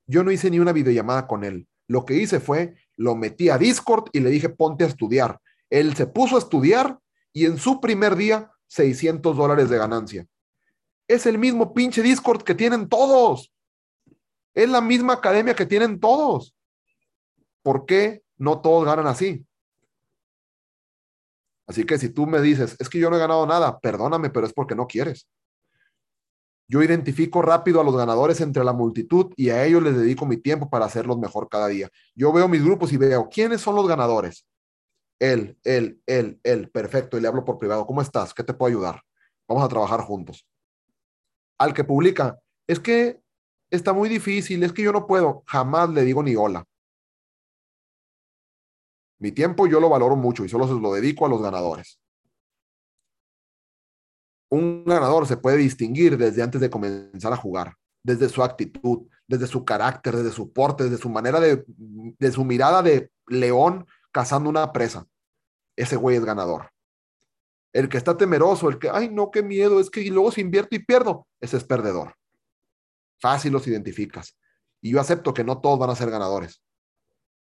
Yo 0.05 0.23
no 0.23 0.31
hice 0.31 0.49
ni 0.49 0.59
una 0.59 0.73
videollamada 0.73 1.27
con 1.27 1.43
él. 1.43 1.67
Lo 1.87 2.05
que 2.05 2.15
hice 2.15 2.39
fue, 2.39 2.75
lo 2.95 3.15
metí 3.15 3.49
a 3.49 3.57
Discord 3.57 4.09
y 4.13 4.19
le 4.19 4.29
dije, 4.29 4.49
ponte 4.49 4.83
a 4.83 4.87
estudiar. 4.87 5.39
Él 5.69 5.95
se 5.95 6.07
puso 6.07 6.35
a 6.35 6.39
estudiar 6.39 6.99
y 7.33 7.45
en 7.45 7.57
su 7.57 7.81
primer 7.81 8.15
día, 8.15 8.51
600 8.67 9.35
dólares 9.35 9.69
de 9.69 9.77
ganancia. 9.77 10.27
Es 11.07 11.25
el 11.25 11.37
mismo 11.37 11.73
pinche 11.73 12.01
Discord 12.01 12.43
que 12.43 12.55
tienen 12.55 12.89
todos. 12.89 13.53
Es 14.53 14.69
la 14.69 14.81
misma 14.81 15.13
academia 15.13 15.55
que 15.55 15.65
tienen 15.65 15.99
todos. 15.99 16.55
¿Por 17.61 17.85
qué 17.85 18.23
no 18.37 18.61
todos 18.61 18.85
ganan 18.85 19.07
así? 19.07 19.45
Así 21.67 21.85
que 21.85 21.97
si 21.97 22.09
tú 22.09 22.25
me 22.25 22.41
dices, 22.41 22.75
es 22.79 22.89
que 22.89 22.97
yo 22.97 23.09
no 23.09 23.17
he 23.17 23.19
ganado 23.19 23.45
nada, 23.45 23.77
perdóname, 23.79 24.29
pero 24.29 24.47
es 24.47 24.53
porque 24.53 24.73
no 24.73 24.87
quieres. 24.87 25.27
Yo 26.69 26.83
identifico 26.83 27.41
rápido 27.41 27.79
a 27.79 27.83
los 27.83 27.95
ganadores 27.95 28.41
entre 28.41 28.63
la 28.63 28.73
multitud 28.73 29.33
y 29.37 29.49
a 29.49 29.65
ellos 29.65 29.83
les 29.83 29.97
dedico 29.97 30.25
mi 30.25 30.37
tiempo 30.37 30.69
para 30.69 30.85
hacerlos 30.85 31.17
mejor 31.17 31.47
cada 31.49 31.67
día. 31.67 31.89
Yo 32.13 32.33
veo 32.33 32.47
mis 32.47 32.63
grupos 32.63 32.91
y 32.91 32.97
veo 32.97 33.29
quiénes 33.29 33.61
son 33.61 33.75
los 33.75 33.87
ganadores. 33.87 34.45
Él, 35.19 35.57
él, 35.63 36.01
él, 36.05 36.39
él, 36.43 36.69
perfecto. 36.69 37.17
Y 37.17 37.21
le 37.21 37.27
hablo 37.27 37.43
por 37.43 37.57
privado. 37.57 37.85
¿Cómo 37.85 38.01
estás? 38.01 38.33
¿Qué 38.33 38.43
te 38.43 38.53
puedo 38.53 38.69
ayudar? 38.69 39.01
Vamos 39.47 39.63
a 39.63 39.67
trabajar 39.67 40.01
juntos. 40.01 40.47
Al 41.59 41.73
que 41.73 41.83
publica, 41.83 42.39
es 42.67 42.79
que 42.79 43.21
está 43.71 43.93
muy 43.93 44.09
difícil, 44.09 44.63
es 44.63 44.73
que 44.73 44.83
yo 44.83 44.91
no 44.91 45.07
puedo. 45.07 45.43
Jamás 45.47 45.89
le 45.89 46.03
digo 46.03 46.21
ni 46.21 46.35
hola. 46.35 46.65
Mi 49.19 49.31
tiempo 49.31 49.65
yo 49.65 49.79
lo 49.79 49.89
valoro 49.89 50.15
mucho 50.15 50.45
y 50.45 50.49
solo 50.49 50.67
se 50.67 50.73
lo 50.79 50.93
dedico 50.93 51.25
a 51.25 51.29
los 51.29 51.41
ganadores 51.41 51.99
un 54.49 54.85
ganador 54.85 55.27
se 55.27 55.37
puede 55.37 55.57
distinguir 55.57 56.17
desde 56.17 56.41
antes 56.41 56.61
de 56.61 56.69
comenzar 56.69 57.33
a 57.33 57.37
jugar, 57.37 57.73
desde 58.03 58.29
su 58.29 58.43
actitud, 58.43 59.07
desde 59.27 59.47
su 59.47 59.65
carácter, 59.65 60.15
desde 60.15 60.31
su 60.31 60.51
porte, 60.51 60.85
desde 60.85 60.97
su 60.97 61.09
manera 61.09 61.39
de, 61.39 61.65
de 61.67 62.31
su 62.31 62.43
mirada 62.45 62.81
de 62.81 63.11
león 63.27 63.85
cazando 64.17 64.49
una 64.49 64.73
presa. 64.73 65.05
Ese 65.75 65.95
güey 65.95 66.17
es 66.17 66.25
ganador. 66.25 66.71
El 67.71 67.87
que 67.87 67.97
está 67.97 68.17
temeroso, 68.17 68.67
el 68.67 68.79
que, 68.79 68.89
ay, 68.89 69.09
no, 69.09 69.29
qué 69.29 69.43
miedo, 69.43 69.79
es 69.79 69.91
que 69.91 70.01
y 70.01 70.09
luego 70.09 70.31
se 70.31 70.41
invierto 70.41 70.75
y 70.75 70.79
pierdo, 70.79 71.27
ese 71.39 71.57
es 71.57 71.63
perdedor. 71.63 72.15
Fácil 73.21 73.53
los 73.53 73.67
identificas. 73.67 74.35
Y 74.81 74.93
yo 74.93 74.99
acepto 74.99 75.35
que 75.35 75.43
no 75.43 75.61
todos 75.61 75.77
van 75.77 75.91
a 75.91 75.95
ser 75.95 76.09
ganadores. 76.09 76.63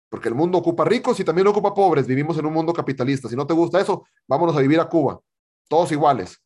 Porque 0.08 0.28
el 0.28 0.34
mundo 0.34 0.58
ocupa 0.58 0.84
ricos 0.84 1.20
y 1.20 1.24
también 1.24 1.46
ocupa 1.46 1.72
pobres. 1.72 2.04
Vivimos 2.04 2.36
en 2.36 2.46
un 2.46 2.52
mundo 2.52 2.72
capitalista. 2.72 3.28
Si 3.28 3.36
no 3.36 3.46
te 3.46 3.54
gusta 3.54 3.80
eso, 3.80 4.04
vámonos 4.26 4.56
a 4.56 4.60
vivir 4.60 4.80
a 4.80 4.88
Cuba. 4.88 5.20
Todos 5.68 5.92
iguales. 5.92 6.42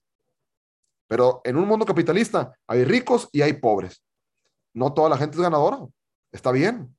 Pero 1.09 1.41
en 1.45 1.57
un 1.57 1.67
mundo 1.67 1.87
capitalista 1.87 2.55
hay 2.67 2.85
ricos 2.85 3.31
y 3.33 3.41
hay 3.41 3.55
pobres. 3.55 4.05
No 4.75 4.93
toda 4.93 5.09
la 5.09 5.17
gente 5.17 5.37
es 5.37 5.43
ganadora. 5.43 5.79
Está 6.31 6.53
bien. 6.53 6.95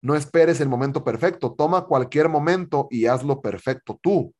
No 0.00 0.14
esperes 0.14 0.60
el 0.60 0.68
momento 0.68 1.02
perfecto. 1.02 1.54
Toma 1.54 1.86
cualquier 1.86 2.28
momento 2.28 2.88
y 2.90 3.06
hazlo 3.06 3.40
perfecto 3.40 3.98
tú. 4.00 4.34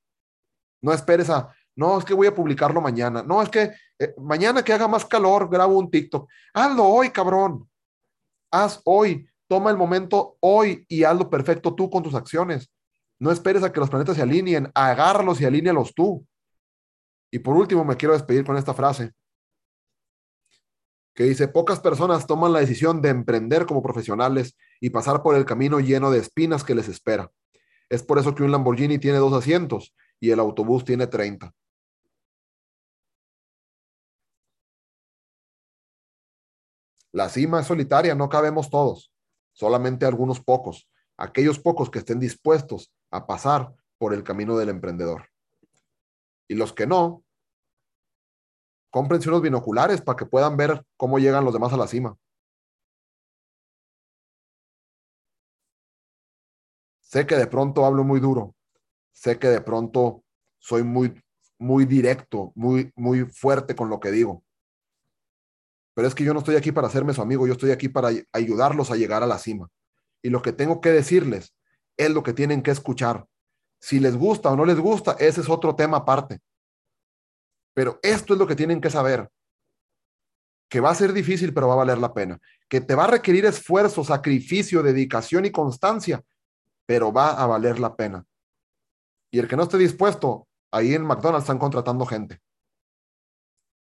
No 0.81 0.93
esperes 0.93 1.29
a, 1.31 1.53
no, 1.75 1.99
es 1.99 2.05
que 2.05 2.15
voy 2.15 2.27
a 2.29 2.35
publicarlo 2.35 2.81
mañana. 2.81 3.23
No, 3.23 3.43
es 3.43 3.49
que 3.49 3.73
eh, 3.99 4.15
mañana 4.19 4.63
que 4.63 4.73
haga 4.73 4.87
más 4.87 5.05
calor, 5.05 5.49
grabo 5.49 5.79
un 5.79 5.91
TikTok. 5.91 6.29
Hazlo 6.55 6.85
hoy, 6.85 7.11
cabrón. 7.11 7.69
Haz 8.51 8.81
hoy. 8.85 9.29
Toma 9.49 9.71
el 9.71 9.77
momento 9.77 10.37
hoy 10.41 10.85
y 10.89 11.05
hazlo 11.05 11.31
perfecto 11.31 11.75
tú 11.75 11.91
con 11.91 12.03
tus 12.03 12.15
acciones. 12.15 12.71
No 13.19 13.33
esperes 13.33 13.63
a 13.63 13.73
que 13.73 13.81
los 13.81 13.91
planetas 13.91 14.17
se 14.17 14.23
alineen. 14.23 14.71
Agárralos 14.75 15.41
y 15.41 15.45
alínealos 15.45 15.95
tú. 15.95 16.25
Y 17.33 17.41
por 17.41 17.57
último, 17.57 17.85
me 17.85 17.97
quiero 17.97 18.15
despedir 18.15 18.45
con 18.45 18.57
esta 18.57 18.75
frase 18.75 19.13
que 21.19 21.25
dice, 21.25 21.49
pocas 21.49 21.81
personas 21.81 22.29
toman 22.29 22.53
la 22.53 22.61
decisión 22.61 23.03
de 23.03 23.09
emprender 23.09 23.67
como 23.67 23.83
profesionales 23.83 24.57
y 24.81 24.91
pasar 24.91 25.21
por 25.21 25.35
el 25.35 25.45
camino 25.45 25.81
lleno 25.81 26.13
de 26.13 26.21
espinas 26.21 26.63
que 26.63 26.77
les 26.77 26.87
espera. 26.87 27.33
Es 27.89 28.05
por 28.05 28.21
eso 28.21 28.37
que 28.37 28.45
un 28.45 28.53
Lamborghini 28.53 29.01
tiene 29.01 29.19
dos 29.19 29.33
asientos 29.33 29.97
y 30.21 30.31
el 30.31 30.39
autobús 30.39 30.85
tiene 30.85 31.09
30. 31.09 31.53
La 37.11 37.29
cima 37.29 37.63
es 37.63 37.67
solitaria, 37.67 38.15
no 38.15 38.29
cabemos 38.29 38.71
todos, 38.71 39.13
solamente 39.53 40.07
algunos 40.07 40.39
pocos, 40.39 40.89
aquellos 41.17 41.59
pocos 41.59 41.91
que 41.91 41.99
estén 41.99 42.21
dispuestos 42.21 42.93
a 43.11 43.27
pasar 43.27 43.75
por 43.99 44.15
el 44.15 44.23
camino 44.23 44.57
del 44.57 44.69
emprendedor. 44.69 45.31
Y 46.47 46.55
los 46.55 46.73
que 46.73 46.87
no, 46.87 47.25
cómprense 48.91 49.29
unos 49.29 49.43
binoculares 49.43 50.01
para 50.01 50.17
que 50.17 50.27
puedan 50.27 50.57
ver 50.57 50.85
cómo 50.97 51.19
llegan 51.19 51.45
los 51.45 51.53
demás 51.55 51.73
a 51.73 51.77
la 51.77 51.87
cima. 51.87 52.17
Sé 57.01 57.27
que 57.27 57.37
de 57.37 57.47
pronto 57.47 57.87
hablo 57.87 58.05
muy 58.05 58.21
duro. 58.21 58.55
Sé 59.13 59.39
que 59.39 59.49
de 59.49 59.61
pronto 59.61 60.25
soy 60.59 60.83
muy, 60.83 61.21
muy 61.59 61.87
directo, 61.87 62.53
muy, 62.55 62.93
muy 62.97 63.25
fuerte 63.25 63.75
con 63.75 63.89
lo 63.89 63.99
que 63.99 64.11
digo. 64.11 64.45
Pero 65.95 66.07
es 66.07 66.15
que 66.15 66.23
yo 66.23 66.33
no 66.33 66.41
estoy 66.41 66.57
aquí 66.57 66.71
para 66.71 66.87
hacerme 66.87 67.15
su 67.15 67.23
amigo, 67.23 67.47
yo 67.47 67.55
estoy 67.55 67.71
aquí 67.71 67.89
para 67.89 68.11
ayudarlos 68.33 68.91
a 68.91 68.97
llegar 68.97 69.23
a 69.23 69.27
la 69.27 69.39
cima. 69.39 69.69
Y 70.23 70.31
lo 70.31 70.43
que 70.43 70.53
tengo 70.53 70.81
que 70.81 70.91
decirles 70.91 71.55
es 71.97 72.11
lo 72.11 72.23
que 72.23 72.33
tienen 72.33 72.63
que 72.63 72.71
escuchar. 72.71 73.27
Si 73.81 73.99
les 74.01 74.17
gusta 74.17 74.51
o 74.51 74.57
no 74.57 74.65
les 74.65 74.79
gusta, 74.79 75.13
ese 75.19 75.41
es 75.41 75.49
otro 75.49 75.75
tema 75.75 75.99
aparte. 75.99 76.41
Pero 77.79 78.01
esto 78.03 78.33
es 78.33 78.41
lo 78.41 78.47
que 78.49 78.57
tienen 78.57 78.81
que 78.81 78.91
saber. 78.91 79.31
Que 80.69 80.81
va 80.81 80.91
a 80.91 80.97
ser 80.97 81.13
difícil, 81.13 81.55
pero 81.55 81.69
va 81.69 81.75
a 81.75 81.85
valer 81.85 81.99
la 81.99 82.13
pena. 82.13 82.41
Que 82.69 82.81
te 82.81 82.97
va 82.97 83.05
a 83.05 83.07
requerir 83.07 83.47
esfuerzo, 83.47 84.03
sacrificio, 84.03 84.83
dedicación 84.83 85.45
y 85.45 85.53
constancia, 85.53 86.21
pero 86.87 87.13
va 87.13 87.41
a 87.41 87.47
valer 87.47 87.79
la 87.79 87.95
pena. 87.95 88.27
Y 89.31 89.39
el 89.39 89.47
que 89.47 89.55
no 89.55 89.63
esté 89.63 89.79
dispuesto, 89.79 90.49
ahí 90.73 90.93
en 90.93 91.05
McDonald's 91.05 91.45
están 91.45 91.61
contratando 91.61 92.05
gente. 92.05 92.41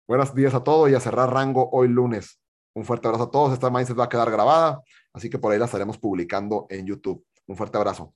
Buenos 0.07 0.33
días 0.33 0.53
a 0.53 0.63
todos 0.63 0.89
y 0.89 0.95
a 0.95 1.01
cerrar 1.01 1.33
rango 1.33 1.69
hoy 1.73 1.89
lunes. 1.89 2.39
Un 2.73 2.85
fuerte 2.85 3.09
abrazo 3.09 3.25
a 3.25 3.31
todos. 3.31 3.51
Esta 3.51 3.69
mindset 3.69 3.99
va 3.99 4.05
a 4.05 4.09
quedar 4.09 4.31
grabada, 4.31 4.81
así 5.11 5.29
que 5.29 5.39
por 5.39 5.51
ahí 5.51 5.59
la 5.59 5.65
estaremos 5.65 5.97
publicando 5.97 6.67
en 6.69 6.85
YouTube. 6.85 7.21
Un 7.47 7.57
fuerte 7.57 7.77
abrazo. 7.77 8.13